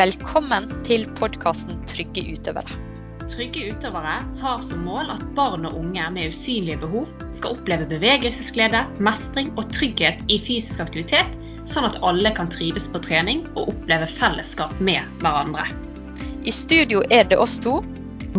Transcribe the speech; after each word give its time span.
Velkommen 0.00 0.64
til 0.86 1.02
podkasten 1.18 1.74
Trygge 1.84 2.22
utøvere. 2.32 2.76
Trygge 3.28 3.66
utøvere 3.68 4.14
har 4.40 4.62
som 4.64 4.86
mål 4.86 5.10
at 5.12 5.24
barn 5.36 5.66
og 5.68 5.74
unge 5.76 6.06
med 6.14 6.30
usynlige 6.32 6.78
behov 6.80 7.04
skal 7.36 7.58
oppleve 7.58 7.84
bevegelsesglede, 7.90 8.80
mestring 9.04 9.50
og 9.60 9.68
trygghet 9.74 10.22
i 10.32 10.38
fysisk 10.46 10.80
aktivitet, 10.80 11.36
sånn 11.68 11.90
at 11.90 11.98
alle 12.00 12.32
kan 12.32 12.48
trives 12.48 12.88
på 12.88 13.02
trening 13.04 13.42
og 13.50 13.74
oppleve 13.74 14.08
fellesskap 14.14 14.72
med 14.80 15.04
hverandre. 15.20 15.66
I 16.48 16.54
studio 16.54 17.02
er 17.12 17.28
det 17.28 17.36
oss 17.36 17.58
to. 17.60 17.82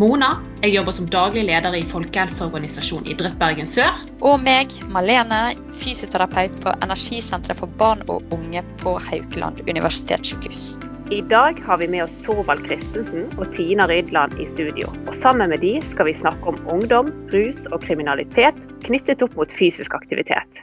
Mona, 0.02 0.32
jeg 0.64 0.80
jobber 0.80 0.98
som 0.98 1.14
daglig 1.14 1.46
leder 1.52 1.78
i 1.78 1.84
folkehelseorganisasjonen 1.91 3.12
Idrett 3.14 3.38
Bergen 3.38 3.70
Sør. 3.70 4.02
Og 4.25 4.41
meg, 4.41 4.73
Malene, 4.89 5.52
fysioterapeut 5.78 6.57
på 6.66 6.73
Energisenteret 6.80 7.62
for 7.62 7.78
barn 7.78 8.02
og 8.09 8.25
unge 8.34 8.66
på 8.82 8.96
Haukeland 9.12 9.62
universitetssykehus. 9.70 10.71
I 11.11 11.21
dag 11.21 11.59
har 11.65 11.77
vi 11.77 11.88
med 11.88 12.03
oss 12.03 12.13
Torvald 12.23 12.61
Christensen 12.65 13.25
og 13.35 13.49
Tina 13.55 13.83
Rydland 13.88 14.38
i 14.39 14.45
studio. 14.53 14.88
Og 15.11 15.15
sammen 15.20 15.49
med 15.51 15.59
de 15.59 15.73
skal 15.89 16.07
vi 16.07 16.13
snakke 16.15 16.53
om 16.53 16.59
ungdom, 16.71 17.09
rus 17.34 17.65
og 17.67 17.81
kriminalitet 17.84 18.55
knyttet 18.85 19.20
opp 19.25 19.35
mot 19.35 19.51
fysisk 19.59 19.91
aktivitet. 19.91 20.61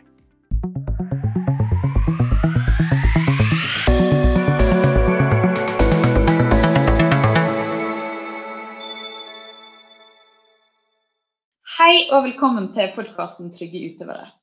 Hei 11.76 12.08
og 12.08 12.24
velkommen 12.30 12.72
til 12.72 12.88
podkasten 12.96 13.52
Trygge 13.52 13.84
utøvere. 13.92 14.37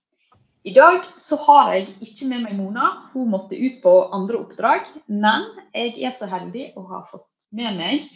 I 0.66 0.74
dag 0.74 1.04
så 1.22 1.38
har 1.46 1.74
jeg 1.76 1.92
ikke 2.02 2.26
med 2.26 2.42
meg 2.42 2.56
Mona, 2.58 2.88
hun 3.14 3.30
måtte 3.30 3.58
ut 3.58 3.84
på 3.84 3.92
andre 4.18 4.40
oppdrag. 4.42 4.88
Men 5.06 5.46
jeg 5.76 5.94
er 6.02 6.16
så 6.16 6.26
heldig 6.32 6.72
å 6.74 6.88
ha 6.90 7.04
fått 7.06 7.28
med 7.54 7.78
meg 7.78 8.08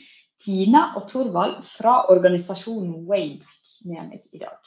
Tina 0.41 0.87
og 0.97 1.05
Torvald 1.11 1.59
fra 1.67 2.07
organisasjonen 2.09 3.05
Wayback 3.05 3.75
med 3.85 4.01
meg 4.07 4.23
i 4.33 4.41
dag. 4.41 4.57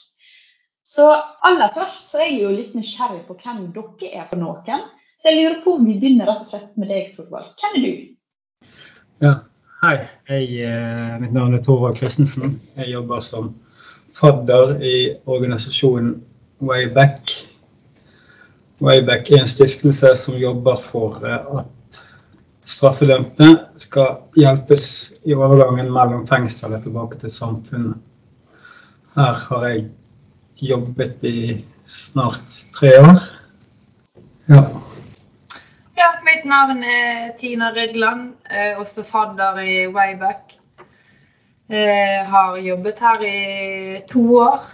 Så 0.87 1.09
aller 1.43 1.75
først 1.75 2.07
så 2.13 2.23
er 2.23 2.31
jeg 2.31 2.45
jo 2.45 2.55
litt 2.55 2.79
nysgjerrig 2.79 3.25
på 3.27 3.39
hvem 3.41 3.67
dere 3.75 4.15
er 4.15 4.31
for 4.31 4.39
noen. 4.39 4.87
Så 5.19 5.33
jeg 5.33 5.41
lurer 5.41 5.61
på 5.67 5.77
om 5.81 5.91
vi 5.91 5.99
begynner 5.99 6.31
rett 6.31 6.47
og 6.47 6.51
slett 6.53 6.79
med 6.79 6.91
deg, 6.93 7.13
Torvald. 7.19 7.51
Hvem 7.59 7.79
er 7.81 7.87
du? 7.89 8.73
Ja, 9.27 9.37
hei. 9.83 9.97
Jeg, 10.31 10.51
eh, 10.71 11.19
mitt 11.23 11.35
navn 11.35 11.59
er 11.59 11.67
Torvald 11.67 11.99
Christensen. 11.99 12.55
Jeg 12.79 12.95
jobber 12.95 13.23
som 13.27 13.57
fadder 14.15 14.77
i 14.79 15.17
organisasjonen 15.27 16.21
Wayback 16.63 17.32
Wayback 18.83 19.31
er 19.31 19.45
en 19.45 19.51
stiftelse 19.51 20.17
som 20.19 20.39
jobber 20.41 20.77
for 20.83 21.23
eh, 21.23 21.59
at 21.61 22.01
straffedømte 22.67 23.49
skal 23.79 24.17
hjelpes 24.39 24.87
i 25.27 25.35
overgangen 25.35 25.91
mellom 25.95 26.25
fengsel 26.27 26.75
og 26.75 26.83
tilbake 26.83 27.19
til 27.21 27.31
samfunnet. 27.31 28.01
Her 29.15 29.39
har 29.49 29.67
jeg 29.69 29.85
jobbet 30.63 31.27
i 31.29 31.39
snart 31.87 32.59
tre 32.75 32.95
år. 33.03 33.23
Ja. 34.49 34.63
ja 35.99 36.11
mitt 36.27 36.47
navn 36.49 36.83
er 36.83 37.35
Tina 37.39 37.71
Rydland, 37.77 38.33
også 38.79 39.05
fadder 39.07 39.61
i 39.63 39.87
Wayback. 39.93 40.57
Jeg 41.69 42.25
har 42.29 42.57
jobbet 42.57 42.99
her 43.01 43.27
i 43.27 44.01
to 44.11 44.25
år. 44.39 44.65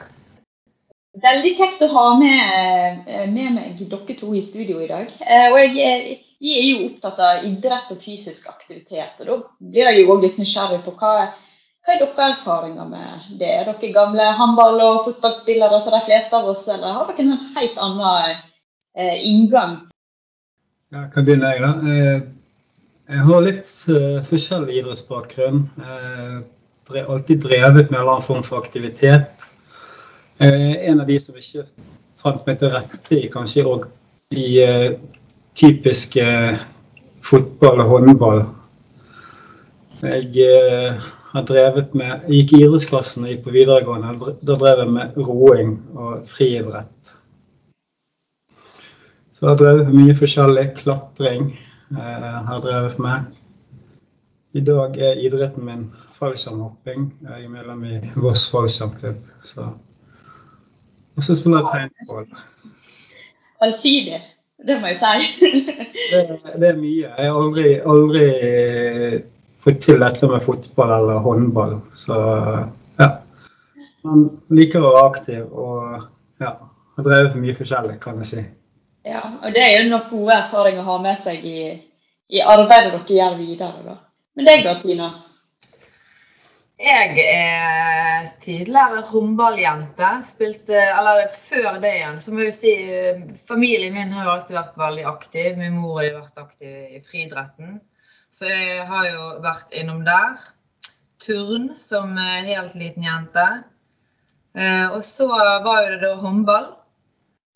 Veldig 1.22 1.50
kjekt 1.56 1.82
å 1.82 1.88
ha 1.92 2.06
med, 2.18 3.04
eh, 3.06 3.26
med, 3.32 3.52
meg 3.56 3.78
dere 3.80 4.16
to 4.18 4.30
i 4.36 4.42
studio 4.44 4.80
i 4.84 4.88
dag. 4.90 5.10
Eh, 5.24 5.48
og 5.50 5.76
jeg, 5.76 6.18
vi 6.38 6.54
er 6.58 6.66
jo 6.68 6.86
opptatt 6.88 7.18
av 7.24 7.46
idrett 7.48 7.90
og 7.94 8.02
fysisk 8.02 8.48
aktivitet. 8.50 9.16
og 9.20 9.26
Da 9.26 9.38
blir 9.58 9.88
jeg 9.88 10.02
jo 10.02 10.14
òg 10.14 10.26
litt 10.26 10.38
nysgjerrig 10.38 10.82
på 10.84 10.94
hva, 11.00 11.12
hva 11.32 11.94
er 11.94 12.02
deres 12.02 12.20
erfaringer 12.28 12.90
med 12.90 13.38
det? 13.40 13.50
Er 13.50 13.70
dere 13.70 13.92
gamle 13.94 14.28
håndball- 14.38 14.84
og 14.84 15.04
fotballspillere 15.06 15.80
som 15.80 15.96
de 15.96 16.04
fleste 16.06 16.36
av 16.36 16.50
oss, 16.52 16.68
eller 16.68 16.98
har 16.98 17.10
dere 17.10 17.26
en 17.26 17.54
helt 17.56 17.78
annen 17.88 18.36
eh, 18.94 19.16
inngang? 19.32 19.78
Jeg 20.92 21.10
kan 21.14 21.24
begynne, 21.24 21.54
jeg, 21.54 21.62
da. 21.64 21.72
Jeg 23.08 23.24
har 23.24 23.42
litt 23.44 23.68
forskjellig 24.28 24.74
idrettsbakgrunn. 24.82 25.62
Jeg 25.80 27.04
har 27.04 27.12
alltid 27.12 27.42
drevet 27.44 27.90
med 27.90 27.96
en 27.96 28.02
eller 28.02 28.14
annen 28.18 28.24
form 28.24 28.42
for 28.44 28.60
aktivitet. 28.60 29.37
Eh, 30.38 30.88
en 30.88 31.00
av 31.00 31.06
de 31.06 31.18
som 31.20 31.34
ikke 31.34 31.64
fant 32.18 32.44
meg 32.46 32.58
til 32.60 32.70
rette 32.70 33.16
i 33.16 33.30
kanskje 33.32 33.64
òg 33.66 33.88
i 34.38 34.48
uh, 34.62 34.92
typisk 35.58 36.14
uh, 36.22 36.58
fotball 37.24 37.82
og 37.82 37.90
håndball. 37.92 38.42
Jeg 39.98 40.98
har 41.32 41.46
drevet 41.48 41.94
med 41.98 42.28
Jeg 42.28 42.42
gikk 42.42 42.52
i 42.54 42.60
idrettsklassen 42.66 43.24
og 43.24 43.32
gikk 43.32 43.40
på 43.48 43.54
videregående. 43.56 44.34
Da 44.46 44.54
drev 44.60 44.84
jeg 44.84 44.92
med 44.94 45.18
roing 45.26 45.72
og 45.96 46.28
friidrett. 46.28 47.14
Så 49.34 49.42
jeg 49.42 49.50
har 49.50 49.58
drevet 49.58 49.90
med 49.90 49.98
mye 50.04 50.16
forskjellig. 50.20 50.68
Klatring 50.78 51.50
jeg 51.90 52.30
har 52.52 52.62
drevet 52.62 53.02
med. 53.02 53.34
I 54.54 54.62
dag 54.70 55.02
er 55.02 55.18
idretten 55.26 55.66
min 55.66 55.84
fallskjermhopping. 56.14 57.10
Jeg 57.26 57.44
er 57.44 57.52
medlem 57.58 57.84
i 57.90 58.00
Voss 58.22 58.46
fallskjermklubb. 58.54 59.26
Og 61.18 61.24
så 61.26 61.34
spiller 61.34 61.58
jeg 61.58 61.70
paintball. 61.72 62.26
Allsidig, 63.60 64.20
det 64.66 64.76
må 64.80 64.92
jeg 64.92 65.00
si. 65.00 65.48
det, 66.12 66.20
det, 66.54 66.68
er 66.68 66.76
mye. 66.78 67.08
Jeg 67.18 67.30
har 67.32 67.38
aldri, 67.42 67.72
aldri 67.82 68.26
fått 69.58 69.80
til 69.82 69.98
dette 69.98 70.30
med 70.30 70.44
fotball 70.44 70.94
eller 71.00 71.24
håndball. 71.24 71.74
Så 71.90 72.18
ja. 73.00 73.10
Man 74.06 74.28
liker 74.54 74.78
å 74.78 74.92
være 74.94 75.08
aktiv 75.10 75.42
og 75.50 75.98
ja, 76.38 76.54
har 76.54 77.08
drevet 77.08 77.32
for 77.34 77.42
mye 77.42 77.58
forskjellig, 77.58 77.98
kan 78.02 78.22
jeg 78.22 78.30
si. 78.30 78.44
Ja, 79.08 79.24
og 79.42 79.50
det 79.56 79.64
er 79.64 79.74
jo 79.80 79.90
nok 79.90 80.12
gode 80.12 80.36
erfaringer 80.38 80.84
å 80.84 80.92
ha 80.92 81.00
med 81.02 81.18
seg 81.18 81.42
i, 81.42 81.72
i 82.30 82.44
arbeidet 82.44 82.94
dere 82.94 83.18
gjør 83.18 83.40
videre. 83.40 83.82
da. 83.88 83.98
Men 84.38 84.46
deg 84.46 84.62
da, 84.68 84.78
Tina? 84.78 85.10
Jeg 86.78 87.24
er 87.26 88.28
tidligere 88.38 89.02
håndballjente. 89.08 90.10
Spilte 90.28 90.78
Eller 90.78 91.24
før 91.34 91.80
det 91.82 91.94
igjen, 91.96 92.20
så 92.22 92.34
må 92.34 92.44
jeg 92.44 92.52
jo 92.52 92.58
si 92.58 92.74
familien 93.48 93.96
min 93.96 94.14
har 94.14 94.28
jo 94.28 94.34
alltid 94.36 94.58
vært 94.60 94.78
veldig 94.78 95.06
aktiv. 95.10 95.58
Min 95.58 95.80
mor 95.82 95.98
har 95.98 96.10
jo 96.10 96.20
vært 96.20 96.44
aktiv 96.44 96.98
i 96.98 97.02
friidretten. 97.02 97.80
Så 98.30 98.46
jeg 98.46 98.86
har 98.86 99.08
jo 99.10 99.24
vært 99.42 99.74
innom 99.74 100.04
der. 100.06 100.38
Turn 101.18 101.72
som 101.82 102.14
helt 102.16 102.78
liten 102.78 103.06
jente. 103.08 103.48
Eh, 104.58 104.86
og 104.92 105.04
så 105.04 105.28
var 105.28 105.84
jo 105.84 105.94
det 105.94 106.02
da 106.02 106.14
håndball. 106.22 106.68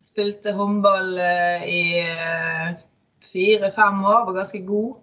Spilte 0.03 0.53
håndball 0.56 1.15
eh, 1.22 1.65
i 1.71 1.82
eh, 2.03 2.75
fire-fem 3.32 4.03
år, 4.05 4.25
var 4.27 4.38
ganske 4.41 4.61
god. 4.66 5.02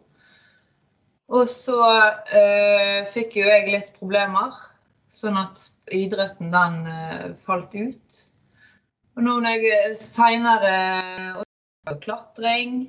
Og 1.30 1.46
så 1.50 1.78
eh, 2.34 3.06
fikk 3.10 3.38
jo 3.38 3.46
jeg 3.46 3.70
litt 3.70 3.92
problemer, 4.00 4.56
sånn 5.14 5.38
at 5.38 5.68
idretten 5.94 6.50
den 6.54 6.80
eh, 6.90 7.28
falt 7.38 7.76
ut. 7.78 8.22
Og 9.18 9.26
nå 9.26 9.36
når 9.44 9.62
jeg 9.62 9.98
seinere 10.00 10.74
øh, 11.38 11.94
klatring 12.02 12.88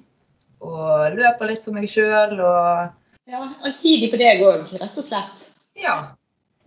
og 0.60 1.16
løper 1.16 1.50
litt 1.50 1.64
for 1.64 1.76
meg 1.76 1.88
sjøl 1.90 2.38
og 2.38 2.96
Ja, 3.30 3.44
allsidig 3.62 4.10
på 4.12 4.18
deg 4.20 4.40
òg, 4.42 4.72
rett 4.80 4.96
og 4.98 5.06
slett. 5.06 5.44
Ja. 5.78 5.96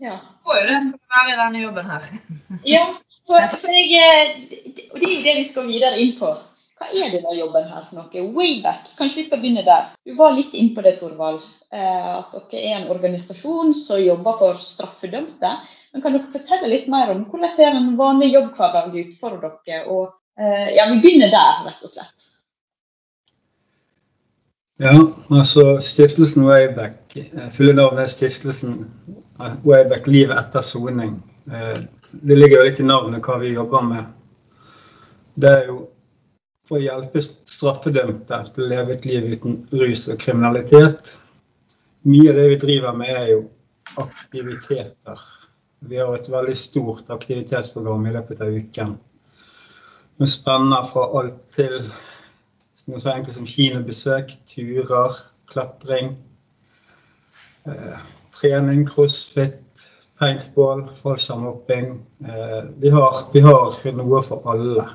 ja. 0.02 0.20
Får 0.46 0.62
jo 0.62 0.70
det 0.70 0.80
skal 0.86 1.18
være 1.18 1.34
i 1.34 1.40
denne 1.42 1.64
jobben 1.66 1.90
her. 1.90 2.06
ja, 2.76 2.86
for, 3.28 3.58
for 3.62 3.74
jeg, 3.74 4.46
og 4.92 5.02
det 5.02 5.10
er 5.10 5.16
jo 5.16 5.26
det 5.26 5.36
vi 5.42 5.46
skal 5.50 5.70
videre 5.70 6.00
inn 6.00 6.16
på. 6.22 6.32
Hva 6.80 6.88
er 6.90 7.12
denne 7.14 7.36
jobben 7.38 7.68
her 7.70 7.84
for 7.86 8.00
noe? 8.00 8.22
Wayback, 8.34 8.96
kanskje 8.98 9.22
vi 9.22 9.26
skal 9.28 9.42
begynne 9.44 9.62
der. 9.66 9.92
Du 10.06 10.16
var 10.18 10.34
litt 10.34 10.56
inn 10.58 10.72
på 10.74 10.82
det, 10.82 10.96
Torvald. 10.98 11.44
Eh, 11.74 12.10
at 12.18 12.34
dere 12.34 12.62
er 12.62 12.80
en 12.80 12.90
organisasjon 12.94 13.76
som 13.78 14.02
jobber 14.02 14.40
for 14.40 14.58
straffedømte. 14.58 15.52
Men 15.94 16.04
kan 16.04 16.18
dere 16.18 16.34
fortelle 16.34 16.72
litt 16.72 16.90
mer 16.90 17.14
om 17.14 17.24
hvordan 17.30 17.54
ser 17.54 17.78
en 17.78 17.94
vanlig 18.00 18.32
jobbhverdag 18.34 18.98
ut 18.98 19.14
for 19.20 19.38
dere? 19.42 19.84
Og, 19.86 20.18
eh, 20.40 20.74
ja, 20.78 20.90
vi 20.90 21.00
begynner 21.06 21.34
der, 21.34 21.62
rett 21.68 21.86
og 21.86 21.94
slett. 21.94 22.30
Ja, 24.82 24.98
altså 25.30 25.78
Stiftelsen 25.78 26.50
Wayback, 26.50 27.16
eh, 27.22 27.50
fulle 27.54 27.78
navn 27.78 28.02
er 28.02 28.10
Stiftelsen 28.10 28.82
Wayback 29.64 30.10
livet 30.10 30.38
etter 30.42 30.66
soning. 30.66 31.22
Det 31.46 32.38
ligger 32.38 32.60
jo 32.60 32.66
litt 32.70 32.80
i 32.80 32.86
navnet 32.86 33.26
hva 33.26 33.38
vi 33.42 33.54
jobber 33.54 33.82
med. 33.86 34.06
Det 35.34 35.50
er 35.50 35.68
jo 35.68 35.80
for 36.68 36.80
å 36.80 36.84
hjelpe 36.84 37.22
straffedømte 37.24 38.40
til 38.54 38.64
å 38.64 38.70
leve 38.72 38.96
et 38.96 39.06
liv 39.08 39.30
uten 39.36 39.60
rus 39.76 40.08
og 40.12 40.20
kriminalitet. 40.24 41.18
Mye 42.08 42.32
av 42.32 42.40
det 42.40 42.50
vi 42.54 42.60
driver 42.62 42.96
med, 42.98 43.12
er 43.16 43.32
jo 43.34 43.42
aktiviteter. 44.00 45.26
Vi 45.84 46.00
har 46.00 46.14
et 46.16 46.30
veldig 46.32 46.56
stort 46.56 47.12
aktivitetsprogram 47.12 48.08
i 48.08 48.14
løpet 48.16 48.42
av 48.44 48.56
uken. 48.56 48.96
Det 50.20 50.30
spenner 50.30 50.88
fra 50.88 51.10
alt 51.20 51.40
til 51.56 51.80
noe 52.88 53.00
så 53.02 53.14
enkelt 53.14 53.36
som 53.36 53.48
kinobesøk, 53.48 54.32
turer, 54.48 55.20
klatring, 55.52 56.16
eh, 57.68 58.00
trening, 58.36 58.86
crossfit, 58.88 59.60
paintball, 60.20 60.86
fallskjermhopping. 61.02 61.94
Eh, 62.24 62.60
vi, 62.80 62.92
vi 63.34 63.46
har 63.48 63.94
noe 64.00 64.24
for 64.24 64.52
alle. 64.54 64.88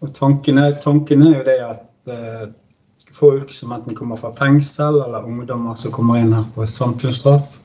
Og 0.00 0.14
tanken 0.14 0.58
er, 0.62 0.76
tanken 0.82 1.24
er 1.26 1.36
jo 1.36 1.44
det 1.46 1.58
at 1.64 2.12
eh, 2.14 2.48
folk 3.18 3.52
som 3.52 3.72
enten 3.74 3.96
kommer 3.98 4.18
fra 4.20 4.30
fengsel, 4.36 5.00
eller 5.04 5.26
ungdommer 5.26 5.74
som 5.78 5.94
kommer 5.94 6.20
inn 6.20 6.34
her 6.36 6.46
på 6.54 6.66
samfunnsstraff, 6.70 7.58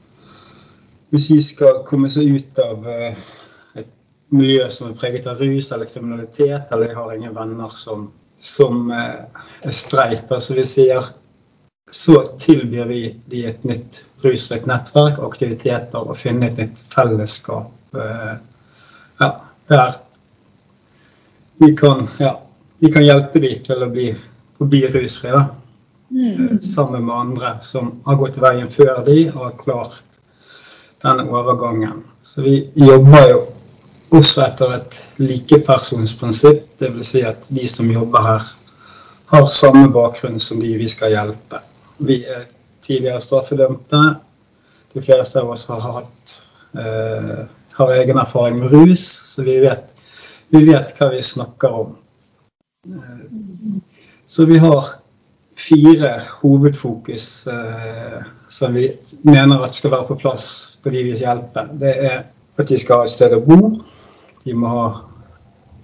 hvis 1.14 1.28
de 1.30 1.40
skal 1.46 1.84
komme 1.86 2.10
seg 2.10 2.32
ut 2.34 2.62
av 2.64 2.88
eh, 2.90 3.26
et 3.78 3.90
miljø 4.34 4.66
som 4.74 4.90
er 4.90 4.98
preget 4.98 5.30
av 5.30 5.42
rus 5.42 5.70
eller 5.72 5.90
kriminalitet, 5.90 6.72
eller 6.72 6.90
de 6.90 6.98
har 6.98 7.14
ingen 7.14 7.36
venner 7.36 7.76
som, 7.78 8.08
som 8.38 8.88
eh, 8.92 9.44
er 9.62 9.76
streite, 9.76 10.34
altså 10.34 10.58
vi 10.58 10.66
sier 10.66 11.12
så 11.94 12.24
tilbyr 12.40 12.88
vi 12.90 13.02
de 13.30 13.44
et 13.46 13.66
nytt 13.68 14.00
rusfritt 14.24 14.66
nettverk, 14.66 15.20
aktiviteter, 15.22 16.02
og 16.02 16.18
finne 16.18 16.50
et 16.50 16.58
nytt 16.64 16.82
fellesskap 16.96 18.00
eh, 18.00 18.34
ja, 19.20 19.30
der 19.70 20.00
vi 21.66 21.76
kan, 21.76 22.08
ja, 22.20 22.42
vi 22.80 22.92
kan 22.92 23.06
hjelpe 23.06 23.40
dem 23.40 23.60
til 23.66 23.84
å 23.84 23.90
bli, 23.92 24.10
forbi 24.58 24.82
rusfrie. 24.92 25.44
Mm. 26.14 26.60
Sammen 26.62 27.06
med 27.08 27.16
andre 27.16 27.54
som 27.66 27.92
har 28.06 28.20
gått 28.20 28.38
veien 28.42 28.70
før 28.70 29.00
de 29.08 29.18
og 29.32 29.40
har 29.48 29.56
klart 29.62 30.20
denne 31.04 31.26
overgangen. 31.32 32.04
Så 32.24 32.44
vi 32.46 32.58
jobber 32.76 33.30
jo 33.32 33.40
også 34.14 34.44
etter 34.46 34.76
et 34.78 35.00
likepersonsprinsipp. 35.24 36.68
Dvs. 36.80 37.08
Si 37.14 37.24
at 37.26 37.48
de 37.50 37.66
som 37.70 37.90
jobber 37.92 38.28
her, 38.28 38.52
har 39.34 39.50
samme 39.50 39.88
bakgrunn 39.94 40.40
som 40.40 40.62
de 40.62 40.76
vi 40.78 40.90
skal 40.92 41.16
hjelpe. 41.16 41.64
Vi 42.04 42.20
er 42.28 42.46
tidligere 42.86 43.24
straffedømte. 43.24 44.02
De 44.94 45.02
fleste 45.02 45.42
av 45.42 45.50
oss 45.56 45.66
har 45.72 45.82
hatt 45.82 46.36
eh, 46.78 47.46
har 47.74 47.94
egen 47.94 48.18
erfaring 48.18 48.60
med 48.60 48.72
rus, 48.72 49.06
så 49.34 49.42
vi 49.42 49.58
vet, 49.64 49.93
vi 50.50 50.66
vet 50.68 50.92
hva 50.98 51.10
vi 51.14 51.22
snakker 51.24 51.80
om. 51.80 51.96
Eh, 52.90 53.24
så 54.28 54.46
vi 54.46 54.58
har 54.58 54.86
fire 55.58 56.22
hovedfokus 56.42 57.48
eh, 57.48 58.22
som 58.48 58.74
vi 58.74 58.88
mener 59.22 59.64
at 59.64 59.76
skal 59.76 59.94
være 59.94 60.08
på 60.08 60.20
plass 60.26 60.48
for 60.84 60.94
de 60.94 61.04
vi 61.04 61.18
hjelper. 61.22 61.70
Det 61.80 61.94
er 61.94 62.20
at 62.58 62.70
de 62.70 62.80
skal 62.80 63.02
ha 63.02 63.08
et 63.08 63.14
sted 63.14 63.34
å 63.36 63.42
bo. 63.46 63.60
De 64.44 64.54
må 64.58 64.70
ha 64.70 64.86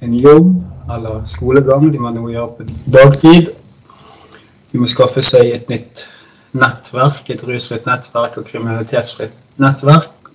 en 0.06 0.14
jobb 0.16 0.54
eller 0.90 1.26
skolegang. 1.30 1.90
De 1.92 2.00
må 2.00 2.10
ha 2.10 2.16
noe 2.18 2.30
å 2.30 2.36
gjøre 2.36 2.56
på 2.58 2.94
dagtid. 2.98 3.52
De 4.72 4.82
må 4.82 4.90
skaffe 4.90 5.24
seg 5.26 5.54
et 5.54 5.72
nytt 5.72 6.06
nettverk, 6.58 7.30
et 7.30 7.44
rusfritt 7.46 7.88
nettverk 7.90 8.38
og 8.42 8.48
kriminalitetsfritt 8.50 9.36
nettverk. 9.62 10.32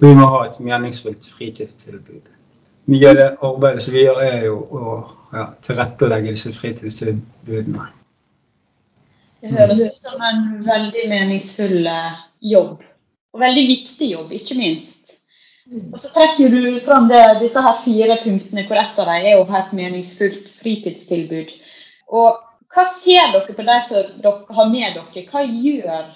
Og 0.00 0.06
vi 0.08 0.14
må 0.16 0.28
ha 0.32 0.44
et 0.46 0.60
meningsfullt 0.64 1.26
fritidstilbud. 1.36 2.22
Mye 2.90 3.10
av 3.10 3.16
det 3.16 3.26
arbeidet 3.46 3.84
som 3.84 3.94
vi 3.94 4.02
gjør, 4.02 4.20
er 4.24 4.44
jo 4.48 4.56
å 4.74 4.84
ja, 5.36 5.46
tilrettelegge 5.62 6.34
disse 6.34 6.50
fritidstilbudene. 6.56 7.86
Det 9.40 9.52
høres 9.54 9.80
ut 9.80 10.00
som 10.00 10.24
en 10.26 10.40
veldig 10.66 11.04
meningsfull 11.12 11.86
eh, 11.86 12.16
jobb. 12.50 12.82
Og 13.30 13.44
veldig 13.44 13.62
viktig 13.68 14.10
jobb, 14.10 14.34
ikke 14.34 14.58
minst. 14.58 15.14
Og 15.70 16.00
så 16.02 16.10
trekker 16.10 16.50
du 16.50 16.80
fram 16.82 17.06
det, 17.08 17.22
disse 17.40 17.62
her 17.62 17.78
fire 17.84 18.16
punktene, 18.24 18.66
hvor 18.66 18.80
ett 18.80 18.98
av 18.98 19.06
dem 19.06 19.26
er 19.30 19.38
å 19.38 19.46
ha 19.52 19.60
et 19.60 19.74
meningsfullt 19.76 20.50
fritidstilbud. 20.50 21.52
Og 22.10 22.40
hva 22.74 22.86
ser 22.90 23.30
dere 23.30 23.54
på 23.54 23.66
de 23.66 23.76
som 23.86 24.08
dere 24.24 24.56
har 24.58 24.70
med 24.72 24.98
dere? 24.98 25.26
Hva 25.30 25.44
gjør 25.46 26.08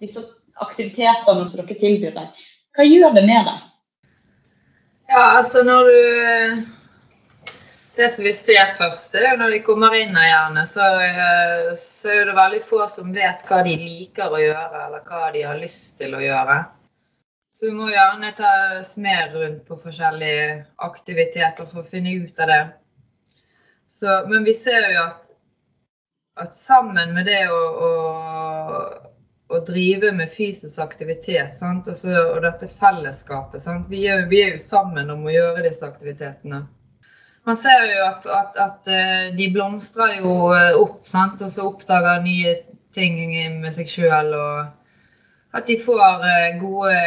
disse 0.00 0.24
aktivitetene 0.64 1.44
som 1.44 1.60
dere 1.60 1.80
tilbyr 1.84 2.16
dem? 2.16 2.32
Hva 2.76 2.88
gjør 2.88 3.12
det 3.18 3.26
med 3.28 3.50
dem? 3.50 3.60
Ja, 5.08 5.22
altså 5.38 5.62
når 5.64 5.84
du 5.84 6.64
Det 7.96 8.08
som 8.12 8.24
vi 8.24 8.32
ser 8.32 8.74
først, 8.78 9.12
det 9.12 9.24
er 9.24 9.32
jo 9.32 9.38
når 9.40 9.54
de 9.56 9.62
kommer 9.66 9.94
inn 9.98 10.14
her 10.14 10.28
gjerne, 10.28 10.62
så, 10.70 10.84
så 11.74 12.12
er 12.14 12.28
det 12.28 12.34
veldig 12.36 12.60
få 12.62 12.84
som 12.92 13.08
vet 13.10 13.40
hva 13.48 13.58
de 13.66 13.72
liker 13.80 14.30
å 14.30 14.38
gjøre, 14.38 14.82
eller 14.84 15.02
hva 15.08 15.32
de 15.34 15.42
har 15.42 15.58
lyst 15.58 15.96
til 15.98 16.14
å 16.14 16.20
gjøre. 16.22 16.60
Så 17.50 17.66
vi 17.66 17.72
må 17.74 17.88
gjerne 17.90 18.30
ta 18.38 18.52
smer 18.86 19.34
rundt 19.34 19.64
på 19.66 19.80
forskjellige 19.82 20.44
aktiviteter 20.86 21.66
for 21.66 21.82
å 21.82 21.88
finne 21.88 22.14
ut 22.22 22.38
av 22.44 22.52
det. 22.52 22.60
Så, 23.90 24.14
men 24.30 24.46
vi 24.46 24.54
ser 24.54 24.92
jo 24.92 25.02
at 25.08 25.28
at 26.38 26.54
sammen 26.56 27.14
med 27.14 27.26
det 27.26 27.40
å, 27.50 27.58
å, 27.58 27.90
å 29.48 29.60
drive 29.64 30.12
med 30.12 30.28
fysisk 30.28 30.80
aktivitet 30.82 31.62
altså, 31.64 32.16
og 32.34 32.42
dette 32.44 32.68
fellesskapet 32.68 33.64
vi 33.88 34.04
er, 34.06 34.26
vi, 34.28 34.42
er, 34.44 34.56
jo 34.56 34.64
sammen 34.64 35.10
om 35.10 35.24
å 35.24 35.32
gjøre 35.32 35.64
disse 35.64 35.86
aktivitetene. 35.88 36.66
Man 37.48 37.56
ser 37.56 37.86
jo 37.88 38.02
at, 38.04 38.26
at, 38.28 38.58
at 38.60 38.90
eh, 38.92 39.30
de 39.36 39.46
blomstrer 39.54 40.18
jo 40.20 40.50
eh, 40.52 40.74
opp, 40.76 41.00
sant? 41.06 41.40
og 41.40 41.48
så 41.48 41.64
oppdager 41.70 42.20
nye 42.20 42.58
ting 42.92 43.16
med 43.62 43.72
seg 43.72 43.88
sjøl. 43.88 44.34
Og 44.36 45.56
at 45.56 45.70
de 45.70 45.78
får 45.80 46.28
eh, 46.28 46.58
gode 46.60 46.98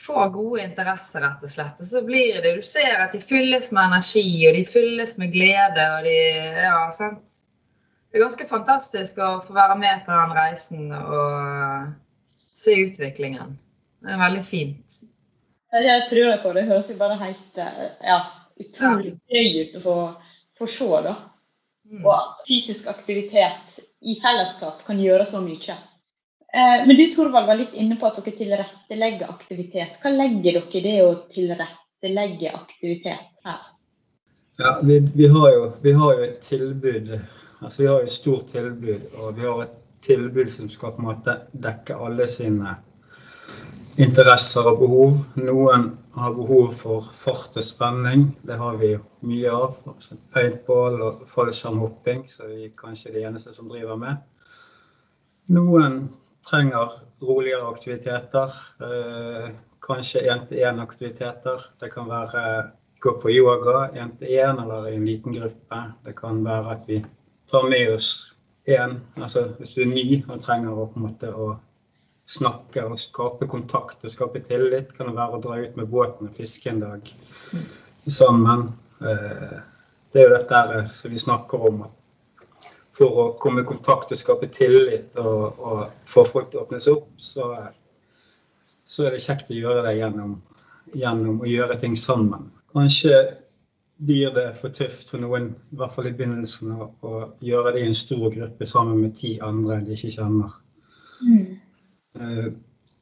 får 0.00 0.30
gode 0.34 0.64
interesser, 0.64 1.24
rett 1.24 1.44
og 1.44 1.52
slett. 1.52 1.80
Og 1.80 1.88
så 1.88 2.02
blir 2.04 2.42
det 2.44 2.54
Du 2.58 2.62
ser 2.64 3.00
at 3.00 3.16
de 3.16 3.20
fylles 3.24 3.70
med 3.72 3.88
energi, 3.88 4.26
og 4.48 4.56
de 4.56 4.64
fylles 4.68 5.16
med 5.20 5.32
glede. 5.32 5.86
og 5.96 6.04
de, 6.04 6.18
ja, 6.60 6.82
sant? 6.92 7.40
Det 8.10 8.18
er 8.18 8.24
ganske 8.24 8.46
fantastisk 8.50 9.18
å 9.22 9.36
få 9.44 9.54
være 9.54 9.76
med 9.78 10.02
på 10.06 10.14
den 10.14 10.32
reisen 10.34 10.88
og 10.98 11.92
se 12.58 12.74
utviklingen. 12.82 13.54
Det 14.02 14.14
er 14.14 14.18
veldig 14.18 14.42
fint. 14.44 14.96
Jeg 15.70 16.06
tror 16.10 16.32
jeg 16.32 16.40
på 16.42 16.52
det. 16.56 16.66
høres 16.66 16.90
jo 16.90 16.96
bare 16.98 17.18
helt 17.20 17.60
ja, 17.60 18.18
utrolig 18.58 19.14
gøy 19.30 19.60
ut 19.62 19.76
å 19.78 19.82
få, 19.84 19.96
få 20.58 20.66
se. 20.66 20.90
da. 21.06 21.14
Mm. 21.90 22.02
Og 22.02 22.10
at 22.16 22.42
fysisk 22.48 22.90
aktivitet 22.90 23.78
i 24.02 24.16
fellesskap 24.22 24.82
kan 24.86 24.98
gjøre 24.98 25.26
så 25.30 25.42
mye. 25.44 25.76
Eh, 26.50 26.86
men 26.86 26.96
du 26.98 27.04
Torvald 27.14 27.46
var 27.46 27.58
litt 27.60 27.74
inne 27.78 27.98
på 27.98 28.08
at 28.08 28.18
dere 28.18 28.34
tilrettelegger 28.38 29.30
aktivitet. 29.30 30.00
Hva 30.02 30.10
legger 30.10 30.58
dere 30.58 30.78
i 30.80 30.86
det 30.86 30.96
å 31.06 31.12
tilrettelegge 31.30 32.54
aktivitet 32.58 33.46
her? 33.46 33.60
Ja, 34.58 34.80
vi, 34.82 34.98
vi, 35.14 35.28
har 35.30 35.52
jo, 35.54 35.68
vi 35.82 35.92
har 35.94 36.18
jo 36.18 36.26
et 36.26 36.42
tilbud 36.44 37.14
Altså, 37.60 37.82
vi 37.82 37.88
har 37.88 38.00
et 38.00 38.12
stort 38.12 38.46
tilbud, 38.52 39.02
og 39.20 39.36
vi 39.36 39.44
har 39.44 39.64
et 39.64 39.74
tilbud 40.00 40.48
som 40.52 40.68
skal 40.72 40.94
på 40.94 41.02
en 41.02 41.10
måte 41.10 41.36
dekke 41.52 41.98
alle 42.00 42.26
sine 42.30 42.76
interesser 44.00 44.68
og 44.70 44.80
behov. 44.80 45.18
Noen 45.36 45.90
har 46.16 46.34
behov 46.36 46.72
for 46.78 47.10
fart 47.14 47.58
og 47.60 47.66
spenning. 47.66 48.30
Det 48.46 48.56
har 48.60 48.78
vi 48.80 48.94
mye 49.28 49.52
av. 49.52 49.76
Paintball 50.34 51.00
og 51.04 51.22
fallskjermhopping, 51.28 52.24
så 52.30 52.48
vi 52.48 52.70
er 52.70 52.74
kanskje 52.78 53.14
de 53.16 53.26
eneste 53.28 53.52
som 53.56 53.68
driver 53.70 54.00
med. 54.00 54.24
Noen 55.52 56.02
trenger 56.46 56.96
roligere 57.20 57.68
aktiviteter. 57.68 58.56
Eh, 58.80 59.48
kanskje 59.84 60.24
én-til-én-aktiviteter. 60.32 61.64
Det 61.80 61.92
kan 61.92 62.08
være 62.08 62.44
gå 63.00 63.16
på 63.20 63.30
yoga 63.32 63.90
én-til-én 63.96 64.62
eller 64.62 64.88
i 64.88 64.96
en 64.96 65.06
liten 65.06 65.34
gruppe. 65.36 65.80
Det 66.04 66.16
kan 66.16 66.44
være 66.44 66.76
at 66.76 66.88
vi 66.88 67.00
tar 67.50 67.68
med 67.68 67.94
oss 67.94 68.10
én. 68.64 69.00
Altså 69.20 69.48
hvis 69.58 69.74
du 69.74 69.82
er 69.84 69.90
ny 69.90 70.06
og 70.22 70.40
trenger 70.42 70.76
å, 70.76 70.88
en 70.94 71.06
måte, 71.06 71.30
å 71.32 71.56
snakke 72.30 72.84
og 72.86 72.98
skape 73.00 73.48
kontakt 73.50 74.04
og 74.04 74.12
skape 74.12 74.42
tillit, 74.46 74.92
kan 74.96 75.10
det 75.10 75.16
være 75.18 75.38
å 75.38 75.42
dra 75.44 75.58
ut 75.60 75.78
med 75.78 75.90
båten 75.90 76.30
og 76.30 76.36
fiske 76.36 76.70
en 76.70 76.82
dag 76.84 77.14
sammen. 78.06 78.68
Eh, 79.00 79.56
det 80.12 80.22
er 80.22 80.28
jo 80.28 80.36
dette 80.36 80.60
eh, 80.76 80.92
som 80.94 81.10
vi 81.10 81.18
snakker 81.18 81.66
om. 81.70 81.82
For 82.96 83.20
å 83.22 83.26
komme 83.40 83.64
i 83.64 83.68
kontakt 83.68 84.12
og 84.12 84.20
skape 84.20 84.50
tillit 84.52 85.16
og, 85.18 85.58
og 85.58 86.08
få 86.10 86.26
folk 86.28 86.50
til 86.50 86.60
å 86.60 86.64
åpne 86.66 86.80
seg 86.82 86.98
opp, 86.98 87.12
så, 87.16 87.50
så, 88.84 89.06
er 89.06 89.16
det 89.16 89.24
kjekt 89.24 89.50
å 89.50 89.56
gjøre 89.56 89.84
det 89.86 89.96
gjennom, 89.98 90.34
gjennom 90.92 91.40
å 91.40 91.48
gjøre 91.48 91.78
ting 91.80 91.96
sammen. 91.96 92.50
Kanskje 92.74 93.22
blir 94.00 94.32
det 94.34 94.46
for 94.56 94.72
tøft 94.72 95.10
for 95.12 95.20
noen, 95.20 95.50
i 95.72 95.78
hvert 95.80 95.92
fall 95.92 96.08
i 96.08 96.14
begynnelsen, 96.16 96.72
å, 96.72 96.88
å 97.04 97.20
gjøre 97.44 97.74
det 97.74 97.82
i 97.82 97.90
en 97.90 97.98
stor 97.98 98.30
gruppe 98.32 98.68
sammen 98.68 99.02
med 99.02 99.14
ti 99.18 99.34
andre 99.44 99.80
de 99.84 99.96
ikke 99.96 100.14
kjenner. 100.14 100.54
Mm. 101.26 101.44
Uh, 102.16 102.48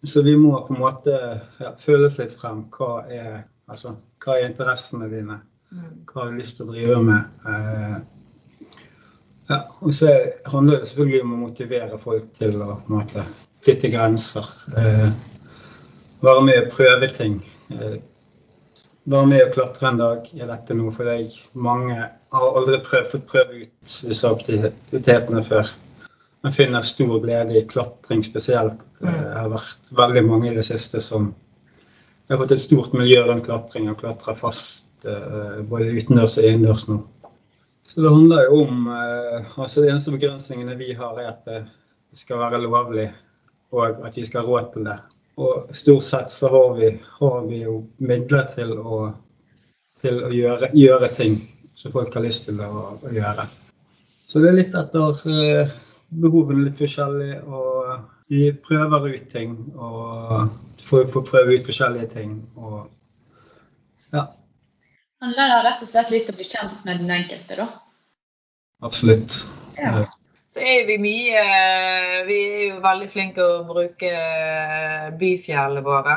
så 0.02 0.23
vi 0.26 0.35
må 0.38 0.52
på 0.67 0.75
en 0.75 0.83
måte 0.83 1.14
ja, 1.62 1.73
føles 1.78 2.19
litt 2.19 2.35
frem. 2.35 2.64
Hva 2.75 3.05
er, 3.07 3.47
altså, 3.71 3.95
hva 4.25 4.37
er 4.38 4.50
interessene 4.50 5.11
dine? 5.12 5.40
Mm. 5.71 5.88
Hva 6.09 6.25
har 6.25 6.33
du 6.33 6.43
lyst 6.43 6.59
til 6.59 6.67
å 6.67 6.75
drive 6.75 7.00
med? 7.07 7.33
Uh, 7.47 8.69
ja, 9.49 9.62
og 9.78 9.95
så 9.97 10.12
handler 10.50 10.83
det 10.83 10.90
selvfølgelig 10.90 11.25
om 11.25 11.35
å 11.35 11.43
motivere 11.47 12.02
folk 12.02 12.31
til 12.37 12.59
å 12.62 12.83
måte, 12.90 13.23
flytte 13.64 13.90
grenser. 13.95 14.50
Uh, 14.75 15.11
være 16.26 16.47
med 16.50 16.64
og 16.64 16.73
prøve 16.75 17.14
ting. 17.14 17.38
Være 19.09 19.27
med 19.27 19.43
og 19.47 19.53
klatre 19.55 19.88
en 19.88 20.00
dag. 20.00 20.27
Er 20.37 20.50
dette 20.50 20.75
noe 20.77 20.93
for 20.93 21.09
deg? 21.09 21.33
Mange 21.57 21.95
har 21.97 22.57
aldri 22.61 22.81
prøvd, 22.85 23.07
fått 23.09 23.29
prøve 23.31 23.62
ut 23.62 23.93
disse 24.05 24.29
aktivitetene 24.29 25.41
før. 25.47 25.71
Men 26.45 26.55
finner 26.55 26.85
stor 26.85 27.15
glede 27.23 27.57
i 27.57 27.65
klatring 27.71 28.21
spesielt. 28.27 28.83
Det 29.00 29.15
har 29.15 29.49
vært 29.55 29.93
veldig 29.97 30.25
mange 30.29 30.50
i 30.50 30.57
det 30.59 30.67
siste 30.67 31.00
som 31.00 31.33
har 32.29 32.43
fått 32.43 32.53
et 32.59 32.61
stort 32.61 32.93
miljø 32.97 33.23
rundt 33.25 33.47
klatring 33.49 33.88
og 33.88 33.97
klatrer 34.03 34.37
fast 34.37 35.07
eh, 35.09 35.61
både 35.65 35.95
utendørs 35.97 36.37
og 36.37 36.49
innendørs 36.50 36.85
nå. 36.91 37.00
Så 37.88 38.05
det 38.05 38.12
handler 38.12 38.45
jo 38.45 38.62
om 38.67 38.91
eh, 38.93 39.55
altså 39.57 39.87
De 39.87 39.93
eneste 39.95 40.12
begrensningene 40.12 40.77
vi 40.77 40.93
har, 40.99 41.17
er 41.17 41.33
at 41.33 41.49
det 41.49 42.21
skal 42.21 42.43
være 42.45 42.61
lovlig, 42.67 43.09
og 43.73 44.05
at 44.05 44.21
vi 44.21 44.27
skal 44.29 44.45
ha 44.45 44.53
råd 44.53 44.75
til 44.75 44.91
det. 44.91 44.99
Og 45.38 45.71
stort 45.76 46.02
sett 46.02 46.33
så 46.35 46.50
har 46.50 46.75
vi, 46.75 46.90
har 47.21 47.40
vi 47.47 47.62
jo 47.62 47.80
midler 48.02 48.49
til 48.50 48.75
å, 48.78 49.00
til 50.02 50.23
å 50.26 50.30
gjøre, 50.35 50.73
gjøre 50.75 51.11
ting 51.14 51.38
som 51.78 51.95
folk 51.95 52.14
har 52.18 52.26
lyst 52.26 52.49
til 52.49 52.59
å, 52.64 52.99
å 52.99 53.12
gjøre. 53.14 53.47
Så 54.28 54.42
det 54.42 54.50
er 54.50 54.59
litt 54.59 54.75
etter 54.76 55.23
eh, 55.30 55.76
behovene 56.21 56.66
litt 56.66 56.80
forskjellig, 56.80 57.38
og 57.47 58.09
vi 58.28 58.50
prøver 58.66 59.09
ut 59.14 59.28
ting. 59.33 59.54
Og 59.78 60.50
får, 60.83 61.07
får 61.14 61.26
prøve 61.30 61.54
ut 61.54 61.68
forskjellige 61.71 62.11
ting. 62.16 62.35
Og 62.59 62.88
ja, 64.12 64.26
Handler 65.23 65.50
det 65.50 65.62
rett 65.66 65.80
og 65.83 65.90
slett 65.90 66.12
litt 66.14 66.28
om 66.30 66.37
å 66.37 66.38
bli 66.38 66.47
kjent 66.47 66.85
med 66.87 67.00
den 67.02 67.11
enkelte, 67.11 67.57
da? 67.59 67.68
absolutt. 68.87 69.40
Ja. 69.78 70.04
Så 70.49 70.64
er 70.64 70.87
vi 70.88 70.97
mye 71.02 71.45
Vi 72.28 72.38
er 72.40 72.67
jo 72.71 72.81
veldig 72.85 73.09
flinke 73.12 73.45
å 73.45 73.64
bruke 73.69 74.12
byfjellene 75.21 75.85
våre. 75.85 76.17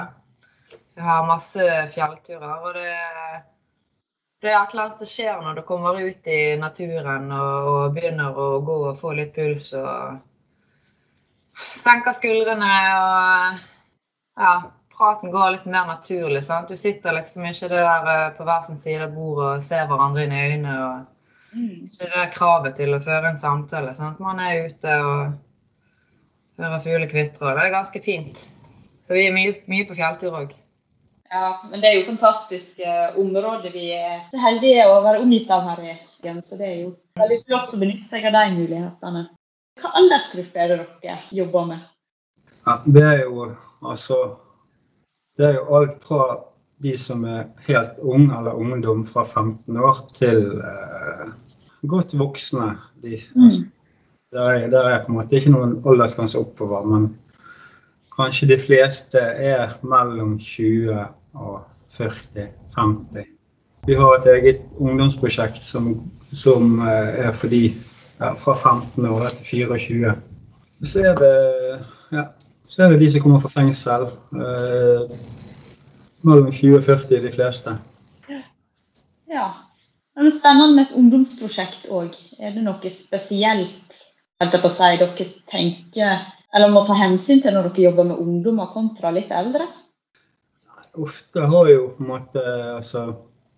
Vi 0.96 1.04
har 1.04 1.28
masse 1.28 1.68
fjellturer. 1.92 2.66
Og 2.68 2.78
det, 2.78 2.96
det 4.42 4.52
er 4.52 4.58
et 4.62 4.74
eller 4.74 4.86
annet 4.88 5.04
som 5.04 5.12
skjer 5.12 5.44
når 5.44 5.60
du 5.60 5.64
kommer 5.68 6.00
ut 6.00 6.32
i 6.32 6.42
naturen 6.60 7.32
og, 7.36 7.72
og 7.74 7.96
begynner 7.98 8.40
å 8.40 8.50
gå 8.66 8.78
og 8.90 9.00
få 9.00 9.16
litt 9.20 9.36
puls 9.36 9.74
og 9.80 10.20
senker 11.52 12.16
skuldrene 12.16 12.74
og 12.96 13.60
ja, 14.40 14.54
praten 14.96 15.32
går 15.32 15.58
litt 15.58 15.66
mer 15.66 15.88
naturlig. 15.90 16.44
sant? 16.44 16.72
Du 16.72 16.78
sitter 16.78 17.16
liksom 17.20 17.46
ikke 17.50 17.70
det 17.72 17.82
der 17.84 18.12
eh, 18.16 18.28
på 18.38 18.48
hver 18.48 18.62
sin 18.68 18.80
side 18.80 19.08
av 19.08 19.16
bordet 19.16 19.48
og 19.58 19.66
ser 19.66 19.90
hverandre 19.90 20.28
inn 20.28 20.36
i 20.36 20.46
øynene. 20.52 20.78
og 20.86 21.21
det 21.52 22.08
er 22.08 22.32
kravet 22.34 22.78
til 22.80 22.96
å 22.96 23.02
føre 23.04 23.34
en 23.34 23.40
samtale. 23.40 23.94
Sant? 23.98 24.20
Man 24.24 24.40
er 24.40 24.68
ute 24.70 24.98
og 25.04 26.62
hører 26.62 26.84
fugler 26.84 27.10
kvitre, 27.12 27.50
og 27.50 27.60
det 27.60 27.68
er 27.68 27.76
ganske 27.76 28.02
fint. 28.04 28.48
Så 29.02 29.18
vi 29.18 29.28
er 29.28 29.36
mye, 29.36 29.56
mye 29.72 29.88
på 29.90 29.98
fjelltur 29.98 30.38
òg. 30.38 30.54
Ja, 31.32 31.62
men 31.72 31.80
det 31.80 31.90
er 31.90 31.98
jo 31.98 32.08
fantastiske 32.10 32.94
områder 33.20 33.72
vi 33.72 33.86
er 33.96 34.26
så 34.34 34.40
heldige 34.44 34.84
å 34.92 34.98
være 35.04 35.22
omgitt 35.24 35.52
av 35.52 35.64
her 35.70 35.84
i 35.86 35.94
Jens. 36.26 36.50
Så 36.52 36.60
det 36.60 36.68
er 36.68 36.78
jo 36.82 36.90
veldig 37.20 37.38
flott 37.46 37.76
å 37.76 37.80
benytte 37.80 38.04
seg 38.04 38.28
av 38.28 38.36
de 38.36 38.58
mulighetene. 38.58 39.24
Hva 39.80 39.94
aldersgruppe 40.02 40.60
er 40.60 40.74
det 40.74 40.80
dere 41.04 41.18
jobber 41.36 41.70
med? 41.70 41.86
Ja, 42.68 42.76
det 42.86 43.04
er 43.08 43.22
jo 43.24 43.48
altså 43.82 44.18
Det 45.40 45.48
er 45.48 45.56
jo 45.56 45.78
alt 45.78 45.96
fra 46.06 46.26
de 46.82 46.96
som 46.98 47.24
er 47.30 47.50
helt 47.68 48.00
unge 48.02 48.38
eller 48.38 48.58
ungdom 48.58 49.04
fra 49.08 49.24
15 49.24 49.78
år 49.78 50.00
til 50.18 50.62
eh, 50.66 51.28
godt 51.88 52.16
voksne. 52.20 52.74
De, 53.04 53.18
altså, 53.18 53.66
det, 54.32 54.40
er, 54.40 54.70
det 54.70 54.80
er 54.80 55.04
på 55.04 55.12
en 55.12 55.20
måte 55.20 55.38
ikke 55.38 55.54
noen 55.54 55.78
aldersgrense 55.86 56.40
oppover, 56.40 56.88
men 56.90 57.12
kanskje 58.16 58.52
de 58.54 58.58
fleste 58.62 59.22
er 59.22 59.78
mellom 59.86 60.38
20 60.40 61.06
og 61.38 61.62
40-50. 61.94 63.30
Vi 63.88 63.98
har 63.98 64.18
et 64.18 64.28
eget 64.36 64.76
ungdomsprosjekt 64.78 65.64
som, 65.66 65.94
som 66.30 66.80
eh, 66.86 67.26
er 67.28 67.34
for 67.38 67.52
de 67.54 67.66
ja, 67.72 68.34
fra 68.38 68.56
15 68.56 69.06
år 69.10 69.32
til 69.38 69.66
24. 69.66 70.14
Så 70.82 71.02
er 71.06 71.18
det 71.18 71.36
ja, 72.12 72.28
så 72.72 72.84
er 72.84 72.94
det 72.94 73.02
de 73.02 73.10
som 73.12 73.24
kommer 73.24 73.42
fra 73.44 73.52
fengsel. 73.52 74.06
Eh, 74.38 75.16
mellom 76.28 76.52
20 76.52 76.78
og 76.80 76.86
40 76.88 77.24
de 77.26 77.34
fleste. 77.34 77.76
Ja. 79.32 79.48
Det 80.12 80.28
er 80.28 80.36
spennende 80.36 80.76
med 80.76 80.90
et 80.90 80.98
ungdomsprosjekt 81.00 81.88
òg. 81.90 82.18
Er 82.40 82.52
det 82.54 82.66
noe 82.66 82.92
spesielt 82.92 84.02
helt 84.42 84.58
på 84.62 84.68
å 84.68 84.74
si, 84.74 84.90
dere 85.00 85.28
tenker 85.50 86.26
eller 86.52 86.72
må 86.72 86.84
ta 86.88 86.96
hensyn 87.00 87.40
til 87.44 87.56
når 87.56 87.70
dere 87.70 87.88
jobber 87.88 88.10
med 88.10 88.20
ungdommer 88.20 88.72
kontra 88.74 89.12
litt 89.16 89.32
eldre? 89.32 89.68
Ofte 91.00 91.48
har 91.48 91.70
jo 91.72 91.86
på 91.94 92.04
en 92.04 92.10
måte 92.10 92.42
altså, 92.76 93.06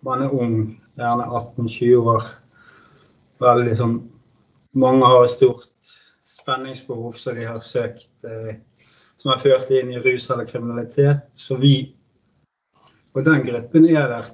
Man 0.04 0.22
er 0.22 0.34
ung, 0.36 0.58
gjerne 1.00 1.24
18-20 1.26 2.10
år. 2.12 2.26
Veldig 3.42 3.76
sånn 3.80 3.96
Mange 4.78 5.08
har 5.10 5.24
et 5.24 5.32
stort 5.32 5.90
spenningsbehov 6.28 7.16
som 7.18 7.38
de 7.38 7.48
har 7.48 7.62
søkt 7.64 8.28
eh, 8.28 8.60
Som 9.18 9.32
har 9.32 9.42
ført 9.42 9.72
inn 9.74 9.90
i 9.90 10.02
rus 10.02 10.28
eller 10.30 10.46
kriminalitet. 10.46 11.26
Så 11.34 11.58
vi 11.58 11.74
Og 13.14 13.24
den 13.26 13.44
gruppen 13.46 13.86
er 13.88 14.08
der 14.10 14.30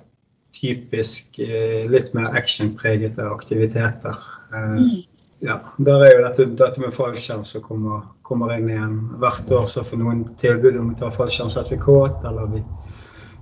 typisk 0.57 1.39
eh, 1.45 1.87
litt 1.91 2.15
mer 2.17 2.33
actionpregete 2.37 3.27
aktiviteter. 3.29 4.17
Mm. 4.51 5.03
ja, 5.47 5.61
Der 5.77 6.05
er 6.05 6.15
jo 6.15 6.23
dette, 6.25 6.47
dette 6.59 6.83
med 6.83 6.95
fallskjerm 6.97 7.45
som 7.47 7.63
kommer, 7.63 8.09
kommer 8.27 8.57
inn 8.57 8.71
igjen. 8.71 8.97
Hvert 9.23 9.53
år 9.55 9.69
så 9.71 9.85
får 9.87 10.01
noen 10.03 10.25
tilbud 10.41 10.81
om 10.81 10.91
å 10.91 10.99
ta 10.99 11.13
fallskjermsertifikat, 11.15 12.25
eller 12.31 12.51
vi 12.57 12.65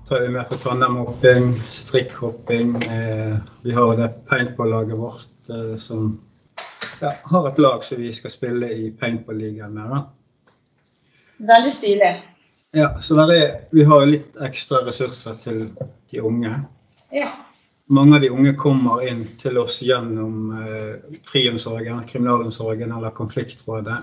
tar 0.08 0.24
vi 0.24 0.28
med 0.34 0.48
på 0.50 0.58
tandemhopping, 0.62 1.52
strikkhopping. 1.68 2.74
Eh, 2.76 3.36
vi 3.62 3.72
har 3.76 3.96
det 3.96 4.08
paintball-laget 4.28 4.98
vårt 4.98 5.50
eh, 5.50 5.76
som 5.78 6.16
ja, 7.00 7.12
har 7.22 7.48
et 7.48 7.58
lag 7.58 7.84
som 7.84 8.00
vi 8.02 8.12
skal 8.12 8.32
spille 8.32 8.72
i 8.72 8.90
paintball-ligaen 8.90 9.74
med. 9.74 9.98
Veldig 11.38 11.72
stilig. 11.72 12.12
Ja, 12.76 13.00
så 13.00 13.16
er, 13.32 13.68
vi 13.70 13.84
har 13.84 14.06
litt 14.06 14.36
ekstra 14.44 14.82
ressurser 14.84 15.38
til 15.40 15.62
de 16.10 16.20
unge. 16.20 16.52
Ja. 17.14 17.30
Mange 17.88 18.18
av 18.18 18.24
de 18.24 18.28
unge 18.30 18.52
kommer 18.60 19.00
inn 19.08 19.22
til 19.40 19.56
oss 19.62 19.78
gjennom 19.80 20.50
eh, 20.60 21.14
friomsorgen, 21.24 22.02
kriminalomsorgen 22.04 22.92
eller 22.92 23.14
konfliktrådet. 23.16 24.02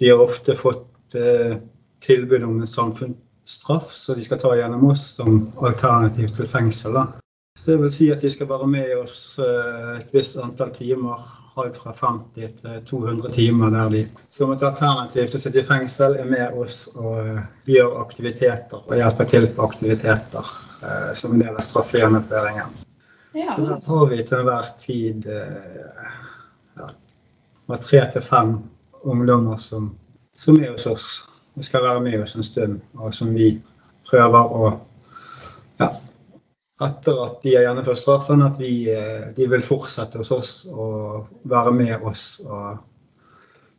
De 0.00 0.08
har 0.08 0.24
ofte 0.24 0.56
fått 0.56 1.18
eh, 1.20 1.58
tilbud 2.00 2.46
om 2.48 2.62
en 2.62 2.70
samfunnsstraff, 2.70 3.92
så 3.92 4.16
de 4.16 4.24
skal 4.24 4.40
ta 4.40 4.54
gjennom 4.56 4.88
oss 4.94 5.04
som 5.18 5.42
alternativ 5.60 6.32
til 6.38 6.48
fengsel. 6.48 6.96
Da. 6.96 7.25
Så 7.56 7.70
det 7.70 7.76
vil 7.82 7.92
si 7.92 8.10
at 8.12 8.20
de 8.20 8.30
skal 8.30 8.48
være 8.50 8.66
med 8.68 8.92
oss 9.00 9.38
eh, 9.40 9.92
et 9.96 10.12
visst 10.14 10.36
antall 10.38 10.70
timer, 10.76 11.22
alt 11.56 11.76
fra 11.80 11.92
50 11.96 12.50
til 12.60 12.80
200 12.84 13.32
timer, 13.32 13.70
der 13.72 13.88
de 13.90 14.02
som 14.28 14.50
et 14.52 14.62
alternativ 14.62 15.24
til 15.24 15.38
å 15.38 15.40
sitte 15.40 15.62
i 15.62 15.64
fengsel 15.64 16.18
er 16.20 16.28
med 16.28 16.58
oss 16.60 16.82
og 16.94 17.14
eh, 17.22 17.46
gjør 17.72 17.96
aktiviteter 18.02 18.82
og 18.82 18.92
hjelper 19.00 19.30
til 19.30 19.48
på 19.56 19.64
aktiviteter 19.64 20.50
eh, 20.82 21.12
som 21.16 21.32
en 21.32 21.44
del 21.46 21.54
av 21.54 21.64
straffegjennomføringen. 21.64 22.76
ja. 23.40 23.54
Så 23.56 23.64
der 23.70 23.80
har 23.88 24.10
vi 24.12 24.20
til 24.22 24.42
enhver 24.42 24.68
tid 24.82 25.30
eh, 25.32 26.10
ja, 26.76 26.90
tre 27.88 28.02
til 28.12 28.26
fem 28.26 28.58
ungdommer 29.02 29.56
som, 29.56 29.94
som 30.36 30.60
er 30.60 30.74
hos 30.74 30.86
oss 30.92 31.08
og 31.56 31.64
skal 31.64 31.88
være 31.88 32.04
med 32.04 32.20
oss 32.20 32.36
en 32.36 32.44
stund, 32.44 32.80
og 33.00 33.14
som 33.16 33.32
vi 33.32 33.54
prøver 34.10 34.52
å 34.52 34.74
etter 36.82 37.22
at 37.24 37.38
de 37.42 37.54
har 37.56 37.64
gjennomført 37.64 38.00
straffen, 38.00 38.42
at 38.44 38.58
vi, 38.60 38.90
eh, 38.92 39.28
de 39.36 39.48
vil 39.48 39.64
fortsette 39.64 40.20
hos 40.20 40.32
oss 40.34 40.52
og 40.68 41.30
være 41.48 41.72
med 41.72 42.04
oss 42.04 42.26
og 42.44 42.82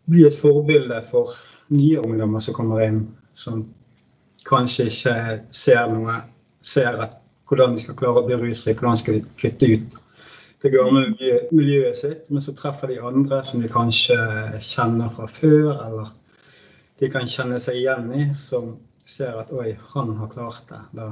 bli 0.10 0.26
et 0.26 0.40
forbilde 0.40 1.02
for 1.06 1.36
nye 1.76 2.00
ungdommer 2.02 2.42
som 2.42 2.56
kommer 2.56 2.82
inn, 2.88 3.04
som 3.34 3.66
kanskje 4.48 4.88
ikke 4.90 5.16
ser 5.54 5.92
noe, 5.92 6.22
ser 6.64 6.98
at, 7.06 7.22
hvordan 7.48 7.76
de 7.76 7.84
skal 7.84 7.96
klare 8.00 8.24
å 8.24 8.28
bli 8.28 8.36
rusfrie, 8.40 8.76
hvordan 8.76 8.98
de 8.98 9.04
skal 9.04 9.24
kutte 9.40 9.72
ut 9.72 10.02
det 10.62 10.72
gamle 10.74 11.14
miljøet 11.52 11.98
sitt, 11.98 12.30
men 12.34 12.42
så 12.42 12.54
treffer 12.58 12.90
de 12.90 13.02
andre 13.04 13.44
som 13.46 13.62
de 13.62 13.70
kanskje 13.72 14.18
kjenner 14.66 15.12
fra 15.14 15.28
før, 15.30 15.70
eller 15.86 16.10
de 16.98 17.10
kan 17.14 17.30
kjenne 17.30 17.60
seg 17.62 17.78
igjen 17.84 18.10
i, 18.18 18.28
som 18.36 18.74
ser 18.98 19.38
at 19.38 19.54
oi, 19.54 19.76
han 19.94 20.16
har 20.18 20.32
klart 20.32 20.66
det. 20.72 20.82
Da, 20.98 21.12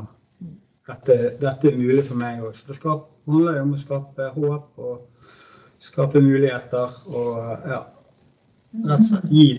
dette, 0.88 1.18
dette 1.42 1.70
er 1.70 1.78
mulig 1.78 2.04
for 2.06 2.20
meg 2.20 2.44
òg. 2.46 2.56
Så 2.58 2.70
det 2.70 2.78
skap, 2.80 3.10
handler 3.30 3.60
jo 3.60 3.66
om 3.66 3.76
å 3.76 3.82
skape 3.82 4.30
håp 4.36 4.86
og 4.86 5.30
skape 5.82 6.22
muligheter 6.24 6.96
og 7.12 7.68
ja, 7.70 7.82
rett 8.86 8.98
og 9.00 9.06
slett 9.10 9.30
gi, 9.34 9.50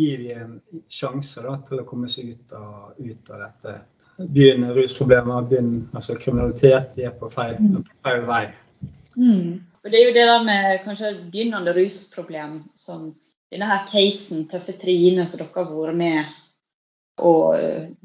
gi 0.00 0.10
dem 0.24 0.42
en 0.44 0.82
sjanse 0.90 1.44
da, 1.44 1.56
til 1.66 1.82
å 1.82 1.86
komme 1.88 2.10
seg 2.10 2.32
ut 2.34 2.54
av, 2.56 2.92
ut 2.98 3.32
av 3.32 3.46
dette. 3.46 3.78
Begynne 4.20 4.74
rusproblemer, 4.76 5.46
begynne 5.48 5.86
altså 5.96 6.18
kriminalitet. 6.20 6.92
De 6.96 7.08
er 7.08 7.16
på 7.16 7.30
feil, 7.32 7.56
på 7.60 8.00
feil 8.04 8.26
vei. 8.28 8.44
Mm. 9.16 9.60
Og 9.80 9.88
det 9.88 9.96
er 9.96 10.06
jo 10.06 10.16
det 10.16 10.26
der 10.28 10.44
med 10.44 10.82
kanskje 10.84 11.14
begynnende 11.32 11.72
rusproblem 11.76 12.58
som 12.76 13.14
denne 13.50 13.66
her 13.66 13.86
casen 13.88 14.44
Tøffe 14.50 14.76
Trine 14.78 15.24
som 15.26 15.40
dere 15.40 15.48
har 15.56 15.70
vært 15.72 15.98
med 15.98 16.36
og 17.18 17.56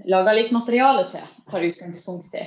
lager 0.09 0.35
litt 0.35 0.51
materiale 0.55 1.07
til, 1.11 1.25
tar 1.51 1.67
utgangspunkt 1.69 2.35
i. 2.35 2.45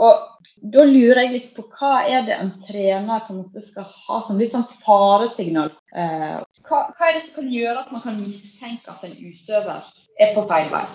Og 0.00 0.46
da 0.72 0.84
lurer 0.88 1.26
jeg 1.26 1.32
litt 1.34 1.50
på 1.56 1.66
hva 1.76 2.06
er 2.08 2.24
det 2.24 2.38
en 2.38 2.54
trener 2.64 3.26
på 3.26 3.34
en 3.34 3.42
måte 3.42 3.60
skal 3.64 3.84
ha 3.84 4.20
som 4.24 4.38
litt 4.40 4.52
sånn 4.52 4.64
faresignal? 4.80 5.74
Eh, 5.92 6.38
hva, 6.68 6.80
hva 6.96 7.08
er 7.10 7.18
det 7.18 7.24
som 7.26 7.42
kan 7.42 7.52
gjøre 7.52 7.82
at 7.82 7.92
man 7.92 8.04
kan 8.06 8.16
mistenke 8.20 8.92
at 8.94 9.04
en 9.04 9.16
utøver 9.18 9.90
er 10.20 10.32
på 10.36 10.46
feil 10.48 10.72
vei? 10.72 10.86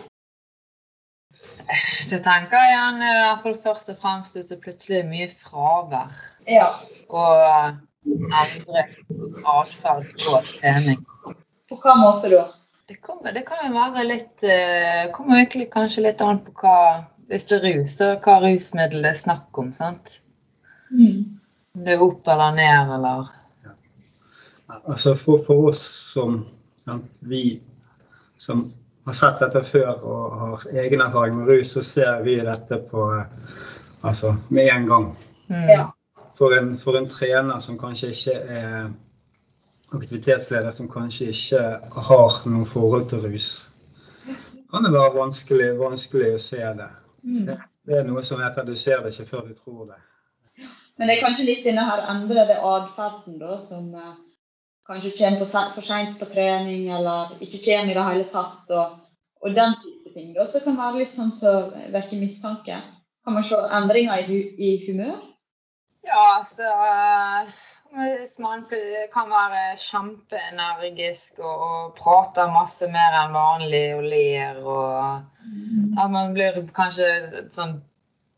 Da 2.09 2.17
tenker 2.25 2.65
jeg 2.65 2.77
han 2.79 3.01
i 3.05 3.13
først 3.43 3.91
og 3.93 3.99
fremst 4.01 4.37
hvis 4.37 4.49
det 4.51 4.61
plutselig 4.63 4.99
er 5.01 5.09
mye 5.09 5.29
fravær 5.29 6.17
Ja. 6.49 6.67
og 7.09 7.45
eh, 7.45 7.77
endret 8.41 8.97
atferd 9.53 10.09
på 10.23 10.41
trening. 10.55 11.01
På 11.69 11.77
hva 11.81 11.95
måte 12.01 12.29
da? 12.33 12.45
Det, 12.87 12.95
kommer, 13.01 13.33
det 13.33 13.41
kan 13.47 13.65
jo 13.65 13.73
være 13.73 14.03
litt 14.05 14.43
eh, 14.45 15.07
kommer 15.13 15.39
egentlig 15.39 15.71
kanskje 15.73 16.03
litt 16.05 16.21
an 16.21 16.43
på 16.45 16.53
hva 16.61 16.77
Hvis 17.25 17.47
det 17.49 17.57
er 17.57 17.63
rus, 17.79 17.95
da 17.97 18.11
hva 18.21 18.35
rusmiddel 18.43 19.01
det 19.01 19.09
er 19.15 19.17
snakk 19.17 19.57
om. 19.57 19.71
sant? 19.73 20.19
Mm. 20.91 21.39
Om 21.73 21.87
det 21.87 21.95
er 21.95 22.03
opp 22.05 22.27
eller 22.29 22.53
ned 22.53 22.93
eller 22.99 23.31
Altså 24.85 25.15
for, 25.17 25.41
for 25.41 25.71
oss 25.71 25.81
som 26.13 26.43
sant, 26.85 27.09
vi 27.25 27.61
som 28.37 28.67
har 29.05 29.17
sett 29.17 29.41
dette 29.41 29.63
før 29.65 30.05
og 30.05 30.37
har 30.41 30.67
egen 30.83 31.01
erfaring 31.01 31.39
med 31.39 31.49
rus, 31.49 31.73
så 31.73 31.81
ser 31.85 32.21
vi 32.25 32.37
dette 32.45 32.77
på 32.91 33.07
eh, 33.15 33.25
altså 34.05 34.35
med 34.49 34.69
en 34.69 34.87
gang. 34.87 35.11
mm. 35.49 35.69
Ja. 35.69 35.91
For 36.37 36.53
en, 36.53 36.73
for 36.77 36.97
en 36.99 37.07
trener 37.07 37.59
som 37.63 37.77
kanskje 37.79 38.11
ikke 38.11 38.33
er 38.59 38.89
aktivitetsleder, 39.99 40.71
som 40.75 40.89
kanskje 40.91 41.29
ikke 41.31 41.61
har 42.09 42.35
noe 42.51 42.67
forhold 42.69 43.07
til 43.11 43.23
rus, 43.25 43.51
kan 44.71 44.83
det 44.83 44.91
være 44.95 45.13
vanskelig, 45.15 45.69
vanskelig 45.79 46.33
å 46.35 46.41
se 46.41 46.61
det. 46.79 46.89
Mm. 47.23 47.45
Det 47.85 47.99
er 47.99 48.05
noe 48.07 48.23
som 48.25 48.41
heter 48.41 48.65
du 48.65 48.73
ser 48.75 49.03
det 49.05 49.13
ikke 49.13 49.29
før 49.29 49.47
du 49.49 49.53
tror 49.57 49.85
det. 49.93 49.99
Men 50.97 51.09
det 51.09 51.17
er 51.17 51.25
kanskje 51.25 51.45
litt 51.49 51.65
denne 51.67 51.83
her 51.85 52.05
endrede 52.13 52.55
atferden 52.63 53.37
da, 53.41 53.57
som 53.59 53.89
eh, 53.99 54.13
kanskje 54.87 55.11
kommer 55.17 55.41
for, 55.43 55.49
se- 55.51 55.85
seint 55.87 56.17
på 56.19 56.27
trening, 56.31 56.87
eller 56.97 57.35
ikke 57.43 57.59
kommer 57.65 57.91
i 57.91 57.97
det 57.97 58.05
hele 58.09 58.27
tatt, 58.31 58.71
og, 58.71 58.97
og 59.43 59.55
den 59.57 59.75
type 59.83 60.13
ting. 60.15 60.33
da, 60.35 60.45
som 60.47 60.63
kan 60.63 60.77
være 60.79 61.03
litt 61.03 61.13
sånn 61.15 61.33
som 61.35 61.73
vekker 61.93 62.21
mistanke. 62.21 62.79
Kan 63.25 63.35
man 63.35 63.43
se 63.43 63.59
endringer 63.79 64.29
i, 64.31 64.39
i 64.55 64.71
humør? 64.87 65.17
Ja, 66.05 66.23
altså 66.39 66.67
hvis 67.95 68.37
kan 69.13 69.31
være 69.31 69.63
kjempeenergisk 69.81 71.39
og, 71.39 71.65
og 71.67 71.97
prater 71.97 72.53
masse 72.53 72.87
mer 72.91 73.17
enn 73.21 73.35
vanlig 73.35 73.85
og 73.97 74.07
ler 74.13 74.61
og 74.61 75.99
at 75.99 76.11
man 76.11 76.33
blir 76.35 76.61
kanskje 76.75 77.09
sånn 77.53 77.77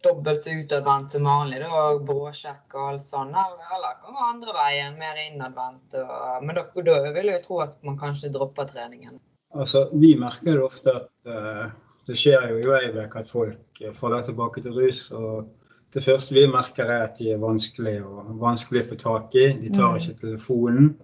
dobbelt 0.04 0.44
så 0.44 0.54
utadvendt 0.54 1.12
som 1.12 1.26
vanlig 1.28 1.62
da, 1.64 1.70
og 1.74 2.04
bråsjekk 2.08 2.76
og 2.78 2.92
alt 2.92 3.08
sånt. 3.08 3.34
Eller, 3.34 3.98
være 4.06 4.28
andre 4.28 4.54
veien, 4.56 4.98
mer 5.00 5.18
innadvendt. 5.24 5.98
Men 6.44 6.60
da, 6.60 6.68
da 6.86 7.00
vil 7.16 7.32
jeg 7.34 7.44
tro 7.46 7.62
at 7.66 7.78
man 7.88 7.98
kanskje 8.00 8.32
dropper 8.36 8.70
treningen. 8.70 9.18
Altså, 9.58 9.88
vi 9.94 10.14
merker 10.20 10.58
det 10.58 10.64
ofte 10.64 10.94
at 11.02 11.30
uh, 11.32 11.70
det 12.08 12.18
skjer 12.20 12.52
jo 12.52 12.60
i 12.62 12.68
Wayback 12.68 13.16
at 13.20 13.32
folk 13.32 13.82
eh, 13.82 13.94
faller 13.96 14.26
tilbake 14.28 14.64
til 14.64 14.76
rus. 14.78 15.08
og 15.12 15.50
Det 15.94 16.04
første 16.04 16.34
vi 16.36 16.46
merker 16.52 16.84
er 16.92 17.04
at 17.08 17.18
de 17.20 17.32
er 17.32 17.38
vanskelig, 17.42 18.02
og 18.06 18.34
vanskelig 18.42 18.84
å 18.84 18.90
få 18.90 18.98
tak 19.00 19.36
i. 19.40 19.46
De 19.62 19.70
tar 19.74 19.94
Mm. 19.94 19.98
ikke 20.02 20.20
telefonen. 20.22 20.96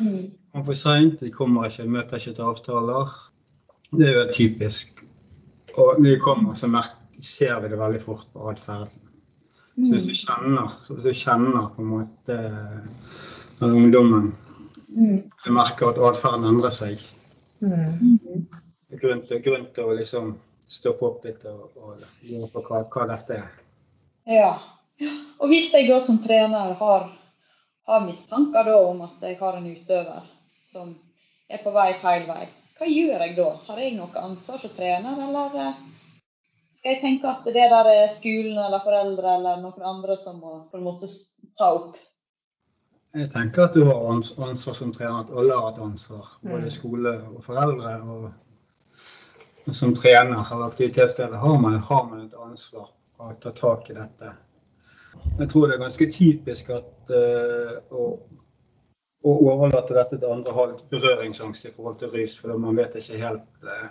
Mm. 0.00 0.30
kommer 0.54 0.64
for 0.64 0.74
seint, 0.74 1.20
de 1.20 1.30
kommer 1.30 1.64
ikke, 1.68 1.86
møter 1.88 2.16
ikke 2.18 2.34
til 2.34 2.44
avtaler. 2.44 3.08
Det 3.96 4.08
er 4.08 4.12
jo 4.24 4.32
typisk. 4.32 5.04
Og 5.78 6.00
når 6.00 6.10
de 6.10 6.20
kommer, 6.20 6.54
så 6.54 6.66
ser 7.20 7.60
vi 7.60 7.68
det 7.68 7.78
veldig 7.78 8.00
fort 8.02 8.26
på 8.32 8.48
atferden. 8.50 9.00
Så 9.76 9.90
hvis 9.90 10.02
du 10.06 10.12
kjenner, 10.14 10.68
så 10.68 10.94
hvis 10.94 11.02
du 11.04 11.12
kjenner 11.12 11.70
på 11.74 11.82
en 11.82 11.88
måte 11.90 12.36
den 13.60 13.70
ungdommen 13.70 14.34
Mm. 14.96 15.22
du 15.44 15.50
merker 15.52 15.88
at 15.88 15.98
atferden 15.98 16.44
endrer 16.44 16.70
seg, 16.70 16.98
Mm. 17.60 18.18
det 18.90 18.92
er 18.92 19.08
grunn 19.08 19.26
til, 19.26 19.42
grunn 19.42 19.66
til 19.74 19.84
å 19.84 19.96
liksom 19.96 20.36
stoppe 20.68 21.02
opp 21.02 21.24
litt 21.24 21.44
og, 21.44 21.70
og 21.76 21.96
lure 22.30 22.48
på 22.52 22.62
hva, 22.68 22.84
hva 22.88 23.06
dette 23.08 23.34
er. 23.34 23.48
Ja. 24.24 24.58
Og 25.38 25.50
hvis 25.50 25.72
jeg 25.74 25.88
da 25.88 25.98
som 26.00 26.20
trener 26.22 26.72
har, 26.78 27.08
har 27.86 28.06
mistanker 28.06 28.70
om 28.74 29.02
at 29.04 29.22
jeg 29.22 29.38
har 29.40 29.58
en 29.58 29.66
utøver 29.66 30.28
som 30.64 30.94
er 31.50 31.60
på 31.64 31.72
vei 31.74 31.90
feil 32.00 32.24
vei, 32.28 32.46
hva 32.78 32.88
gjør 32.88 33.20
jeg 33.26 33.36
da? 33.36 33.50
Har 33.66 33.82
jeg 33.82 33.96
noe 33.98 34.22
ansvar 34.22 34.58
som 34.58 34.72
trener, 34.74 35.20
eller 35.28 35.58
eh, 35.60 35.82
skal 36.78 36.94
jeg 36.94 37.02
tenke 37.02 37.28
at 37.30 37.44
det 37.44 37.68
der 37.70 37.90
er 37.92 38.08
skolen 38.12 38.58
eller 38.58 38.82
foreldre 38.82 39.36
eller 39.38 39.60
noen 39.62 39.86
andre 39.92 40.16
som 40.20 40.40
må 40.40 40.56
på 40.70 40.80
en 40.80 40.88
måte 40.88 41.10
ta 41.58 41.70
opp? 41.76 41.94
Jeg 43.14 43.30
tenker 43.30 43.68
at 43.68 43.76
du 43.76 43.84
har 43.86 44.08
ansvar 44.10 44.74
som 44.74 44.90
trener, 44.92 45.20
at 45.22 45.30
alle 45.30 45.54
har 45.54 45.68
et 45.70 45.78
ansvar. 45.78 46.32
Både 46.42 46.66
Mm. 46.66 46.70
skole 46.70 47.12
og 47.30 47.44
foreldre. 47.44 47.92
Og, 48.02 48.32
som 49.70 49.94
trener 49.94 50.42
eller 50.52 50.66
aktivitetsleder 50.66 51.36
har 51.36 51.58
man, 51.58 51.78
har 51.78 52.02
man 52.04 52.20
et 52.26 52.34
ansvar 52.34 52.90
å 53.18 53.32
ta 53.40 53.52
tak 53.54 53.90
i 53.90 53.96
dette. 53.96 54.32
Jeg 55.38 55.50
tror 55.50 55.68
det 55.68 55.76
er 55.76 55.84
ganske 55.84 56.08
typisk 56.10 56.70
at 56.74 57.12
uh, 57.14 57.76
å, 57.94 58.06
å 59.24 59.34
overlate 59.52 59.96
dette 59.96 60.18
til 60.18 60.32
andre 60.32 60.54
har 60.56 60.72
litt 60.72 60.88
berøringsangst 60.90 61.68
i 61.68 61.74
forhold 61.74 62.00
til 62.00 62.12
rus, 62.14 62.34
for 62.40 62.56
man 62.58 62.80
vet 62.80 62.98
ikke 62.98 63.20
helt 63.22 63.66
uh, 63.66 63.86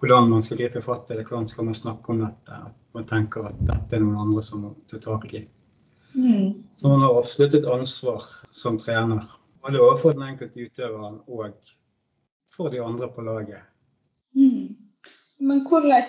hvordan 0.00 0.30
man 0.30 0.44
skal 0.44 0.60
gripe 0.60 0.82
fatt 0.84 1.10
i 1.10 1.18
det, 1.18 1.26
hvordan 1.28 1.48
skal 1.50 1.68
man 1.68 1.78
snakke 1.78 2.12
om 2.12 2.22
dette. 2.24 2.60
At 2.70 2.96
man 2.96 3.08
tenker 3.08 3.48
at 3.48 3.58
dette 3.66 3.96
er 3.96 4.04
noen 4.04 4.28
andre 4.28 4.44
som 4.44 4.62
må 4.64 4.74
ta 4.90 5.00
tak 5.02 5.32
i. 5.34 5.46
Mm. 6.16 6.62
Så 6.76 6.88
man 6.88 7.02
har 7.04 7.18
absolutt 7.18 7.54
et 7.54 7.68
ansvar 7.68 8.24
som 8.50 8.78
trener. 8.80 9.24
Både 9.64 9.80
overfor 9.82 10.14
den 10.16 10.28
enkelte 10.30 10.68
utøveren 10.68 11.18
og 11.26 11.56
for 12.56 12.72
de 12.72 12.80
andre 12.80 13.08
på 13.12 13.24
laget. 13.24 13.64
Mm. 14.36 14.76
Men 15.38 15.64
hvordan, 15.68 16.02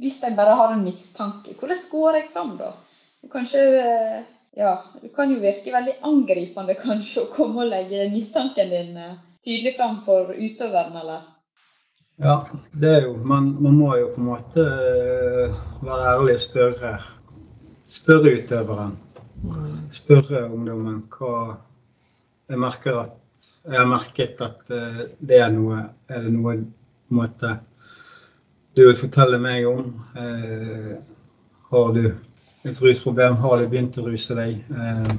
hvis 0.00 0.18
jeg 0.22 0.36
bare 0.36 0.56
har 0.58 0.74
en 0.74 0.84
mistanke, 0.84 1.54
hvordan 1.58 1.84
går 1.90 2.18
jeg 2.18 2.28
fram 2.32 2.56
da? 2.58 2.72
Kanskje, 3.32 3.62
eh, 3.80 4.18
ja, 4.56 4.74
det 5.00 5.12
kan 5.16 5.32
jo 5.32 5.40
virke 5.40 5.72
veldig 5.72 5.96
angripende 6.06 6.76
kanskje 6.78 7.24
å 7.24 7.30
komme 7.32 7.64
og 7.64 7.72
legge 7.72 8.10
mistanken 8.12 8.70
din 8.70 8.98
eh, 9.00 9.16
tydelig 9.44 9.76
fram 9.78 10.02
for 10.06 10.34
utøveren, 10.34 10.98
eller? 11.00 11.24
Ja, 12.22 12.36
det 12.72 12.92
er 12.92 13.02
jo 13.04 13.16
Man, 13.16 13.50
man 13.60 13.76
må 13.76 13.90
jo 13.98 14.08
på 14.14 14.22
en 14.22 14.30
måte 14.30 14.62
eh, 14.64 15.56
være 15.84 16.12
ærlig 16.14 16.36
og 16.38 16.44
spørre, 16.44 16.92
spørre 17.88 18.36
utøveren. 18.38 18.96
Spørre 19.92 20.46
ungdommen 20.48 21.02
hva 21.12 21.58
Jeg 22.48 22.58
merker 22.58 23.00
at 23.02 23.22
jeg 23.66 23.76
har 23.76 23.88
merket 23.90 24.40
at 24.40 24.62
det 24.66 25.40
er 25.42 25.50
noe 25.52 25.82
Er 26.08 26.22
det 26.24 26.30
noe 26.32 26.54
på 26.56 27.12
en 27.12 27.18
måte 27.18 27.50
du 28.76 28.82
vil 28.86 28.96
fortelle 28.98 29.38
meg 29.40 29.66
om? 29.68 29.86
Eh, 30.16 30.96
har 31.70 31.92
du 31.92 32.04
et 32.64 32.82
rusproblem? 32.82 33.36
Har 33.40 33.58
du 33.58 33.70
begynt 33.72 33.96
å 33.96 34.04
ruse 34.04 34.36
deg? 34.36 34.58
Eh, 34.68 35.14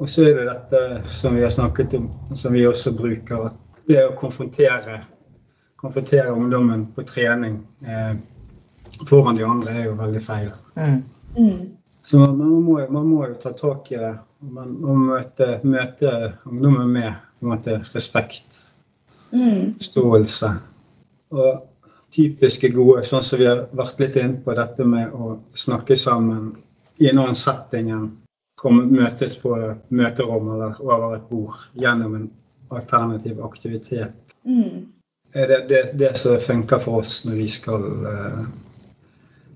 og 0.00 0.08
så 0.08 0.26
er 0.28 0.36
det 0.36 0.48
dette 0.50 0.82
som 1.12 1.36
vi 1.36 1.44
har 1.44 1.52
snakket 1.52 1.96
om, 1.96 2.10
som 2.36 2.52
vi 2.52 2.66
også 2.68 2.92
bruker, 2.96 3.48
at 3.48 3.86
det 3.88 4.02
å 4.04 4.14
konfrontere, 4.20 5.00
konfrontere 5.80 6.32
ungdommen 6.32 6.86
på 6.94 7.04
trening 7.08 7.58
eh, 7.88 8.14
foran 9.08 9.36
de 9.36 9.44
andre 9.48 9.76
er 9.76 9.88
jo 9.88 9.96
veldig 9.98 10.22
feil. 10.24 10.50
Mm. 10.76 10.98
Mm. 11.36 11.60
Så 12.02 12.20
man, 12.20 12.36
man, 12.36 12.52
må, 12.64 12.78
man 12.92 13.08
må 13.08 13.26
jo 13.28 13.40
ta 13.40 13.52
tak 13.56 13.92
i 13.92 14.00
det. 14.00 14.14
Man 14.44 14.76
må 14.80 14.96
møte, 15.08 15.54
møte 15.64 16.34
ungdommen 16.48 16.92
med 16.92 17.12
på 17.40 17.48
en 17.48 17.54
måte, 17.54 17.80
respekt, 17.96 18.66
Mm. 19.30 19.76
forståelse. 19.78 20.48
Og 21.38 21.60
typiske 22.14 22.68
gode, 22.74 23.04
sånn 23.06 23.24
som 23.24 23.38
vi 23.38 23.46
har 23.48 23.66
vært 23.76 24.00
litt 24.02 24.18
inne 24.18 24.40
på, 24.44 24.54
dette 24.58 24.86
med 24.86 25.14
å 25.14 25.36
snakke 25.54 25.96
sammen 25.96 26.52
i 27.00 27.08
en 27.10 27.22
annen 27.22 27.38
setting 27.38 27.90
enn 27.94 28.08
komme, 28.60 28.84
møtes 28.92 29.36
på 29.40 29.54
møterom 29.88 30.50
eller 30.54 30.80
over 30.84 31.16
et 31.16 31.28
bord 31.30 31.60
gjennom 31.80 32.16
en 32.18 32.30
alternativ 32.70 33.40
aktivitet. 33.44 34.34
Mm. 34.44 34.90
Er 35.32 35.46
det 35.46 35.60
det, 35.70 35.82
det 35.98 36.16
som 36.18 36.38
funker 36.42 36.82
for 36.82 37.00
oss 37.04 37.20
når 37.24 37.38
vi 37.38 37.48
skal 37.48 37.86
eh, 38.10 38.42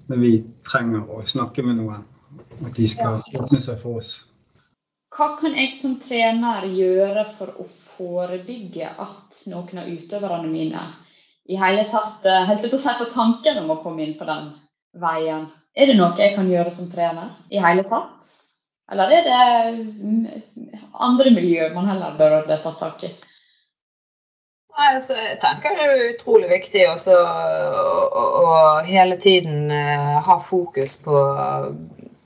Når 0.06 0.18
vi 0.20 0.30
trenger 0.68 1.08
å 1.08 1.22
snakke 1.24 1.62
med 1.64 1.78
noen. 1.80 2.02
At 2.60 2.74
de 2.76 2.84
skal 2.88 3.22
åpne 3.24 3.60
seg 3.62 3.78
for 3.80 4.02
oss. 4.02 4.10
Hva 5.14 5.30
kan 5.38 5.54
jeg 5.56 5.70
som 5.72 5.94
trener 6.02 6.66
gjøre 6.68 7.22
for 7.38 7.62
å 7.62 7.64
forebygge 7.64 8.90
at 8.90 9.38
noen 9.48 9.80
av 9.80 9.88
utøverne 9.88 10.50
mine 10.50 10.82
i 11.48 11.56
hele 11.60 11.84
tatt 11.90 12.24
eh, 12.24 12.46
helt 12.48 12.64
ut 12.64 12.76
å 12.76 12.80
si 12.80 12.94
på 12.98 13.10
tanken 13.12 13.60
om 13.62 13.74
å 13.74 13.80
komme 13.82 14.04
inn 14.04 14.16
på 14.18 14.28
den 14.28 14.52
veien? 15.00 15.48
Er 15.74 15.90
det 15.90 15.98
noe 15.98 16.14
jeg 16.18 16.36
kan 16.36 16.48
gjøre 16.50 16.72
som 16.72 16.90
trener 16.92 17.34
i 17.50 17.60
hele 17.60 17.84
tatt? 17.88 18.32
Eller 18.92 19.12
er 19.16 19.28
det 19.28 19.44
mm, 19.74 20.42
andre 21.06 21.32
miljø 21.34 21.70
man 21.74 21.88
heller 21.90 22.16
bør 22.18 22.40
burde 22.42 22.60
tatt 22.62 22.80
tak 22.80 23.06
i? 23.08 23.12
Nei, 24.74 24.88
altså, 24.90 25.14
jeg 25.14 25.38
tenker 25.42 25.76
det 25.78 25.84
er 25.86 26.08
utrolig 26.10 26.48
viktig 26.50 26.88
også 26.90 27.14
å, 27.14 28.30
å 28.42 28.54
hele 28.86 29.16
tiden 29.22 29.70
eh, 29.70 30.16
ha 30.26 30.38
fokus 30.42 30.96
på, 31.04 31.20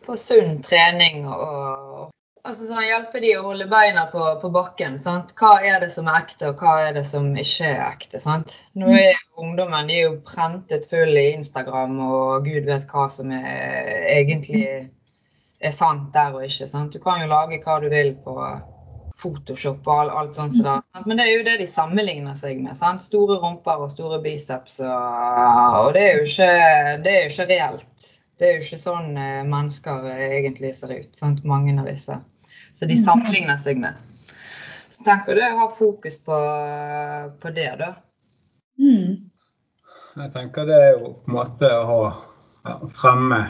på 0.07 0.16
sunn 0.16 0.62
trening 0.64 1.26
og 1.28 2.09
altså, 2.42 2.68
sånn, 2.68 2.85
hjelpe 2.87 3.22
de 3.24 3.33
å 3.38 3.44
holde 3.46 3.68
beina 3.70 4.07
på, 4.12 4.22
på 4.42 4.51
bakken. 4.55 4.98
Sant? 5.03 5.35
Hva 5.38 5.59
er 5.64 5.81
det 5.85 5.90
som 5.94 6.09
er 6.11 6.20
ekte, 6.22 6.53
og 6.53 6.62
hva 6.62 6.77
er 6.88 6.96
det 6.98 7.05
som 7.09 7.29
ikke 7.33 7.68
er 7.70 7.83
ekte? 7.88 8.20
Sant? 8.22 8.61
Nå 8.79 8.90
er 8.94 9.12
jo 9.12 9.44
ungdommen 9.44 9.90
de 9.90 9.98
er 9.98 10.09
jo 10.09 10.16
prentet 10.27 10.88
full 10.90 11.18
i 11.18 11.33
Instagram, 11.37 11.98
og 12.09 12.48
gud 12.48 12.68
vet 12.68 12.88
hva 12.90 13.09
som 13.12 13.33
er, 13.35 13.92
egentlig 14.18 14.64
er 15.59 15.74
sant 15.74 16.11
der 16.14 16.35
og 16.37 16.46
ikke. 16.46 16.68
Sant? 16.70 16.94
Du 16.94 17.03
kan 17.03 17.22
jo 17.22 17.31
lage 17.31 17.61
hva 17.64 17.79
du 17.83 17.88
vil 17.92 18.14
på 18.24 18.37
Photoshop 19.18 19.87
og 19.88 19.94
alt, 20.05 20.12
alt 20.14 20.37
sånt. 20.38 20.55
Så 20.55 20.77
Men 21.07 21.18
det 21.18 21.27
er 21.27 21.33
jo 21.33 21.46
det 21.46 21.57
de 21.62 21.66
sammenligner 21.66 22.37
seg 22.38 22.61
med. 22.62 22.77
Sant? 22.79 23.03
Store 23.03 23.40
rumper 23.42 23.83
og 23.83 23.90
store 23.90 24.20
biceps. 24.22 24.79
Og, 24.87 25.83
og 25.83 25.92
det, 25.96 26.05
er 26.05 26.20
jo 26.20 26.29
ikke, 26.29 26.53
det 27.03 27.14
er 27.14 27.24
jo 27.24 27.35
ikke 27.35 27.48
reelt. 27.51 28.09
Det 28.38 28.46
er 28.46 28.57
jo 28.57 28.66
ikke 28.66 28.81
sånn 28.81 29.16
eh, 29.18 29.44
mennesker 29.48 30.07
egentlig 30.14 30.74
ser 30.79 30.94
ut. 30.94 31.11
Sant? 31.16 31.44
Mange 31.48 31.74
av 31.81 31.88
disse. 31.90 32.20
Så 32.74 32.87
de 32.87 32.96
sammenligner 32.98 33.59
seg 33.59 33.81
med. 33.83 33.98
Så 34.88 35.05
tenker 35.07 35.35
du 35.35 35.42
å 35.44 35.55
ha 35.62 35.68
fokus 35.74 36.18
på, 36.27 36.38
på 37.42 37.55
det, 37.55 37.70
da. 37.81 37.92
Mm. 38.79 39.31
Jeg 40.18 40.35
tenker 40.35 40.66
det 40.66 40.77
er 40.83 40.92
jo 40.96 41.14
på 41.18 41.31
en 41.31 41.38
måte 41.38 41.70
å 41.70 41.87
ha 41.88 42.03
ja, 42.11 42.77
fremme 42.94 43.40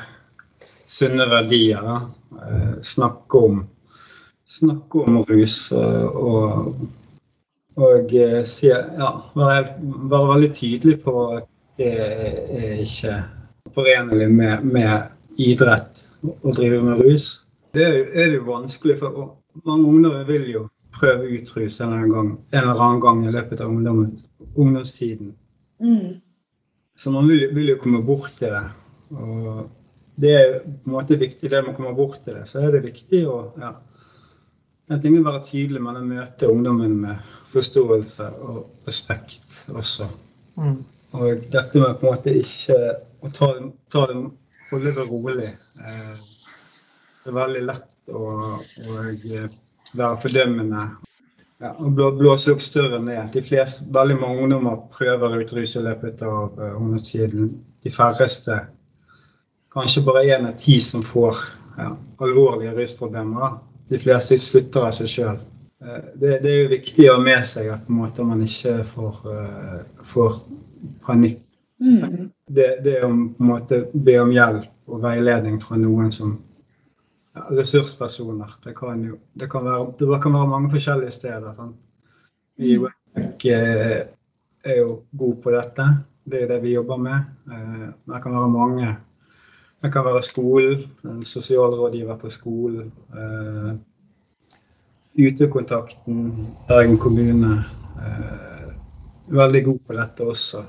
sunne 0.89 1.29
verdier. 1.29 1.85
Da. 1.85 1.99
Eh, 2.45 2.73
snakke 2.85 3.45
om 3.49 3.67
snakke 4.49 4.99
om 5.05 5.23
rus 5.29 5.57
og, 5.73 6.73
og 7.77 8.15
eh, 8.17 8.41
si, 8.49 8.71
ja, 8.71 9.11
være, 9.37 9.75
være, 10.09 10.29
veldig 10.33 10.53
tydelig 10.57 10.97
på 11.05 11.15
at 11.37 11.49
det 11.79 11.91
er 12.01 12.81
ikke 12.83 13.19
forenlig 13.75 14.29
med, 14.31 14.65
med 14.65 15.41
idrett 15.41 16.05
å 16.23 16.53
drive 16.55 16.81
med 16.85 17.03
rus. 17.05 17.31
Det 17.75 17.85
er, 17.85 17.99
er 18.15 18.31
det 18.31 18.41
jo 18.41 18.49
vanskelig, 18.49 18.99
for 19.01 19.35
mange 19.69 19.89
ungdommer 19.89 20.27
vil 20.29 20.47
jo 20.53 20.65
prøve 20.99 21.29
ut 21.31 21.51
rus 21.57 21.81
en 21.81 21.93
eller 21.93 21.99
annen 21.99 22.15
gang, 22.15 22.31
en 22.53 22.63
eller 22.63 22.85
annen 22.87 23.03
gang 23.05 23.25
i 23.27 23.35
løpet 23.35 23.63
av 23.63 23.75
ungdomstiden. 24.55 25.35
Mm. 25.79 26.19
Så 26.99 27.13
man 27.15 27.29
vil, 27.31 27.49
vil, 27.55 27.75
jo 27.75 27.81
komme 27.83 28.03
bort 28.03 28.33
til 28.39 28.55
det. 28.55 28.65
Og 29.15 29.69
det 30.19 30.33
er 30.35 30.57
på 30.65 30.91
en 30.91 30.97
måte 30.97 31.21
viktig 31.21 31.51
det 31.53 31.63
med 31.63 31.75
å 31.75 31.77
komme 31.77 31.95
bort 31.95 32.19
til 32.25 32.41
det. 32.41 32.49
Så 32.51 32.65
er 32.65 32.75
det 32.75 32.87
viktig 32.89 33.23
å 33.31 33.39
ja, 33.61 33.77
en 34.89 35.03
ting 35.03 35.15
er 35.15 35.21
å 35.21 35.29
være 35.29 35.45
tydelig, 35.45 35.83
men 35.85 36.01
å 36.01 36.07
møte 36.07 36.49
ungdommen 36.49 36.95
med 37.03 37.33
forståelse 37.53 38.31
og 38.41 38.89
respekt 38.89 39.59
også. 39.69 40.09
Mm. 40.57 40.79
Og 41.19 41.45
dette 41.53 41.83
med 41.83 41.99
på 42.01 42.09
en 42.09 42.15
måte 42.15 42.35
ikke 42.37 42.79
å 43.21 43.31
ta, 43.35 43.53
ta 43.93 44.07
holde 44.71 44.93
det 44.93 45.05
rolig. 45.09 45.49
Eh, 45.49 46.17
det 47.25 47.33
er 47.33 47.37
veldig 47.37 47.67
lett 47.67 47.95
å, 48.15 48.25
å 48.59 48.97
være 48.99 50.21
fordømmende 50.23 50.85
ja, 51.59 51.73
og 51.75 51.97
blåse 52.21 52.53
opp 52.55 52.63
større 52.63 53.01
ned. 53.03 53.33
De 53.35 53.43
fleste, 53.45 53.87
veldig 53.95 54.19
mange 54.21 54.45
ungdommer 54.45 54.83
prøver 54.95 55.41
ut 55.41 55.55
rus 55.57 55.75
i 55.77 55.85
løpet 55.85 56.23
av 56.27 56.59
uh, 56.61 56.77
ungdomstiden. 56.79 57.51
De 57.83 57.93
færreste, 57.93 58.61
kanskje 59.75 60.05
bare 60.07 60.27
én 60.37 60.47
av 60.49 60.55
ti 60.61 60.79
som 60.85 61.03
får 61.05 61.43
ja, 61.79 61.93
alvorlige 62.23 62.77
rusproblemer 62.79 63.59
de 63.89 64.01
fleste 64.01 64.39
slutter 64.41 64.87
av 64.87 64.95
seg 64.97 65.11
sjøl. 65.11 65.43
Eh, 65.83 66.01
det, 66.15 66.39
det, 66.45 66.53
er 66.53 66.63
jo 66.63 66.73
viktig 66.77 67.09
å 67.09 67.19
ha 67.19 67.27
med 67.27 67.45
seg 67.49 67.73
at 67.75 67.91
man 67.91 68.47
ikke 68.47 68.79
får, 68.87 69.21
får 70.07 70.41
panikk. 71.07 71.43
Mm. 71.81 72.31
Det, 72.47 72.69
det 72.85 72.99
å 73.05 73.09
på 73.09 73.45
en 73.45 73.51
måte 73.53 73.85
be 73.93 74.17
om 74.19 74.33
hjelp 74.35 74.91
og 74.91 75.03
veiledning 75.05 75.61
fra 75.63 75.79
noen 75.79 76.11
som 76.15 76.35
ja, 77.37 77.45
ressurspersoner. 77.55 78.57
Det 78.65 78.75
kan, 78.77 79.03
jo, 79.05 79.19
det, 79.39 79.51
kan 79.53 79.67
være, 79.67 79.93
det 80.01 80.21
kan 80.23 80.35
være 80.35 80.51
mange 80.51 80.73
forskjellige 80.75 81.15
steder. 81.15 81.53
Sant? 81.57 81.77
Vi 82.59 82.75
i 82.75 82.79
uh, 82.79 83.99
er 84.65 84.81
jo 84.81 85.03
gode 85.19 85.43
på 85.45 85.53
dette. 85.55 85.87
Det 86.29 86.43
er 86.45 86.51
det 86.51 86.63
vi 86.65 86.75
jobber 86.75 86.99
med. 87.01 87.29
Uh, 87.51 87.91
det 88.11 88.23
kan 88.25 88.35
være 88.35 88.55
mange 88.55 88.97
det 89.79 89.93
kan 89.95 90.03
være 90.03 90.25
skolen, 90.27 90.81
en 91.07 91.21
sosialrådgiver 91.23 92.17
på 92.19 92.31
skolen. 92.35 92.89
Uh, 93.15 93.77
utekontakten, 95.19 96.33
Bergen 96.67 96.99
kommune. 96.99 97.61
Veldig 99.29 99.63
god 99.65 99.79
på 99.87 99.95
dette 99.95 100.27
også. 100.27 100.65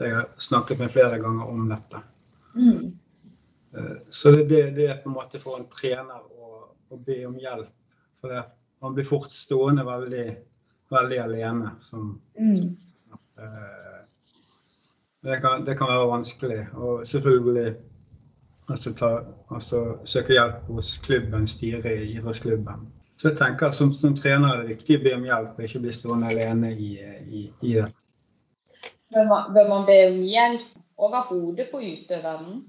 Jeg 0.00 0.16
har 0.16 0.28
snakket 0.40 0.80
med 0.80 0.92
flere 0.92 1.18
ganger 1.20 1.48
om 1.48 1.66
dette. 1.68 2.02
Mm. 2.54 2.92
Uh, 3.76 3.96
så 4.10 4.30
det, 4.30 4.62
det, 4.76 4.86
er 4.88 5.02
på 5.02 5.10
en 5.10 5.16
måte 5.16 5.40
for 5.42 5.58
en 5.60 5.68
trener 5.70 6.20
å, 6.20 6.62
å 6.90 7.00
be 7.06 7.20
om 7.28 7.36
hjelp. 7.38 7.72
For 8.20 8.32
det, 8.32 8.44
man 8.80 8.96
blir 8.96 9.08
fort 9.08 9.32
stående 9.32 9.84
veldig, 9.84 10.24
veldig 10.92 11.20
alene. 11.22 11.74
Som, 11.84 12.14
mm. 12.38 12.76
det, 15.22 15.40
kan, 15.40 15.64
det 15.64 15.76
kan 15.78 15.92
være 15.92 16.10
vanskelig. 16.10 16.60
Og 16.76 17.06
selvfølgelig 17.06 17.74
altså, 18.68 18.94
ta, 18.94 19.10
altså 19.50 19.82
søke 20.04 20.36
hjelp 20.36 20.68
hos 20.68 20.98
klubben, 21.04 21.46
styret 21.48 21.86
i 21.92 22.14
idrettsklubben. 22.16 22.88
Så 23.20 23.28
jeg 23.28 23.36
tenker 23.36 23.70
som, 23.76 23.92
som, 23.92 24.14
trener 24.16 24.54
er 24.54 24.62
det 24.62 24.76
viktig 24.76 24.96
å 24.96 25.04
be 25.04 25.16
om 25.18 25.26
hjelp 25.28 25.58
og 25.58 25.66
ikke 25.66 25.82
bli 25.84 25.92
stående 25.92 26.30
alene 26.32 26.72
i, 26.72 26.94
i, 27.28 27.42
i 27.60 27.74
det. 27.76 27.90
Bør 29.14 29.24
man, 29.26 29.48
bør 29.54 29.68
man 29.68 29.86
be 29.88 29.96
om 30.08 30.20
hjelp 30.22 30.68
over 31.00 31.24
hodet 31.30 31.70
på 31.72 31.80
utøveren? 31.82 32.60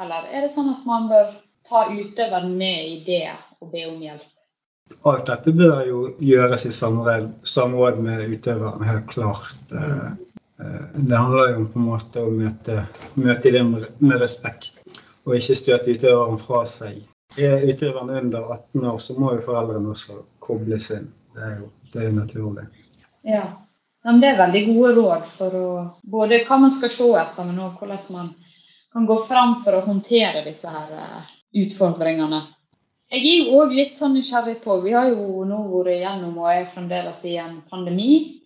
Eller 0.00 0.28
er 0.30 0.46
det 0.46 0.52
sånn 0.54 0.70
at 0.74 0.84
man 0.86 1.08
bør 1.10 1.32
ta 1.68 1.86
utøveren 1.90 2.54
med 2.58 2.90
i 2.92 3.00
det 3.06 3.32
og 3.60 3.72
be 3.72 3.86
om 3.88 3.98
hjelp? 4.02 4.30
Alt 5.08 5.26
dette 5.30 5.54
bør 5.56 5.80
jo 5.88 6.00
gjøres 6.20 6.66
i 6.68 6.72
samråd 6.74 7.98
med 8.04 8.26
utøveren, 8.34 8.84
helt 8.84 9.08
klart. 9.08 9.56
Mm. 9.72 10.20
Det 10.94 11.16
handler 11.16 11.50
jo 11.50 11.56
om 11.62 11.66
på 11.72 11.80
en 11.80 11.88
måte 11.88 12.22
å 12.22 12.30
møte, 12.30 12.84
møte 13.18 13.50
det 13.50 13.64
med 13.64 14.20
respekt 14.20 14.84
og 15.24 15.38
ikke 15.38 15.56
støte 15.58 15.96
utøveren 15.96 16.38
fra 16.38 16.62
seg. 16.68 17.00
Er 17.40 17.64
utøveren 17.66 18.12
under 18.14 18.44
18 18.52 18.84
år, 18.92 18.98
så 19.02 19.16
må 19.18 19.32
jo 19.34 19.42
foreldrene 19.42 19.90
også 19.90 20.20
kobles 20.44 20.90
inn. 20.94 21.08
Det 21.34 21.48
er 21.48 21.56
jo 21.58 21.70
det 21.94 22.04
er 22.06 22.14
naturlig. 22.14 22.68
Ja, 23.26 23.46
men 24.04 24.20
Det 24.20 24.28
er 24.28 24.40
veldig 24.40 24.62
gode 24.66 24.90
råd 24.98 25.28
for 25.36 25.54
å, 25.56 25.68
både 26.02 26.42
hva 26.44 26.58
man 26.60 26.74
skal 26.76 26.92
se 26.92 27.06
etter, 27.20 27.46
men 27.48 27.60
også 27.64 27.78
hvordan 27.80 28.10
man 28.12 28.34
kan 28.92 29.06
gå 29.08 29.16
fram 29.28 29.56
for 29.64 29.78
å 29.78 29.86
håndtere 29.86 30.44
disse 30.44 30.70
her 30.70 30.92
eh, 30.92 31.32
utfordringene. 31.64 32.42
Jeg 33.14 33.24
er 33.30 33.48
jo 33.48 33.58
òg 33.62 33.74
litt 33.76 33.96
sånn 33.96 34.14
nysgjerrig 34.16 34.58
på 34.64 34.78
Vi 34.82 34.92
har 34.94 35.10
jo 35.12 35.44
nå 35.48 35.58
vært 35.70 35.94
igjennom 35.96 36.38
og 36.42 36.50
er 36.52 36.70
fremdeles 36.72 37.20
i 37.30 37.36
en 37.40 37.58
pandemi. 37.70 38.40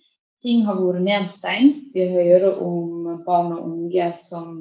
Ting 0.44 0.64
har 0.66 0.78
vært 0.78 1.02
nedstengt. 1.02 1.90
Vi 1.94 2.06
hører 2.12 2.58
om 2.62 3.22
barn 3.26 3.54
og 3.56 3.64
unge 3.66 4.10
som 4.18 4.60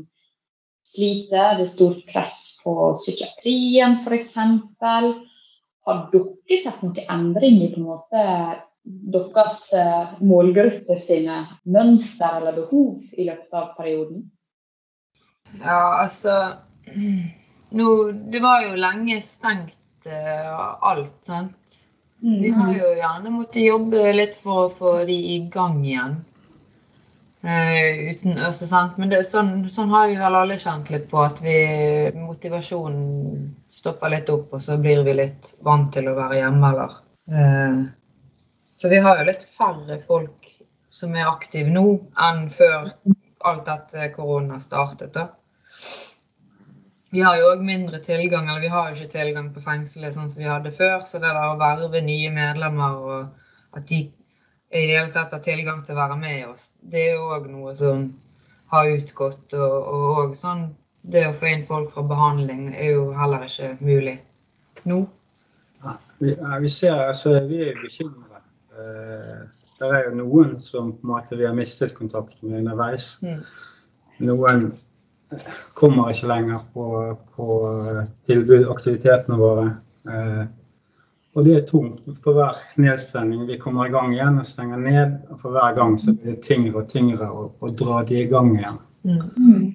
sliter. 0.86 1.58
Det 1.60 1.66
er 1.68 1.72
stort 1.72 2.06
press 2.10 2.40
på 2.64 2.74
psykiatrien 3.02 4.00
f.eks. 4.02 4.34
Har 5.88 6.02
dere 6.14 6.62
sett 6.62 6.82
noen 6.84 7.04
endring 7.06 7.62
i 7.64 7.70
på 7.74 7.82
en 7.82 7.90
måte 7.92 8.24
deres 8.88 9.62
eh, 9.74 10.16
målgruppe 10.24 10.98
sine 11.00 11.44
mønster 11.64 12.40
eller 12.40 12.56
behov 12.62 13.02
i 13.18 13.28
løpet 13.28 13.60
av 13.60 13.74
perioden? 13.78 14.26
Ja, 15.62 16.04
altså 16.04 16.38
nå, 17.70 18.12
Det 18.12 18.40
var 18.44 18.64
jo 18.64 18.80
lenge 18.80 19.20
stengt 19.24 20.08
uh, 20.08 20.84
alt, 20.84 21.16
sant. 21.22 21.76
Mm. 22.24 22.42
Vi 22.42 22.50
har 22.50 22.74
jo 22.74 22.94
gjerne 22.98 23.34
måttet 23.34 23.68
jobbe 23.68 24.14
litt 24.16 24.40
for 24.42 24.66
å 24.66 24.74
få 24.74 24.94
de 25.08 25.18
i 25.36 25.38
gang 25.54 25.82
igjen. 25.86 26.18
Uh, 27.44 28.12
uten, 28.12 28.40
altså, 28.42 28.68
Men 28.98 29.12
det, 29.12 29.22
sånn, 29.28 29.52
sånn, 29.70 29.92
har 29.94 30.08
vi 30.10 30.18
vel 30.20 30.40
alle 30.40 30.58
kjent 30.60 30.90
litt 30.92 31.10
på, 31.12 31.22
at 31.24 31.44
vi, 31.44 31.58
motivasjonen 32.16 33.52
stopper 33.72 34.16
litt 34.16 34.32
opp, 34.34 34.50
og 34.56 34.64
så 34.64 34.80
blir 34.82 35.04
vi 35.08 35.20
litt 35.20 35.54
vant 35.64 35.92
til 35.94 36.10
å 36.10 36.18
være 36.18 36.42
hjemme, 36.42 36.72
eller. 36.74 36.98
Uh, 37.28 37.86
så 38.78 38.90
vi 38.94 39.00
har 39.02 39.18
jo 39.18 39.26
litt 39.26 39.44
færre 39.50 39.98
folk 40.06 40.52
som 40.94 41.16
er 41.18 41.30
aktive 41.30 41.72
nå, 41.74 41.86
enn 42.28 42.44
før 42.54 42.92
alt 43.50 43.66
dette 43.66 44.12
korona 44.14 44.60
startet. 44.62 45.18
da. 45.18 45.32
Vi 47.10 47.24
har 47.26 47.40
jo 47.40 47.48
òg 47.54 47.64
mindre 47.66 47.98
tilgang, 48.04 48.50
eller 48.50 48.62
vi 48.62 48.70
har 48.70 48.92
jo 48.92 49.00
ikke 49.00 49.16
tilgang 49.16 49.50
på 49.56 49.64
fengselet 49.66 50.14
sånn 50.14 50.30
som 50.30 50.44
vi 50.44 50.50
hadde 50.52 50.76
før. 50.76 51.00
Så 51.02 51.18
det 51.24 51.32
der 51.32 51.56
å 51.56 51.58
verve 51.58 52.04
nye 52.06 52.30
medlemmer 52.36 53.02
og 53.02 53.78
at 53.80 53.90
de 53.90 54.04
i 54.04 54.82
det 54.86 54.94
hele 54.94 55.14
tatt 55.16 55.34
har 55.34 55.42
tilgang 55.42 55.82
til 55.88 55.96
å 55.96 56.02
være 56.02 56.18
med 56.22 56.48
oss. 56.52 56.70
Det 56.82 57.06
er 57.06 57.14
jo 57.16 57.30
òg 57.34 57.48
noe 57.50 57.74
som 57.80 58.10
har 58.74 58.94
utgått. 58.94 59.56
Og, 59.56 59.92
og 60.22 60.36
sånn, 60.38 60.68
det 61.02 61.26
å 61.30 61.36
få 61.36 61.50
inn 61.54 61.66
folk 61.66 61.94
fra 61.96 62.04
behandling 62.06 62.74
er 62.76 62.98
jo 62.98 63.10
heller 63.16 63.48
ikke 63.48 63.74
mulig 63.80 64.20
nå. 64.86 65.06
Ja, 65.84 65.98
vi, 66.20 66.34
vi, 66.36 66.70
ser, 66.74 67.08
altså, 67.08 67.40
vi 67.48 67.64
er 67.70 67.80
bekymret. 67.80 68.27
Eh, 68.78 69.46
Det 69.78 69.88
er 69.94 70.08
jo 70.08 70.16
noen 70.18 70.56
som 70.58 70.88
på 70.98 71.06
en 71.06 71.12
måte 71.12 71.38
vi 71.38 71.46
har 71.46 71.54
mistet 71.54 71.94
kontakt 71.94 72.40
med 72.42 72.64
underveis. 72.64 73.20
Mm. 73.22 73.44
Noen 74.26 74.72
kommer 75.78 76.10
ikke 76.10 76.30
lenger 76.32 76.64
på, 76.74 76.86
på 77.36 77.58
tilbud, 78.26 78.66
aktivitetene 78.74 79.38
våre. 79.38 79.68
Eh, 80.10 80.46
og 81.38 81.46
det 81.46 81.54
er 81.54 81.68
tungt 81.70 82.08
for 82.24 82.34
hver 82.34 82.58
nedstengning. 82.82 83.46
Vi 83.46 83.60
kommer 83.62 83.86
i 83.86 83.94
gang 83.94 84.16
igjen 84.16 84.40
og 84.42 84.48
stenger 84.50 84.82
ned. 84.82 85.20
Og 85.30 85.44
for 85.44 85.54
hver 85.54 85.76
gang 85.78 85.94
så 86.02 86.16
blir 86.18 86.34
det 86.34 86.46
tyngre 86.48 86.82
og 86.82 86.90
tyngre 86.90 87.30
å, 87.30 87.52
å 87.62 87.70
dra 87.70 88.02
de 88.08 88.24
i 88.24 88.30
gang 88.32 88.56
igjen. 88.58 88.80
Mm. 89.06 89.20
Mm. 89.38 89.68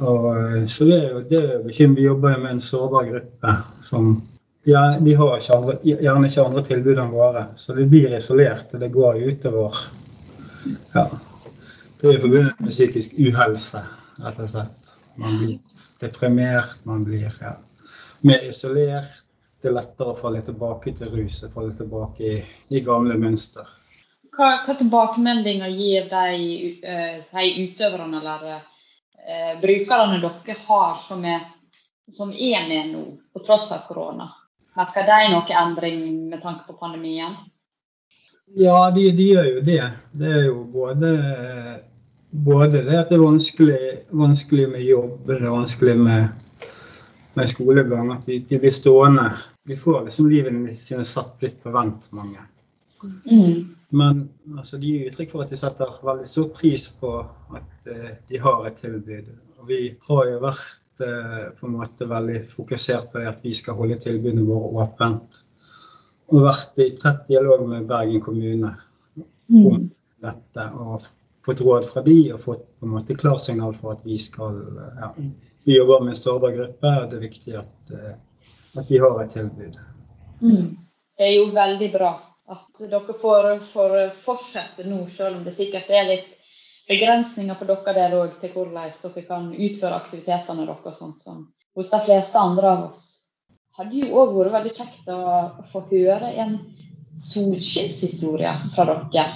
Og, 0.00 0.28
eh, 0.38 0.64
så 0.72 0.88
det 0.88 0.96
er 0.96 1.10
jo 1.10 1.20
det 1.28 1.42
er 1.42 1.52
jo. 1.58 1.92
Vi 1.98 2.06
jobber 2.06 2.32
jo 2.32 2.42
med 2.46 2.54
en 2.54 2.64
sårbar 2.64 3.10
gruppe 3.10 3.56
som 3.84 4.14
ja, 4.62 4.98
de 5.00 5.14
har 5.14 5.38
ikke 5.38 5.56
andre, 5.56 5.76
gjerne 5.82 6.28
ikke 6.28 6.44
andre 6.44 6.62
tilbud 6.66 6.98
enn 7.00 7.14
våre. 7.14 7.46
Så 7.56 7.74
vi 7.78 7.86
blir 7.88 8.12
isolert, 8.16 8.74
og 8.74 8.82
det 8.82 8.92
går 8.92 9.22
utover 9.30 9.76
ja, 10.94 11.06
Det 12.00 12.14
er 12.14 12.20
forbundet 12.20 12.60
med 12.60 12.72
psykisk 12.72 13.16
uhelse, 13.16 13.80
rett 14.20 14.40
og 14.40 14.50
slett. 14.52 14.92
Man 15.20 15.38
blir 15.40 15.58
deprimert, 16.00 16.78
man 16.88 17.04
blir 17.04 17.28
ja, 17.40 17.54
mer 18.24 18.44
isolert. 18.48 19.22
Det 19.60 19.68
er 19.68 19.76
lettere 19.76 20.14
å 20.14 20.16
falle 20.16 20.40
tilbake 20.44 20.94
til 20.96 21.10
rus 21.12 21.42
og 21.44 21.52
falle 21.56 21.74
tilbake 21.76 22.24
i, 22.24 22.36
i 22.72 22.80
gamle 22.84 23.16
mønster. 23.20 23.68
Hva, 24.32 24.62
hva 24.64 24.76
tilbakemeldinger 24.78 25.72
gir 25.76 26.06
de 26.08 26.28
uh, 26.80 27.16
si 27.26 27.50
utøverne 27.66 28.20
eller 28.22 28.46
uh, 28.56 29.54
brukerne 29.60 30.20
dere 30.22 30.56
har 30.64 30.96
som 31.04 31.24
er, 31.28 31.44
som 32.08 32.32
er 32.32 32.68
med 32.68 32.94
nå, 32.94 33.02
på 33.32 33.44
tross 33.44 33.68
av 33.76 33.84
korona? 33.88 34.30
Merker 34.78 35.06
de 35.08 35.30
noe 35.32 35.56
endring 35.62 36.02
med 36.30 36.42
tanke 36.42 36.66
på 36.68 36.76
pandemien? 36.78 37.34
Ja, 38.58 38.90
de, 38.90 39.10
de 39.14 39.26
gjør 39.32 39.48
jo 39.48 39.62
det. 39.66 39.82
Det 40.12 40.30
er 40.30 40.44
jo 40.48 40.62
både, 40.72 41.10
både 42.30 42.84
det 42.86 42.98
at 42.98 43.10
det 43.10 43.18
er 43.18 43.24
vanskelig, 43.24 43.80
vanskelig 44.10 44.68
med 44.72 44.86
jobb, 44.86 45.18
det 45.26 45.38
er 45.38 45.54
vanskelig 45.54 45.96
med, 45.98 46.70
med 47.38 47.50
skolegang. 47.50 48.12
At 48.14 48.26
de, 48.26 48.40
de, 48.46 48.58
blir 48.62 48.74
stående. 48.74 49.28
De 49.66 49.78
får 49.78 50.04
liksom 50.06 50.30
livene 50.30 50.74
sine 50.78 51.06
satt 51.06 51.36
litt 51.44 51.60
på 51.62 51.74
vent, 51.74 52.08
mange. 52.16 52.46
Mm. 53.02 53.76
Men 53.90 54.26
altså, 54.58 54.78
de 54.78 54.90
gir 54.90 55.10
uttrykk 55.10 55.32
for 55.34 55.44
at 55.44 55.54
de 55.54 55.58
setter 55.58 55.94
veldig 56.06 56.26
stor 56.28 56.50
pris 56.54 56.86
på 57.00 57.14
at 57.58 57.90
uh, 57.90 58.10
de 58.28 58.42
har 58.42 58.66
et 58.66 58.82
tilbud. 58.82 59.30
Og 59.60 59.70
vi 59.70 59.80
har 60.10 60.26
jo 60.30 60.42
vært 60.42 60.78
på 61.60 61.66
en 61.66 61.76
måte 61.78 62.08
veldig 62.08 62.42
fokusert 62.50 63.12
på 63.12 63.20
det 63.20 63.28
at 63.30 63.44
vi 63.44 63.54
skal 63.56 63.78
holde 63.78 63.98
tilbudene 64.02 64.46
våre 64.48 64.84
åpent. 64.84 65.40
Og 66.30 66.44
vært 66.44 66.78
i 66.82 66.90
tett 67.00 67.26
dialog 67.28 67.66
med 67.68 67.88
Bergen 67.90 68.22
kommune 68.22 68.74
om 69.50 69.74
Mm. 69.74 69.90
dette. 70.22 70.66
Og 70.78 71.02
fått 71.44 71.60
råd 71.60 71.86
fra 71.86 72.02
de 72.02 72.32
og 72.32 72.40
fått 72.40 72.66
på 72.78 72.86
en 72.86 72.94
måte 72.94 73.14
klarsignal 73.14 73.74
for 73.74 73.92
at 73.92 74.04
vi 74.06 74.18
skal 74.18 74.60
ja, 75.00 75.14
Vi 75.64 75.76
jobber 75.76 76.00
med 76.00 76.14
en 76.14 76.16
sårbar 76.16 76.54
gruppe, 76.56 76.90
og 77.02 77.10
det 77.10 77.16
er 77.16 77.20
viktig 77.20 77.54
at, 77.58 77.90
eh, 77.92 78.14
at 78.80 78.90
vi 78.90 78.98
har 78.98 79.18
et 79.22 79.30
tilbud. 79.30 79.76
Mm. 80.40 80.76
Det 81.18 81.26
er 81.26 81.34
jo 81.36 81.50
veldig 81.52 81.92
bra 81.92 82.12
at 82.48 82.80
dere 82.80 83.16
får, 83.20 83.48
får 83.72 83.96
fortsette 84.24 84.86
nå, 84.88 85.04
selv 85.06 85.36
om 85.36 85.44
det 85.44 85.52
sikkert 85.54 85.90
er 85.92 86.08
litt 86.08 86.30
begrensninger 86.90 87.54
for 87.58 87.70
dere 87.70 87.94
der 87.96 88.18
òg 88.18 88.36
til 88.42 88.52
hvordan 88.54 88.90
dere 88.90 89.24
kan 89.28 89.48
utføre 89.54 89.98
aktivitetene 90.00 90.66
deres, 90.66 90.98
sånn 90.98 91.16
som 91.18 91.44
hos 91.78 91.90
de 91.92 92.00
fleste 92.06 92.40
andre 92.40 92.74
av 92.74 92.84
oss. 92.88 93.04
Det 93.48 93.84
hadde 93.84 94.02
jo 94.02 94.18
òg 94.20 94.34
vært 94.36 94.56
veldig 94.56 94.74
kjekt 94.76 95.08
å, 95.14 95.20
få 95.70 95.84
høre 95.92 96.32
en 96.42 96.58
solskinnshistorie 97.20 98.52
fra 98.74 98.86
dere. 98.90 99.26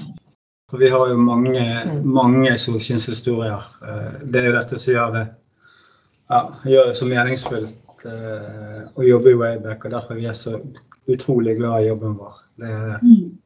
For 0.70 0.80
vi 0.80 0.90
har 0.90 1.12
jo 1.12 1.20
mange, 1.20 1.62
mange 2.02 2.56
solskinnshistorier. 2.58 3.70
Eh, 3.86 4.20
Det 4.24 4.40
er 4.40 4.50
jo 4.50 4.58
dette 4.58 4.78
som 4.80 4.94
gjør 4.94 5.14
det, 5.14 5.24
ja, 6.28 6.40
gjør 6.64 6.90
det 6.90 6.96
så 6.98 7.08
meningsfullt 7.08 8.04
eh, 8.10 8.82
å 8.96 9.06
jobbe 9.06 9.30
i 9.30 9.38
Wayback, 9.38 9.84
og 9.84 9.94
derfor 9.94 10.18
vi 10.18 10.26
er 10.26 10.36
så 10.36 10.58
utrolig 11.06 11.56
glad 11.60 11.84
i 11.84 11.88
jobben 11.92 12.18
vår. 12.18 12.44
Det 12.58 12.68
er 12.72 12.98
Mm. 13.04 13.38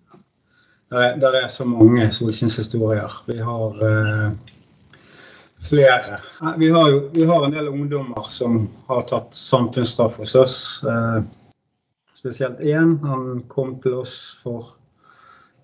Der 0.90 1.32
er, 1.42 1.46
så 1.46 1.64
mange 1.64 2.12
solskinnshistorier. 2.12 3.12
Vi 3.26 3.38
har 3.38 3.82
eh, 3.84 4.32
flere. 5.68 6.18
Vi 6.58 6.70
har, 6.70 6.90
jo, 6.90 7.10
vi 7.12 7.24
har 7.24 7.44
en 7.44 7.52
del 7.52 7.68
ungdommer 7.68 8.30
som 8.32 8.70
har 8.86 9.02
tatt 9.04 9.36
samfunnsstraff 9.36 10.16
hos 10.16 10.34
oss. 10.34 10.56
Eh, 10.88 11.28
spesielt 12.16 12.60
én. 12.60 12.96
Han 13.04 13.44
kom 13.52 13.76
til 13.82 13.98
oss 14.00 14.38
for 14.42 14.64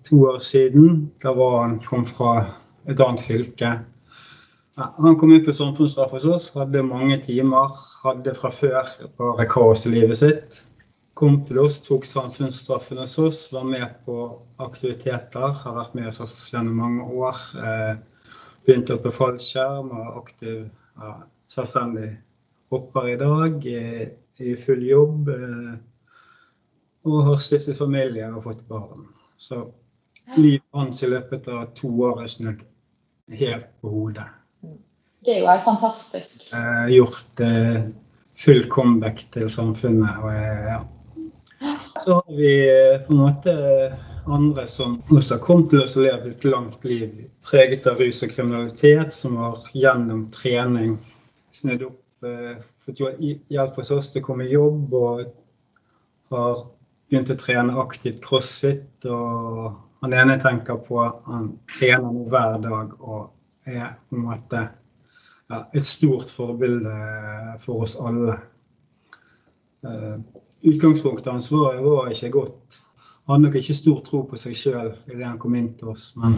to 0.05 0.21
år 0.29 0.39
siden. 0.45 1.09
Da 1.23 1.33
var 1.33 1.61
han 1.63 1.79
kom 1.79 2.05
fra 2.05 2.45
et 2.85 3.01
annet 3.01 3.25
fylke. 3.25 3.79
Han 4.77 5.17
kom 5.17 5.33
inn 5.33 5.45
på 5.45 5.57
samfunnsstraff 5.57 6.13
hos 6.13 6.29
oss, 6.29 6.47
hadde 6.53 6.85
mange 6.85 7.17
timer. 7.25 7.73
Hadde 8.03 8.37
fra 8.37 8.53
før 8.53 8.93
bare 9.17 9.49
kaos 9.49 9.87
i 9.89 9.95
livet 9.97 10.21
sitt 10.21 10.65
kom 11.15 11.39
til 11.47 11.61
oss, 11.63 11.79
tok 11.85 12.05
samfunnsstraffen 12.07 12.99
hos 12.99 13.15
oss, 13.23 13.45
var 13.53 13.63
med 13.67 13.87
på 14.05 14.17
aktiviteter, 14.61 15.55
har 15.61 15.77
vært 15.77 15.95
med 15.95 16.19
oss 16.21 16.35
gjennom 16.51 16.81
mange 16.81 17.07
år. 17.07 17.41
Eh, 17.55 17.95
begynte 18.65 18.97
opp 18.97 19.05
på 19.05 19.13
fallskjerm 19.15 19.93
og 19.95 20.21
aktiv, 20.23 20.65
ja, 20.99 21.15
selvstendig 21.51 22.09
hopper 22.73 23.09
i 23.13 23.17
dag, 23.21 23.67
eh, 23.71 24.07
i 24.43 24.55
full 24.59 24.83
jobb. 24.83 25.29
Eh, 25.31 25.75
og 27.05 27.23
har 27.29 27.41
stiftet 27.41 27.77
familie 27.77 28.27
og 28.33 28.43
fått 28.47 28.65
barn. 28.67 29.05
Så 29.37 29.61
livet 30.35 30.65
hans 30.73 31.03
i 31.05 31.11
løpet 31.11 31.47
av 31.53 31.69
to 31.77 31.91
år 32.07 32.23
er 32.23 32.31
snudd 32.31 32.65
helt 33.39 33.69
på 33.81 33.91
hodet. 33.93 34.25
Det 35.25 35.35
er 35.35 35.39
jo 35.43 35.49
helt 35.49 35.65
fantastisk. 35.65 36.49
Eh, 36.53 36.87
gjort 36.95 37.45
eh, 37.45 37.87
full 38.37 38.67
comeback 38.69 39.23
til 39.33 39.49
samfunnet. 39.49 40.19
og 40.21 40.33
eh, 40.33 40.67
ja. 40.73 40.81
Så 42.05 42.13
har 42.13 42.35
vi 42.35 42.69
eh, 42.69 43.01
på 43.01 43.13
en 43.13 43.19
måte 43.19 43.53
andre 44.25 44.67
som 44.67 44.99
også 45.09 45.35
har 45.35 45.39
kommet 45.41 45.71
til 45.71 45.79
oss 45.81 45.95
og 45.97 46.03
levd 46.05 46.27
et 46.29 46.43
langt 46.45 46.83
liv 46.85 47.15
preget 47.49 47.87
av 47.89 47.97
rus 47.97 48.19
og 48.21 48.29
kriminalitet, 48.29 49.09
som 49.13 49.39
har 49.41 49.63
gjennom 49.73 50.19
trening 50.29 50.99
snudd 51.49 51.87
opp, 51.87 52.27
eh, 52.29 52.61
fått 52.85 53.01
hjelp 53.01 53.81
hos 53.81 53.89
oss 53.97 54.11
til 54.13 54.21
å 54.21 54.27
komme 54.27 54.45
i 54.45 54.53
jobb 54.53 54.93
og 54.99 55.23
har 56.29 56.61
begynt 57.09 57.33
å 57.33 57.39
trene 57.41 57.81
aktivt 57.87 58.21
crossfit. 58.21 59.09
Og 59.09 59.73
han 60.05 60.17
ene 60.21 60.37
tenker 60.45 60.77
på 60.85 61.01
han 61.25 61.55
trener 61.73 62.05
nå 62.05 62.29
hver 62.29 62.61
dag 62.69 62.95
og 62.99 63.31
er 63.65 63.97
på 63.97 64.19
en 64.19 64.27
måte 64.29 64.61
ja, 64.61 65.65
et 65.73 65.89
stort 65.89 66.29
forbilde 66.37 66.95
for 67.65 67.89
oss 67.89 67.97
alle. 67.97 68.37
Utgangspunktet 70.61 71.31
hans 71.33 71.51
var, 71.51 71.75
var 71.81 72.11
ikke 72.11 72.29
godt. 72.29 72.79
Han 73.25 73.33
hadde 73.35 73.47
nok 73.47 73.55
ikke 73.59 73.73
stor 73.73 73.99
tro 74.05 74.23
på 74.29 74.37
seg 74.37 74.55
sjøl 74.57 74.91
idet 75.09 75.25
han 75.25 75.39
kom 75.41 75.55
inn 75.57 75.71
til 75.77 75.91
oss, 75.95 76.11
men 76.21 76.37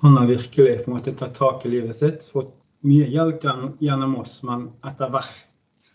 han 0.00 0.16
har 0.16 0.26
virkelig 0.30 0.76
på 0.84 0.90
en 0.90 0.96
måte 0.96 1.14
tatt 1.18 1.34
tak 1.36 1.66
i 1.66 1.72
livet 1.74 1.96
sitt, 1.98 2.24
fått 2.24 2.54
mye 2.86 3.08
hjelp 3.10 3.42
gjennom, 3.44 3.72
gjennom 3.82 4.14
oss, 4.22 4.38
men 4.46 4.68
etter 4.86 5.10
hvert 5.12 5.88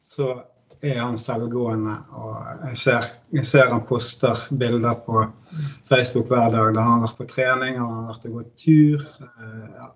så 0.00 0.32
er 0.80 0.98
han 1.00 1.18
selvgående. 1.20 1.94
Og 2.16 2.66
jeg 2.70 2.80
ser, 2.82 3.08
jeg 3.36 3.46
ser 3.48 3.70
han 3.72 3.84
poster 3.88 4.42
bilder 4.60 4.98
på 5.06 5.24
Facebook 5.88 6.28
hver 6.28 6.50
dag 6.52 6.74
der 6.74 6.82
han 6.82 6.98
har 6.98 7.06
vært 7.06 7.18
på 7.20 7.28
trening, 7.30 7.78
han 7.80 7.96
har 7.96 8.10
vært 8.10 8.28
og 8.30 8.38
gått 8.40 8.52
tur. 8.64 9.06
eh, 9.24 9.66
ja, 9.78 9.90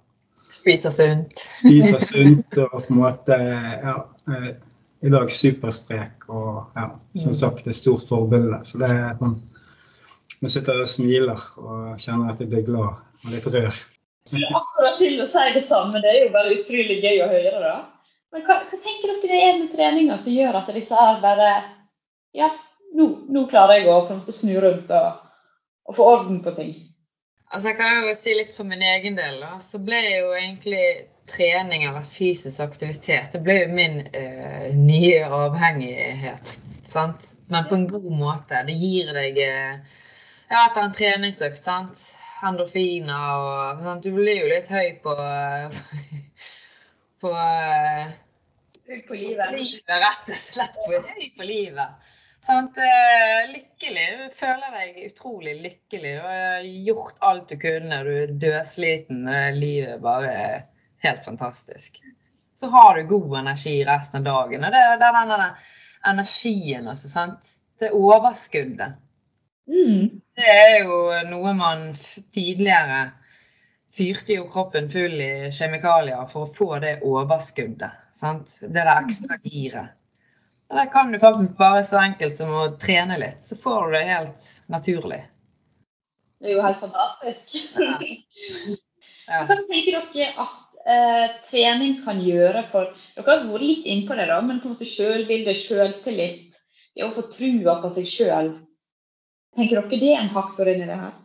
Spiser 0.54 0.92
sunt. 0.94 1.34
spiser 1.58 1.98
sunt 2.04 2.58
og 2.62 2.76
på 2.78 2.92
en 2.92 3.00
måte 3.00 3.38
ja, 3.40 3.96
eh, 4.30 4.50
i 5.04 5.10
dag 5.12 5.30
supersprek 5.30 6.28
og 6.32 6.70
ja, 6.74 6.86
som 7.20 7.34
sagt 7.36 7.66
et 7.68 7.76
stort 7.76 8.06
forbilde. 8.08 8.60
Så 8.64 8.80
det 8.80 8.88
er 8.88 9.18
sånn 9.20 9.40
Nå 10.42 10.50
sitter 10.52 10.76
jeg 10.76 10.84
og 10.84 10.90
smiler 10.90 11.42
og 11.62 12.00
kjenner 12.02 12.32
at 12.32 12.40
jeg 12.42 12.50
blir 12.50 12.64
glad 12.66 12.96
og 12.98 13.28
litt 13.32 13.46
rør. 13.48 13.76
Jeg 14.24 14.30
skulle 14.30 14.58
akkurat 14.58 14.98
til 15.00 15.22
å 15.22 15.26
si 15.30 15.44
det 15.54 15.62
samme. 15.64 16.02
Det 16.04 16.10
er 16.10 16.18
jo 16.26 16.32
bare 16.34 16.52
utrolig 16.52 16.98
gøy 17.00 17.22
å 17.24 17.28
høre. 17.30 17.52
da. 17.62 17.76
Men 18.34 18.44
hva, 18.44 18.58
hva 18.66 18.80
tenker 18.82 19.12
dere 19.12 19.30
det 19.30 19.38
er 19.38 19.54
med 19.60 19.70
treninga 19.72 20.18
som 20.20 20.36
gjør 20.36 20.58
at 20.60 20.68
disse 20.76 20.98
her 20.98 21.20
bare 21.22 21.48
Ja, 22.36 22.50
nå, 22.98 23.06
nå 23.30 23.46
klarer 23.52 23.78
jeg 23.78 23.88
å 23.88 24.02
måte 24.10 24.34
snu 24.36 24.58
rundt 24.60 24.92
og, 24.92 25.22
og 25.88 25.96
få 25.96 26.10
orden 26.12 26.42
på 26.44 26.52
ting. 26.58 26.74
Altså 27.54 27.70
jeg 27.70 27.76
kan 27.78 28.00
jo 28.02 28.14
si 28.18 28.32
litt 28.34 28.50
for 28.56 28.66
min 28.66 28.82
egen 28.82 29.14
del. 29.18 29.36
da, 29.40 29.58
Så 29.62 29.78
ble 29.78 30.00
jo 30.02 30.32
egentlig 30.34 31.06
trening 31.30 31.84
eller 31.88 32.02
fysisk 32.04 32.60
aktivitet 32.60 33.32
det 33.32 33.40
ble 33.46 33.54
jo 33.62 33.68
min 33.72 34.00
eh, 34.12 34.74
nye 34.76 35.22
avhengighet. 35.24 36.56
sant? 36.84 37.30
Men 37.48 37.68
på 37.70 37.74
en 37.78 37.86
god 37.88 38.10
måte. 38.18 38.62
Det 38.66 38.74
gir 38.76 39.12
deg 39.14 39.38
eh, 39.38 39.78
ja, 40.50 40.64
etter 40.66 40.82
en 40.82 40.92
treningsøkt, 40.96 41.60
sant. 41.62 42.02
Endorfiner 42.44 43.38
og 43.40 43.84
sant? 43.86 44.02
Du 44.04 44.12
blir 44.18 44.42
jo 44.42 44.50
litt 44.50 44.68
høy 44.68 44.98
på 45.04 45.14
på 47.24 47.32
Høy 48.84 48.98
på 49.08 49.14
livet. 49.16 49.54
livet, 49.56 49.94
rett 50.02 50.28
og 50.34 50.36
slett. 50.36 50.74
Høy 50.90 51.30
på 51.38 51.46
livet. 51.48 52.10
Sant? 52.44 52.76
Eh, 52.76 53.46
lykkelig. 53.54 53.93
Føler 54.34 54.74
deg 54.74 55.00
utrolig 55.06 55.54
lykkelig. 55.62 56.12
Du 56.16 56.26
har 56.26 56.66
gjort 56.88 57.20
alt 57.22 57.48
du 57.52 57.58
kunne. 57.62 58.02
Du 58.06 58.12
er 58.24 58.34
dødsliten. 58.46 59.24
Livet 59.54 59.96
er 59.96 60.02
bare 60.02 60.34
helt 61.04 61.24
fantastisk. 61.24 62.00
Så 62.54 62.70
har 62.70 62.98
du 62.98 63.08
god 63.10 63.38
energi 63.38 63.76
resten 63.86 64.22
av 64.22 64.28
dagen. 64.28 64.66
Og 64.66 64.74
det 64.74 64.82
er 64.82 64.98
den, 64.98 65.20
den, 65.20 65.34
den 65.34 66.12
energien, 66.12 66.88
altså. 66.88 67.08
sant? 67.08 67.50
Det 67.78 67.90
overskuddet. 67.94 69.00
Mm. 69.70 70.20
Det 70.36 70.50
er 70.50 70.84
jo 70.84 70.98
noe 71.30 71.54
man 71.56 71.88
tidligere 72.34 73.04
fyrte 73.94 74.38
jo 74.38 74.46
kroppen 74.50 74.90
full 74.90 75.14
i 75.22 75.50
kjemikalier 75.54 76.26
for 76.30 76.46
å 76.46 76.54
få 76.54 76.78
det 76.82 76.96
overskuddet. 77.06 78.00
Sant? 78.14 78.58
Det 78.62 78.74
der 78.74 78.96
ekstra 78.96 79.38
giret. 79.42 79.94
Det 80.72 80.86
kan 80.92 81.12
du 81.12 81.18
faktisk 81.20 81.56
bare 81.58 81.84
så 81.84 82.00
enkelt 82.00 82.36
som 82.36 82.50
å 82.56 82.64
trene 82.80 83.18
litt, 83.20 83.42
så 83.44 83.56
får 83.60 83.86
du 83.86 83.96
det 83.96 84.04
helt 84.08 84.46
naturlig. 84.72 85.20
Det 86.40 86.50
er 86.50 86.56
jo 86.56 86.64
helt 86.64 86.80
fantastisk. 86.80 87.54
Ja. 87.76 87.98
Ja. 89.24 89.44
Hva 89.48 89.56
tenker 89.70 90.02
dere 90.12 90.32
at 90.42 90.80
eh, 90.84 91.36
trening 91.48 91.94
kan 92.04 92.18
gjøre 92.20 92.66
for 92.72 92.90
Dere 93.14 93.24
har 93.24 93.46
vært 93.48 93.64
litt 93.64 93.86
innpå 93.88 94.16
det, 94.18 94.26
da, 94.28 94.40
men 94.44 94.60
på 94.60 94.68
en 94.68 94.74
måte 94.74 94.88
selvbilde, 94.88 95.54
selvtillit, 95.56 96.58
det 96.94 97.06
å 97.06 97.12
få 97.14 97.24
trua 97.32 97.78
på 97.80 97.92
seg 97.94 98.10
sjøl. 98.10 98.50
Tenker 99.56 99.80
dere 99.80 100.00
det 100.02 100.12
er 100.12 100.20
en 100.20 100.34
faktor 100.34 100.68
inni 100.70 100.88
det 100.90 100.98
her? 101.00 101.16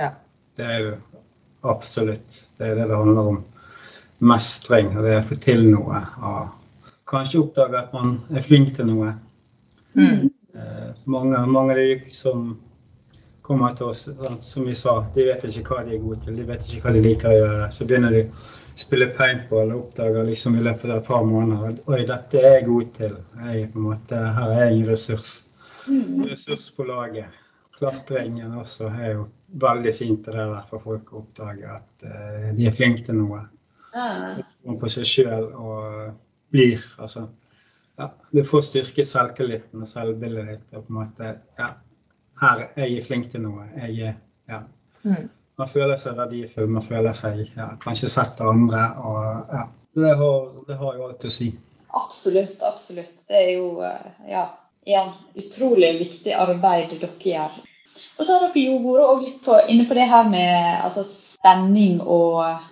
Ja. 0.00 0.10
Det 0.54 0.66
er 0.70 0.84
det 0.88 1.22
absolutt. 1.66 2.36
Det 2.58 2.66
er 2.66 2.76
det 2.78 2.88
det 2.90 2.98
handler 2.98 3.30
om. 3.34 3.40
Mestring. 4.24 4.92
Det 4.94 5.10
er 5.10 5.22
å 5.22 5.26
få 5.26 5.38
til 5.42 5.64
noe. 5.66 6.02
Og 6.22 6.63
kanskje 7.10 7.40
oppdage 7.40 7.78
at 7.78 7.92
man 7.96 8.18
er 8.34 8.44
flink 8.44 8.74
til 8.76 8.88
noe. 8.88 9.12
Mm. 9.98 10.30
Eh, 10.54 10.90
mange, 11.04 11.46
mange 11.46 11.74
av 11.74 11.80
de 11.80 12.10
som 12.10 12.54
kommer 13.44 13.74
til 13.76 13.90
oss, 13.92 14.08
som 14.40 14.64
vi 14.64 14.74
sa, 14.74 15.02
de 15.14 15.26
vet 15.28 15.44
ikke 15.44 15.66
hva 15.68 15.82
de 15.84 15.96
er 15.96 16.02
gode 16.02 16.22
til. 16.24 16.36
De 16.38 16.46
vet 16.48 16.64
ikke 16.64 16.86
hva 16.86 16.94
de 16.96 17.02
liker 17.04 17.30
å 17.30 17.38
gjøre. 17.38 17.70
Så 17.76 17.86
begynner 17.88 18.14
de 18.14 18.22
å 18.24 18.80
spille 18.80 19.10
paintball 19.18 19.74
og 19.74 19.82
oppdager 19.82 20.24
liksom 20.30 20.56
i 20.58 20.64
løpet 20.64 20.88
av 20.88 21.02
et 21.02 21.08
par 21.10 21.26
måneder 21.28 21.74
at 21.74 21.90
oi, 21.92 22.00
dette 22.08 22.40
er 22.40 22.58
jeg 22.58 22.68
god 22.70 22.92
til. 22.98 23.16
Jeg, 23.44 23.70
på 23.74 23.82
en 23.82 23.88
måte, 23.90 24.20
her 24.38 24.54
er 24.54 24.62
jeg 24.64 24.78
en 24.78 24.86
ressurs. 24.88 25.32
Mm. 25.84 26.24
Ressurs 26.30 26.70
på 26.72 26.88
laget. 26.88 27.40
Klatringen 27.74 28.54
også 28.56 28.88
er 28.94 29.16
jo 29.18 29.28
veldig 29.60 29.92
fint 29.94 30.24
det 30.24 30.34
der 30.38 30.66
for 30.68 30.82
folk 30.82 31.12
å 31.12 31.20
oppdage 31.20 31.68
at 31.74 32.06
eh, 32.08 32.50
de 32.56 32.68
er 32.70 32.74
flinke 32.74 33.04
til 33.04 33.18
noe. 33.18 33.42
Ja. 33.94 34.38
På 34.80 34.90
seg 34.90 35.06
sjøl 35.06 35.50
og 35.52 36.14
blir 36.52 36.82
altså 36.98 37.28
ja, 37.96 38.10
Du 38.32 38.44
får 38.44 38.66
styrket 38.68 39.08
selvtilliten 39.08 39.80
og 39.80 39.88
selvbildet 39.88 40.48
ditt. 40.50 40.66
og 40.74 40.86
på 40.86 40.92
en 40.92 40.98
måte, 40.98 41.30
ja, 41.58 41.70
her 42.42 42.66
er 42.74 42.90
jeg 42.90 43.04
flink 43.06 43.30
til 43.30 43.44
noe. 43.44 43.68
Jeg 43.78 44.00
er, 44.08 44.16
ja. 44.50 44.64
Mm. 45.04 45.28
Man 45.58 45.70
føler 45.70 45.96
seg 46.00 46.16
verdifull, 46.18 46.66
man 46.74 46.82
føler 46.82 47.14
seg 47.14 47.44
ja, 47.54 47.68
kanskje 47.82 48.10
sett 48.10 48.40
av 48.42 48.50
andre. 48.50 48.82
og 48.98 49.54
ja, 49.54 49.68
det 49.94 50.16
har, 50.18 50.50
det 50.66 50.78
har 50.80 50.96
jo 50.98 51.06
alt 51.06 51.26
å 51.28 51.30
si. 51.30 51.52
Absolutt, 51.94 52.58
absolutt. 52.66 53.22
Det 53.28 53.38
er 53.38 53.50
jo 53.54 53.68
eh, 53.86 54.08
ja, 54.32 54.48
igjen 54.86 55.12
utrolig 55.38 55.92
viktig 56.00 56.34
arbeid 56.34 56.96
dere 56.98 57.12
gjør. 57.22 57.60
Og 58.18 58.26
så 58.26 58.34
har 58.34 58.48
dere 58.48 58.64
jo 58.64 58.80
vært 58.82 59.22
litt 59.22 59.42
på, 59.44 59.58
inne 59.70 59.86
på 59.86 59.94
det 59.94 60.08
her 60.10 60.26
med 60.26 60.54
altså, 60.82 61.06
spenning 61.06 62.00
og 62.02 62.42
eh, 62.48 62.70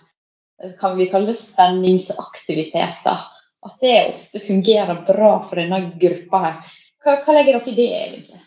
Kan 0.78 0.94
vi 0.94 1.08
kalle 1.11 1.32
det 1.32 1.38
spenningsaktiviteter? 1.40 3.22
At 3.62 3.77
det 3.81 3.96
ofte 4.11 4.40
fungerer 4.42 5.05
bra 5.07 5.35
for 5.46 5.61
denne 5.61 5.85
gruppa 6.01 6.40
her. 6.46 6.72
Hva, 7.03 7.18
hva 7.22 7.35
legger 7.37 7.59
dere 7.59 7.70
i 7.70 7.77
det, 7.77 7.90
egentlig? 8.07 8.40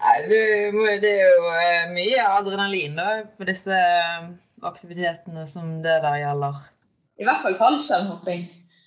Nei, 0.00 0.14
det 1.02 1.10
er 1.10 1.26
jo 1.26 1.50
eh, 1.52 1.90
mye 1.92 2.28
adrenalin 2.38 2.96
da, 2.96 3.08
på 3.36 3.44
disse 3.48 3.76
eh, 3.76 4.30
aktivitetene 4.64 5.44
som 5.48 5.82
det 5.84 5.98
der 6.04 6.16
gjelder. 6.22 6.62
I 7.20 7.26
hvert 7.28 7.42
fall 7.44 7.58
fallskjermhopping. 7.58 8.46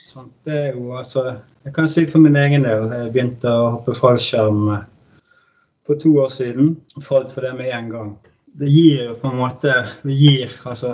Sånn, 0.09 0.31
det 0.43 0.55
er 0.57 0.71
jo 0.73 0.95
altså 0.97 1.37
Jeg 1.63 1.75
kan 1.77 1.85
si 1.87 2.03
for 2.09 2.19
min 2.19 2.35
egen 2.35 2.65
del. 2.65 2.89
Jeg 2.91 3.11
begynte 3.13 3.47
å 3.47 3.69
hoppe 3.77 3.93
fallskjerm 3.95 4.65
eh, 4.73 4.87
for 5.85 6.01
to 6.01 6.15
år 6.23 6.33
siden. 6.33 6.73
og 6.97 7.05
Falt 7.05 7.29
for 7.31 7.45
det 7.45 7.53
med 7.59 7.69
en 7.71 7.91
gang. 7.93 8.15
Det 8.57 8.69
gir 8.69 9.05
jo 9.07 9.13
på 9.17 9.29
en 9.31 9.39
måte 9.39 9.71
Det 10.03 10.13
gir 10.13 10.51
altså 10.69 10.91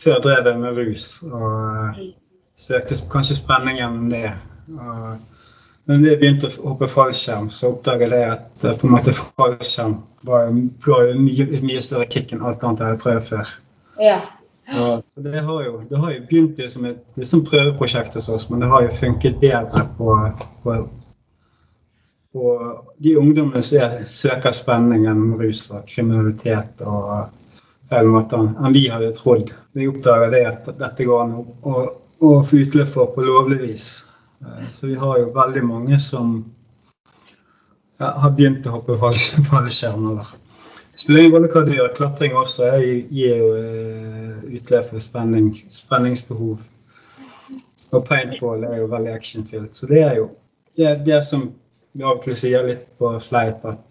Før 0.00 0.22
drev 0.24 0.46
jeg 0.48 0.60
med 0.62 0.78
rus 0.78 1.08
og 1.26 1.42
eh, 1.44 2.12
søkte 2.58 2.96
kanskje 3.12 3.38
spenning 3.40 3.78
gjennom 3.80 4.10
det. 4.12 4.32
Og, 4.74 5.30
men 5.84 6.04
da 6.04 6.14
jeg 6.14 6.20
begynte 6.22 6.48
å 6.48 6.70
hoppe 6.70 6.88
fallskjerm, 6.88 7.50
så 7.52 7.74
oppdaget 7.74 8.14
jeg 8.16 8.30
at 8.36 8.64
eh, 8.64 8.76
på 8.80 8.88
en 8.88 8.94
måte 8.94 9.12
fallskjerm 9.16 9.98
var 10.24 10.46
jo 10.48 10.64
ga 10.86 11.00
mye, 11.20 11.48
mye 11.60 11.82
større 11.84 12.08
kick 12.08 12.32
enn 12.32 12.44
alt 12.44 12.64
annet 12.64 12.80
jeg 12.80 12.92
hadde 12.92 13.02
prøvd 13.02 13.28
før. 13.28 13.54
Ja. 14.00 14.18
Og, 14.72 15.02
så 15.12 15.20
det 15.20 15.42
har 15.44 15.64
jo, 15.66 15.82
det 15.90 15.98
har 16.00 16.12
jo 16.14 16.22
begynt 16.30 16.60
som 16.72 16.86
et 16.88 17.18
liksom 17.20 17.42
prøveprosjekt 17.44 18.14
hos 18.16 18.30
oss, 18.32 18.46
men 18.50 18.64
det 18.64 18.70
har 18.72 18.86
jo 18.86 18.94
funket 18.96 19.36
bedre 19.42 19.84
på, 19.98 20.14
på, 20.62 20.76
på 22.32 22.54
de 23.04 23.16
ungdommene 23.20 23.62
som 23.62 23.82
er- 23.84 24.06
søker 24.08 24.56
spenning 24.56 25.04
gjennom 25.04 25.34
rus 25.42 25.66
og 25.70 25.84
kriminalitet 25.90 26.80
og 26.88 27.28
feil 27.92 28.08
måter 28.08 28.40
enn 28.40 28.72
vi 28.72 28.86
hadde 28.88 29.12
trodd. 29.18 29.52
Så 29.68 29.82
jeg 29.82 29.92
oppdager 29.92 30.32
det 30.32 30.42
at 30.48 30.72
dette 30.80 31.10
går 31.10 31.26
an 31.26 31.36
å, 31.44 31.84
å, 32.24 32.42
få 32.46 32.60
utløp 32.64 32.90
for 32.94 33.12
på 33.14 33.24
lovlig 33.26 33.60
vis. 33.62 33.88
Eh, 34.44 34.66
Så 34.72 34.86
vi 34.90 34.94
har 35.00 35.18
jo 35.20 35.32
veldig 35.34 35.64
mange 35.64 35.98
som 36.02 36.36
ja, 37.98 38.10
har 38.20 38.30
begynt 38.36 38.66
å 38.66 38.76
hoppe 38.78 38.98
fall- 39.00 39.46
fallskjerm. 39.50 40.06
eller 40.12 40.32
det 40.94 41.00
spiller 41.02 41.24
ingen 41.24 41.34
rolle 41.36 41.50
hva 41.50 41.64
du 41.66 41.72
gjør. 41.74 41.94
Klatring 41.96 42.36
også 42.38 42.70
jeg 42.76 43.00
gir 43.10 43.40
jo 43.42 43.50
eh, 43.58 44.44
utløp 44.60 44.90
for 44.92 45.02
spenning, 45.02 45.50
spenningsbehov. 45.70 46.62
Og 47.94 48.06
paintball 48.08 48.64
er 48.66 48.80
jo 48.80 48.90
veldig 48.90 49.12
actionfylt. 49.14 49.74
Så 49.76 49.86
det 49.90 50.02
er 50.02 50.16
jo 50.20 50.28
det, 50.76 50.86
er 50.86 51.02
det 51.06 51.20
som 51.26 51.48
vi 51.94 52.02
av 52.02 52.16
og 52.18 52.24
til 52.24 52.34
sier 52.38 52.64
litt 52.66 52.86
på 52.98 53.12
fleip, 53.22 53.62
at 53.70 53.82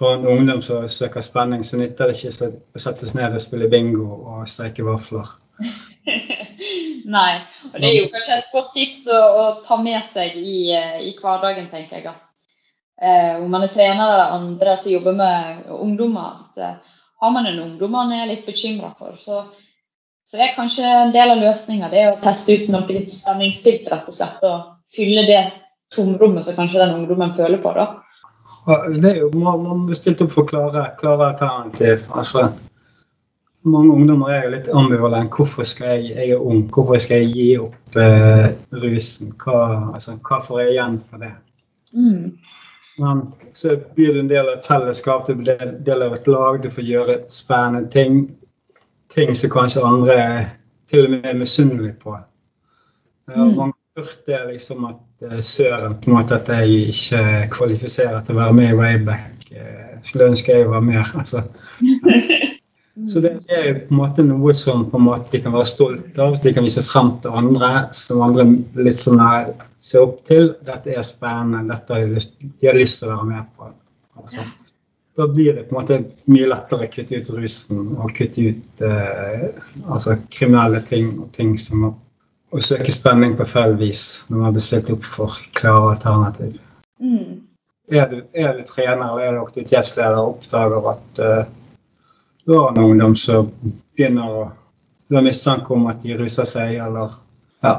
for 0.00 0.14
en 0.16 0.24
ungdom 0.24 0.62
som 0.64 0.86
søker 0.88 1.20
spenning, 1.20 1.60
så 1.64 1.76
nytter 1.76 2.08
det 2.08 2.16
ikke 2.16 2.48
å 2.48 2.80
sette 2.80 3.04
seg 3.04 3.18
ned 3.18 3.36
og 3.36 3.42
spille 3.44 3.68
bingo 3.68 4.06
og 4.32 4.46
streike 4.48 4.86
vafler. 4.86 5.28
Nei. 7.08 7.40
Og 7.70 7.76
det 7.78 7.88
er 7.88 7.96
jo 7.96 8.10
kanskje 8.12 8.40
et 8.40 8.50
godt 8.52 8.74
tips 8.74 9.06
å, 9.14 9.20
å 9.20 9.44
ta 9.64 9.78
med 9.80 10.02
seg 10.10 10.36
i, 10.36 10.72
eh, 10.76 10.98
i 11.08 11.14
hverdagen, 11.18 11.70
tenker 11.72 12.02
jeg. 12.02 12.14
Eh, 13.00 13.36
om 13.40 13.48
man 13.50 13.64
er 13.64 13.72
trener 13.72 14.04
eller 14.04 14.36
andre 14.36 14.76
som 14.76 14.92
jobber 14.92 15.16
med 15.16 15.70
ungdommer, 15.72 16.42
at 16.42 16.60
eh, 16.60 16.98
har 17.20 17.32
man 17.32 17.48
en 17.48 17.62
ungdom 17.62 17.94
man 17.96 18.12
er 18.12 18.28
litt 18.28 18.44
bekymra 18.48 18.92
for, 18.98 19.16
så, 19.20 19.44
så 20.24 20.40
er 20.40 20.54
kanskje 20.56 20.84
en 20.84 21.14
del 21.14 21.32
av 21.32 21.40
løsninga 21.40 21.88
det 21.92 22.04
å 22.10 22.20
teste 22.20 22.56
ut 22.56 22.68
noe 22.72 22.88
litt 22.92 23.12
spenningsfylt, 23.12 23.88
rett 23.92 24.12
og 24.12 24.16
slett. 24.16 24.44
Og 24.44 24.94
fylle 24.96 25.24
det 25.28 25.42
tomrommet 25.94 26.44
som 26.46 26.56
kanskje 26.58 26.82
den 26.82 26.96
ungdommen 27.00 27.34
føler 27.36 27.60
på, 27.62 27.74
da. 27.76 27.88
Det 29.00 29.08
er 29.08 29.22
jo, 29.22 29.30
Man 29.32 29.62
man 29.64 29.86
må 29.86 29.96
stilt 29.96 30.20
opp 30.20 30.34
for 30.34 30.48
klare, 30.48 30.90
klare 31.00 31.30
alternativ. 31.32 32.04
Altså, 32.12 32.50
mange 33.62 33.92
ungdommer 33.92 34.32
er 34.32 34.44
jo 34.44 34.52
litt 34.54 34.68
ambivalent. 34.72 35.34
Hvorfor 35.36 35.66
skal 35.68 35.98
jeg, 35.98 36.14
jeg 36.14 36.32
er 36.34 36.40
ung, 36.40 36.62
hvorfor 36.72 37.00
skal 37.02 37.24
jeg 37.24 37.34
gi 37.34 37.48
opp 37.60 37.98
eh, 38.00 38.46
rusen? 38.82 39.34
Hva, 39.42 39.60
altså, 39.94 40.16
hva 40.24 40.40
får 40.44 40.62
jeg 40.62 40.74
igjen 40.76 40.96
for 41.04 41.24
det? 41.24 41.32
Mm. 41.92 42.24
Men 43.00 43.22
så 43.56 43.76
blir 43.96 44.14
du 44.14 44.22
en 44.22 44.30
del 44.30 44.48
av 44.48 44.58
et 44.58 44.66
fellesskap, 44.66 45.26
du 45.26 45.36
blir 45.40 45.60
en 45.60 45.76
del 45.84 46.04
av 46.04 46.16
et 46.16 46.26
lag, 46.28 46.60
du 46.62 46.70
får 46.72 46.88
gjøre 46.88 47.18
spennende 47.32 47.88
ting. 47.92 48.22
Ting 49.12 49.34
som 49.36 49.52
kanskje 49.52 49.84
andre 49.84 50.16
til 50.90 51.06
og 51.06 51.14
med 51.16 51.26
er 51.26 51.38
misunnelige 51.38 51.96
på. 52.02 52.16
Mm. 53.30 53.56
Mange 53.56 53.72
har 53.72 54.02
hørt 54.02 54.26
det 54.26 54.40
liksom 54.52 54.86
at 54.88 55.26
eh, 55.30 55.40
søren 55.44 55.98
på 56.00 56.10
en 56.10 56.16
måte 56.16 56.38
at 56.40 56.48
jeg 56.48 56.94
ikke 56.94 57.24
kvalifiserer 57.56 58.24
til 58.24 58.38
å 58.38 58.40
være 58.40 58.56
med 58.56 58.72
i 58.72 58.78
Wayback. 58.78 59.50
Eh, 59.52 59.98
Skulle 60.02 60.30
ønske 60.32 60.56
jeg 60.56 60.70
var 60.70 60.80
mer. 60.80 61.12
altså. 61.18 61.44
Så 63.08 63.20
det 63.20 63.30
er 63.48 63.78
på 63.86 63.94
en 63.94 64.00
måte 64.00 64.24
noe 64.26 64.52
som 64.56 64.82
måte 64.92 65.32
de 65.32 65.40
kan 65.44 65.54
være 65.54 65.68
stolt 65.68 66.18
av, 66.20 66.36
de 66.42 66.52
kan 66.54 66.66
vise 66.66 66.82
frem 66.84 67.12
til 67.22 67.36
andre, 67.40 67.70
som 67.96 68.22
andre 68.24 68.46
litt 68.82 68.98
sånn 68.98 69.20
ser 69.80 70.04
opp 70.04 70.18
til. 70.28 70.52
Dette 70.66 70.92
er 70.92 71.06
spennende, 71.06 71.62
dette 71.70 71.94
har 71.94 72.04
de 72.04 72.18
lyst, 72.18 72.36
de 72.40 72.68
har 72.68 72.76
lyst 72.76 73.00
til 73.00 73.10
å 73.10 73.16
være 73.16 73.28
med 73.30 73.52
på. 73.56 73.70
Altså, 74.20 74.44
da 75.16 75.26
blir 75.28 75.56
det 75.56 75.66
på 75.68 75.74
en 75.74 75.80
måte 75.80 76.00
mye 76.32 76.48
lettere 76.50 76.86
å 76.86 76.92
kutte 76.92 77.20
ut 77.20 77.30
rusen 77.36 77.80
og 77.96 78.12
kutte 78.16 78.46
ut 78.50 78.84
eh, 78.86 79.46
altså, 79.86 80.16
kriminelle 80.32 80.82
ting 80.86 81.12
og 81.18 81.30
ting 81.36 81.56
som 81.60 81.88
å 81.90 82.62
søke 82.64 82.92
spenning 82.94 83.36
på 83.38 83.46
feil 83.48 83.76
vis 83.80 84.24
når 84.28 84.44
man 84.44 84.56
blir 84.56 84.66
stilt 84.66 84.90
opp 84.92 85.06
for 85.06 85.38
klare 85.56 85.94
alternativ. 85.94 86.58
Mm. 87.00 87.46
Er 87.90 88.06
du, 88.10 88.20
er 88.38 88.54
du 88.54 88.62
trener 88.66 89.06
eller 89.06 89.24
er 89.24 89.36
du 89.36 89.42
aktivitetsleder 89.42 90.20
og 90.20 90.36
oppdager 90.36 90.90
at 90.92 91.22
eh, 91.26 91.48
en 92.58 92.82
ungdom 92.82 93.16
som 93.16 93.50
begynner 93.96 94.40
å 94.42 94.48
Du 95.10 95.16
har 95.16 95.24
mistanke 95.26 95.74
om 95.74 95.88
at 95.90 96.04
de 96.04 96.14
ruser 96.14 96.46
seg, 96.46 96.76
eller 96.78 97.10
ja, 97.66 97.72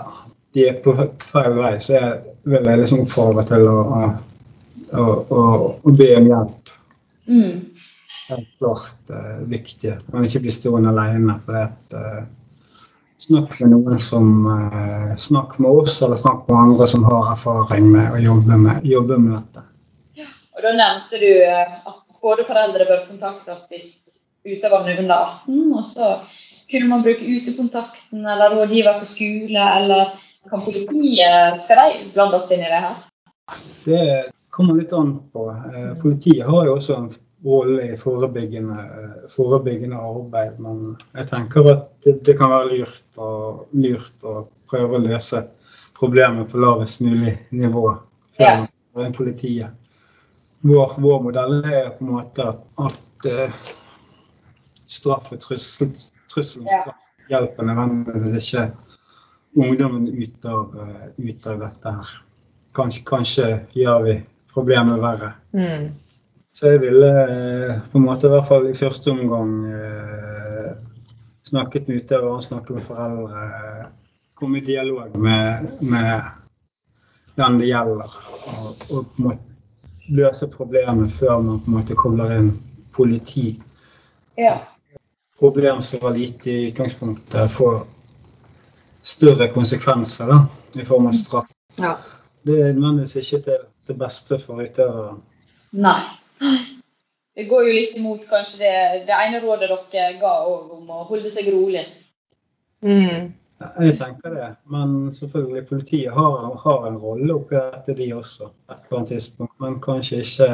de 0.52 0.66
er 0.68 0.82
på 0.84 0.92
feil 1.24 1.54
vei, 1.56 1.78
så 1.80 1.94
jeg 1.94 2.18
vil 2.44 2.68
jeg 2.68 2.82
liksom 2.82 3.06
oppfordre 3.06 3.46
til 3.48 3.70
å, 3.72 3.76
å 3.88 4.02
å, 4.92 5.44
å 5.82 5.94
be 5.96 6.10
om 6.18 6.28
hjelp. 6.30 6.76
Mm. 7.28 7.58
er 8.32 8.44
klart 8.60 9.12
uh, 9.12 9.40
viktig. 9.50 9.96
Man 10.12 10.28
ikke 10.28 10.44
blir 10.46 10.56
stående 10.56 10.92
alene. 10.92 11.38
For 11.46 11.60
at, 11.64 11.96
uh, 11.96 12.22
snakk 13.22 13.58
med 13.62 13.74
noen 13.76 14.00
som 14.02 14.46
uh, 14.48 15.16
Snakk 15.20 15.58
med 15.60 15.84
oss, 15.84 16.00
eller 16.02 16.20
snakk 16.20 16.48
med 16.50 16.58
andre 16.58 16.88
som 16.88 17.04
har 17.08 17.34
erfaring 17.34 17.92
med 17.92 18.16
å 18.16 18.22
jobbe 18.22 18.60
med, 18.60 18.88
jobbe 18.88 19.20
med 19.20 19.36
dette. 19.38 19.66
Og 20.56 20.64
da 20.66 20.72
nevnte 20.78 21.20
du 21.20 21.30
at 21.48 22.00
både 22.22 22.46
foreldre 22.46 22.86
bør 22.86 23.06
kontaktes 23.10 23.66
hvis 23.72 23.92
utøveren 24.46 24.90
er 24.90 25.02
under 25.04 25.16
18, 25.16 25.74
og 25.78 25.86
så 25.86 26.12
kunne 26.72 26.88
man 26.90 27.04
bruke 27.06 27.28
utekontakten 27.28 28.26
eller 28.26 28.56
rådgiver 28.56 29.00
på 29.00 29.06
skole, 29.10 29.66
eller 29.78 30.14
kan 30.50 30.62
politiet 30.66 31.58
Skal 31.62 31.82
de 31.82 32.06
blandes 32.16 32.48
inn 32.52 32.64
i 32.66 32.70
det 32.72 32.80
her? 32.86 32.96
Det 33.86 34.06
kommer 34.50 34.80
litt 34.80 34.94
an 34.94 35.12
på. 35.34 35.50
Eh, 35.52 35.92
Politiet 36.02 36.48
har 36.48 36.66
jo 36.66 36.76
også 36.78 36.96
en 36.98 37.12
rolle 37.46 37.88
i 37.92 37.98
forebyggende, 37.98 38.78
eh, 38.82 39.30
forebyggende 39.30 39.98
arbeid, 39.98 40.60
men 40.60 40.96
jeg 41.18 41.28
tenker 41.32 41.70
at 41.72 41.86
det, 42.06 42.18
det 42.26 42.38
kan 42.40 42.52
være 42.54 42.72
lurt 42.78 43.18
å, 43.22 43.30
lurt 43.74 44.26
å 44.28 44.46
prøve 44.70 44.98
å 44.98 45.04
løse 45.04 45.44
problemet 45.98 46.50
på 46.52 46.62
lavest 46.62 47.02
mulig 47.06 47.36
nivå 47.52 47.86
før 48.38 48.68
Ja. 48.96 49.10
politiet. 49.18 49.70
Vår, 50.62 50.94
vår 51.02 51.22
modell 51.24 51.64
er 51.66 51.90
på 51.98 52.06
en 52.06 52.12
måte 52.16 52.48
at, 52.52 52.62
at 52.78 53.32
eh, 54.92 54.98
straff 54.98 55.32
og 55.32 55.40
trussel, 55.40 55.96
trussel 56.32 56.66
om 56.66 56.70
straff 56.70 57.02
hjelper 57.32 57.64
nødvendigvis 57.64 58.54
ikke 58.54 58.72
ungdommen 59.56 60.08
ut 60.08 60.46
av, 60.46 60.76
eh, 60.80 61.30
ut 61.30 61.48
av 61.48 61.60
dette 61.60 61.96
her. 61.98 62.14
Kanskje, 62.76 63.04
kanskje 63.06 63.48
gjør 63.76 64.04
vi 64.06 64.16
problemet 64.54 65.02
verre. 65.02 65.34
Mm. 65.54 65.92
Så 66.54 66.74
jeg 66.74 66.82
ville 66.84 67.12
eh, 67.24 67.80
på 67.92 68.00
en 68.00 68.06
måte 68.06 68.28
i 68.28 68.34
hvert 68.34 68.48
fall 68.48 68.68
i 68.70 68.76
første 68.76 69.12
omgang 69.12 69.54
eh, 69.72 70.72
snakket 71.48 71.88
med 71.88 72.04
utøvere, 72.04 72.42
snakket 72.42 72.76
med 72.76 72.88
foreldre. 72.88 73.88
Komme 74.36 74.60
i 74.60 74.66
dialog 74.66 75.16
med, 75.20 75.68
med 75.82 76.22
den 77.36 77.60
det 77.60 77.72
gjelder. 77.72 78.20
Og, 78.52 78.68
og 78.92 79.08
på 79.08 79.22
en 79.22 79.30
måte 79.30 79.48
løse 80.12 80.48
problemet 80.52 81.12
før 81.12 81.40
man 81.40 81.60
på 81.62 81.72
en 81.72 81.78
måte 81.78 81.96
kobler 81.96 82.36
inn 82.40 82.52
politi. 82.96 83.54
Ja. 84.40 84.58
Problem 85.42 85.82
som 85.82 86.00
var 86.04 86.14
lite 86.14 86.52
i 86.52 86.68
utgangspunktet, 86.70 87.52
får 87.52 87.80
større 89.02 89.48
konsekvenser 89.54 90.30
da, 90.30 90.40
i 90.78 90.86
form 90.86 91.10
av 91.10 91.18
straff. 91.18 91.50
Ja. 91.82 91.96
Det 92.46 92.60
er 92.62 92.74
nødvendigvis 92.74 93.16
ikke 93.34 93.44
det, 93.50 93.58
det 93.90 93.98
beste 93.98 94.38
for 94.42 94.62
utøveren. 94.62 95.22
Nei. 95.72 96.02
Det 97.36 97.48
går 97.50 97.68
jo 97.68 97.74
litt 97.74 97.98
imot 97.98 98.26
kanskje 98.30 98.60
det, 98.60 98.72
det 99.08 99.18
ene 99.18 99.42
rådet 99.42 99.70
dere 99.94 100.18
ga 100.22 100.34
om 100.46 100.90
å 100.92 101.04
holde 101.10 101.32
seg 101.34 101.50
rolig. 101.54 101.86
Mm. 102.86 103.32
Ja, 103.62 103.70
Jeg 103.86 103.98
tenker 104.00 104.34
det, 104.36 104.48
men 104.70 105.14
selvfølgelig 105.14 105.68
politiet 105.70 106.14
har, 106.14 106.38
har 106.64 106.88
en 106.88 106.98
rolle 107.02 107.34
oppi 107.34 107.56
dette, 107.56 107.96
de 107.98 108.10
også. 108.14 108.50
på 108.50 108.74
et 108.74 108.80
eller 108.86 108.98
annet 109.00 109.14
tidspunkt, 109.16 109.54
Men 109.60 109.82
kanskje 109.82 110.22
ikke, 110.26 110.50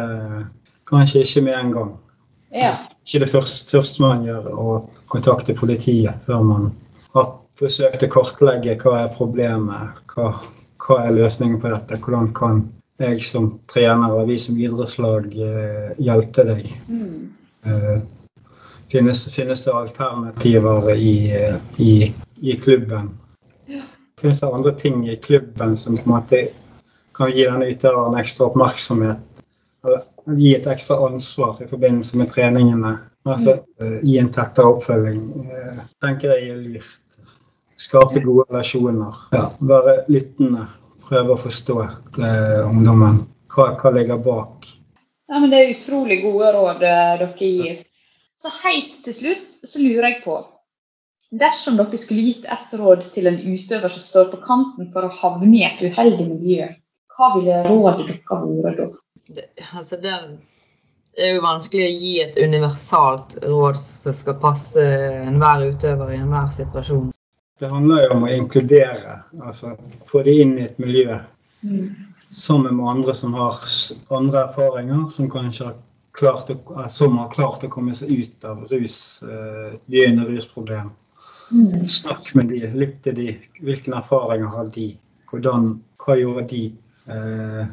kanskje 0.92 1.24
ikke 1.24 1.42
med 1.42 1.60
en 1.60 1.72
gang. 1.72 1.96
Ja. 2.56 2.76
Ikke 3.06 3.24
det 3.26 3.32
første, 3.32 3.72
første 3.72 4.04
man 4.04 4.24
gjør, 4.28 4.48
å 4.54 4.78
kontakte 5.12 5.56
politiet 5.58 6.24
før 6.28 6.44
man 6.48 6.70
har 7.16 7.34
forsøkt 7.60 8.06
å 8.06 8.12
kartlegge 8.12 8.78
hva 8.84 9.04
er 9.04 9.14
problemet, 9.16 10.02
hva, 10.14 10.34
hva 10.84 11.00
er 11.06 11.16
løsningen 11.18 11.60
på 11.62 11.72
dette, 11.74 12.00
hvordan 12.04 12.34
kan 12.38 12.66
jeg 12.98 13.24
som 13.26 13.50
trener 13.70 14.16
og 14.16 14.30
vi 14.30 14.38
som 14.42 14.58
idrettslag 14.58 15.30
eh, 15.38 15.90
hjelpe 16.02 16.46
deg. 16.48 16.70
Mm. 16.90 17.28
Eh, 17.68 17.98
finnes, 18.92 19.24
finnes 19.34 19.66
det 19.66 19.76
alternativer 19.76 20.92
i, 20.96 21.16
i, 21.84 21.94
i 22.42 22.58
klubben? 22.62 23.12
Finnes 24.18 24.42
det 24.42 24.50
andre 24.50 24.74
ting 24.74 25.04
i 25.10 25.20
klubben 25.22 25.78
som 25.78 25.98
på 25.98 26.08
en 26.08 26.16
måte 26.16 26.44
kan 27.18 27.30
gi 27.34 27.46
denne 27.46 27.70
utøveren 27.70 28.18
ekstra 28.18 28.50
oppmerksomhet? 28.50 29.44
Eller 29.86 30.06
gi 30.36 30.54
et 30.56 30.68
ekstra 30.68 30.98
ansvar 31.08 31.62
i 31.64 31.70
forbindelse 31.70 32.20
med 32.20 32.32
treningene? 32.34 32.98
Altså 33.28 33.58
mm. 33.80 34.00
gi 34.08 34.18
en 34.22 34.32
tettere 34.34 34.74
oppfølging. 34.74 35.24
eh, 35.52 35.86
tenker 36.04 36.36
jeg 36.36 36.50
er 36.52 36.62
lurt. 36.64 36.96
Skape 37.78 38.24
gode 38.26 38.48
relasjoner. 38.50 39.18
Ja, 39.36 39.50
være 39.60 40.00
lyttende. 40.10 40.66
Prøve 41.08 41.36
å 41.36 41.40
forstå 41.40 41.78
eh, 41.84 42.64
ungdommen. 42.66 43.22
Hva, 43.54 43.70
hva 43.80 43.92
ligger 43.96 44.20
bak? 44.24 44.68
Ja, 45.28 45.40
men 45.40 45.52
Det 45.52 45.60
er 45.60 45.74
utrolig 45.76 46.22
gode 46.24 46.52
råd 46.56 46.82
dere 46.82 47.32
gir. 47.38 47.84
Så 48.38 48.52
helt 48.64 49.02
til 49.06 49.16
slutt 49.16 49.60
så 49.66 49.82
lurer 49.82 50.12
jeg 50.12 50.22
på 50.26 50.38
Dersom 51.28 51.76
dere 51.76 51.98
skulle 52.00 52.24
gitt 52.24 52.46
ett 52.48 52.74
råd 52.80 53.02
til 53.12 53.28
en 53.28 53.40
utøver 53.42 53.92
som 53.92 54.04
står 54.04 54.30
på 54.32 54.38
kanten 54.46 54.92
for 54.94 55.04
å 55.04 55.16
havne 55.22 55.58
i 55.58 55.66
et 55.68 55.82
uheldig 55.84 56.28
miljø, 56.30 56.70
hva 57.18 57.34
ville 57.36 57.64
rådet 57.66 58.08
dere 58.08 58.40
vært 58.64 58.80
da? 58.82 58.88
Det, 59.28 59.46
altså 59.76 60.00
det 60.00 60.14
er 61.18 61.34
jo 61.36 61.44
vanskelig 61.44 61.86
å 61.86 61.96
gi 62.02 62.14
et 62.24 62.38
universalt 62.40 63.38
råd 63.44 63.80
som 63.82 64.16
skal 64.16 64.38
passe 64.42 64.84
enhver 65.26 65.66
utøver 65.72 66.14
i 66.14 66.20
enhver 66.22 66.52
situasjon. 66.54 67.10
Det 67.58 67.72
handler 67.72 68.06
jo 68.06 68.20
om 68.20 68.28
å 68.28 68.34
inkludere, 68.36 69.16
altså 69.42 69.74
få 70.06 70.22
de 70.28 70.36
inn 70.44 70.54
i 70.60 70.68
et 70.68 70.78
miljø 70.78 71.18
sammen 72.30 72.76
med 72.78 72.90
andre 72.92 73.16
som 73.18 73.34
har 73.34 73.58
andre 74.14 74.44
erfaringer, 74.44 75.08
som 75.12 75.30
kanskje 75.32 75.72
har 75.72 75.76
klart 76.18 76.52
å, 76.54 76.86
som 76.90 77.18
har 77.18 77.32
klart 77.34 77.66
å 77.66 77.72
komme 77.72 77.96
seg 77.98 78.14
ut 78.14 78.46
av 78.46 78.64
rus, 78.72 79.24
eh, 79.24 79.74
et 79.74 80.24
rusproblem. 80.28 80.92
Mm. 81.52 81.88
Snakk 81.88 82.34
med 82.36 82.52
de, 82.52 82.66
lytt 82.76 83.02
til 83.04 83.16
de. 83.16 83.28
Hvilke 83.64 83.94
erfaringer 83.96 84.52
har 84.54 84.70
de? 84.74 84.92
Hvordan, 85.32 85.78
hva 86.04 86.18
gjorde 86.20 86.48
de? 86.52 86.64
Eh, 87.08 87.68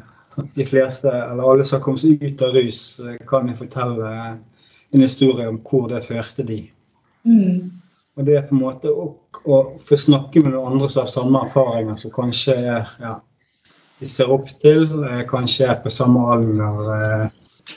de 0.55 0.65
fleste, 0.65 1.11
eller 1.11 1.51
alle 1.51 1.65
som 1.65 1.79
har 1.79 1.83
kommet 1.83 2.03
seg 2.03 2.23
ut 2.23 2.41
av 2.41 2.55
rus, 2.55 2.81
eh, 2.99 3.17
kan 3.27 3.49
jo 3.49 3.55
fortelle 3.59 4.11
en 4.93 5.03
historie 5.03 5.47
om 5.47 5.59
hvor 5.63 5.87
det 5.91 6.05
førte 6.07 6.43
de. 6.47 6.61
Mm. 7.25 7.71
Og 8.15 8.25
det 8.27 8.37
er 8.37 8.45
på 8.47 8.55
en 8.55 8.63
måte 8.63 8.91
å, 8.91 9.09
å 9.43 9.61
få 9.81 9.97
snakke 9.99 10.43
med 10.43 10.53
noen 10.53 10.75
andre 10.75 10.89
som 10.91 11.03
har 11.03 11.11
samme 11.11 11.41
erfaringer, 11.47 11.97
som 11.99 12.13
kanskje 12.15 12.55
ja, 12.55 13.15
de 13.99 14.09
ser 14.11 14.31
opp 14.31 14.51
til, 14.61 14.87
eh, 15.03 15.25
kanskje 15.27 15.69
er 15.71 15.81
på 15.83 15.91
samme 15.93 16.23
alder. 16.35 17.29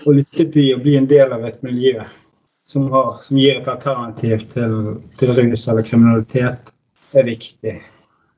Og 0.04 0.18
lytte 0.18 0.46
til 0.52 0.74
å 0.76 0.82
bli 0.82 0.98
en 0.98 1.08
del 1.10 1.32
av 1.34 1.46
et 1.48 1.62
miljø 1.66 2.02
som, 2.68 2.90
har, 2.92 3.14
som 3.24 3.38
gir 3.40 3.56
et 3.58 3.70
alternativ 3.70 4.44
til, 4.52 4.74
til 5.18 5.32
rus 5.32 5.68
eller 5.70 5.86
kriminalitet, 5.86 6.74
er 7.16 7.24
viktig. 7.24 7.78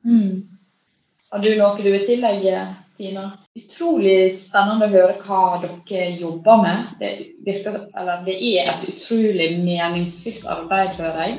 Mm. 0.07 0.47
Har 1.31 1.39
du 1.39 1.53
noe 1.55 1.77
du 1.79 1.85
vil 1.87 2.01
tillegge, 2.03 2.61
Tina? 2.99 3.21
Utrolig 3.55 4.33
spennende 4.35 4.89
å 4.89 4.91
høre 4.91 5.13
hva 5.23 5.61
dere 5.61 6.09
jobber 6.19 6.57
med. 6.59 6.89
Det, 6.99 7.11
virker, 7.45 7.77
det 8.25 8.33
er 8.35 8.67
et 8.73 8.81
utrolig 8.89 9.47
meningsfylt 9.63 10.43
arbeid, 10.43 10.97
hører 10.97 11.21
jeg. 11.21 11.37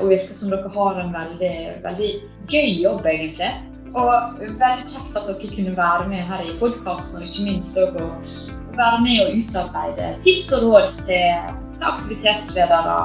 Og 0.00 0.10
virker 0.10 0.34
som 0.34 0.50
dere 0.50 0.72
har 0.74 0.98
en 0.98 1.14
veldig, 1.14 1.52
veldig 1.84 2.10
gøy 2.50 2.72
jobb, 2.82 3.06
egentlig. 3.12 3.52
Og 3.92 4.42
veldig 4.42 4.90
kjekt 4.90 5.20
at 5.22 5.30
dere 5.30 5.52
kunne 5.54 5.76
være 5.76 6.08
med 6.10 6.26
her 6.32 6.42
i 6.42 6.56
podkasten, 6.58 7.22
og 7.22 7.30
ikke 7.30 7.46
minst 7.46 7.78
å 7.78 7.86
være 7.94 8.98
med 9.06 9.22
og 9.22 9.38
utarbeide 9.38 10.12
tips 10.26 10.50
og 10.58 10.66
råd 10.66 10.98
til, 11.04 11.54
til 11.76 11.86
aktivitetsledere 11.92 12.98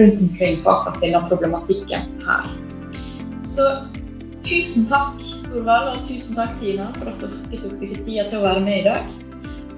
rundt 0.00 0.24
omkring 0.30 0.58
på 0.64 0.78
akkurat 0.78 1.04
denne 1.04 1.22
problematikken 1.28 2.08
her. 2.24 2.48
Så 3.44 3.68
tusen 4.44 4.88
takk, 4.88 5.23
Torvald, 5.54 5.92
og 5.92 6.08
tusen 6.08 6.34
takk, 6.34 6.54
Tina, 6.58 6.88
for 6.96 7.12
at 7.12 7.20
dere 7.22 7.60
tok 7.62 7.76
dere 7.78 8.00
tida 8.02 8.24
til 8.26 8.40
å 8.40 8.42
være 8.42 8.62
med 8.64 8.80
i 8.80 8.86
dag. 8.88 9.12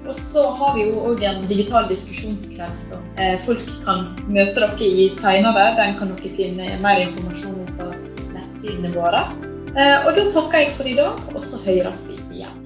Og 0.07 0.15
så 0.17 0.45
har 0.57 0.71
vi 0.73 0.87
jo 0.87 1.03
òg 1.09 1.21
en 1.27 1.43
digital 1.49 1.85
diskusjonskveld 1.91 2.79
som 2.79 3.03
eh, 3.21 3.35
folk 3.45 3.61
kan 3.85 4.07
møte 4.25 4.55
dere 4.57 4.87
i 4.87 5.09
seinere. 5.13 5.67
Den 5.77 5.99
kan 5.99 6.15
dere 6.15 6.31
finne 6.39 6.79
mer 6.81 7.03
informasjon 7.03 7.59
om 7.61 7.69
på 7.77 7.89
nettsidene 8.31 8.93
våre. 8.95 9.21
Eh, 9.75 10.07
og 10.07 10.17
da 10.17 10.25
takker 10.33 10.63
jeg 10.63 10.73
for 10.79 10.89
i 10.89 10.95
dag, 10.97 11.21
og 11.35 11.45
så 11.45 11.61
høres 11.67 12.01
vi 12.07 12.17
igjen. 12.39 12.63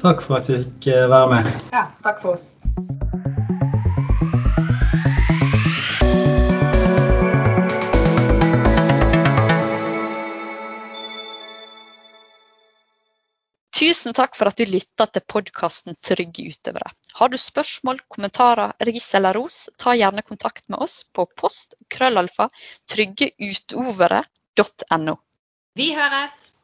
Takk 0.00 0.24
for 0.24 0.38
at 0.38 0.48
jeg 0.48 0.64
fikk 0.64 0.92
eh, 0.94 1.08
være 1.12 1.34
med. 1.34 1.52
Ja, 1.74 1.88
takk 2.06 2.22
for 2.24 2.32
oss. 2.32 2.54
Tusen 13.76 14.14
takk 14.16 14.32
for 14.38 14.48
at 14.48 14.56
du 14.56 14.64
lytta 14.64 15.04
til 15.12 15.20
podkasten 15.28 15.98
Trygge 16.00 16.48
utøvere. 16.48 16.88
Har 17.18 17.28
du 17.28 17.36
spørsmål, 17.36 17.98
kommentarer, 18.08 18.72
ris 18.88 19.14
eller 19.18 19.36
ros, 19.36 19.68
ta 19.76 19.92
gjerne 19.92 20.24
kontakt 20.24 20.64
med 20.72 20.80
oss 20.80 21.04
på 21.12 21.28
post 21.36 21.76
krøllalfa 21.92 22.48
tryggeutovere.no. 22.88 25.14
Vi 25.76 25.92
høres! 25.92 26.55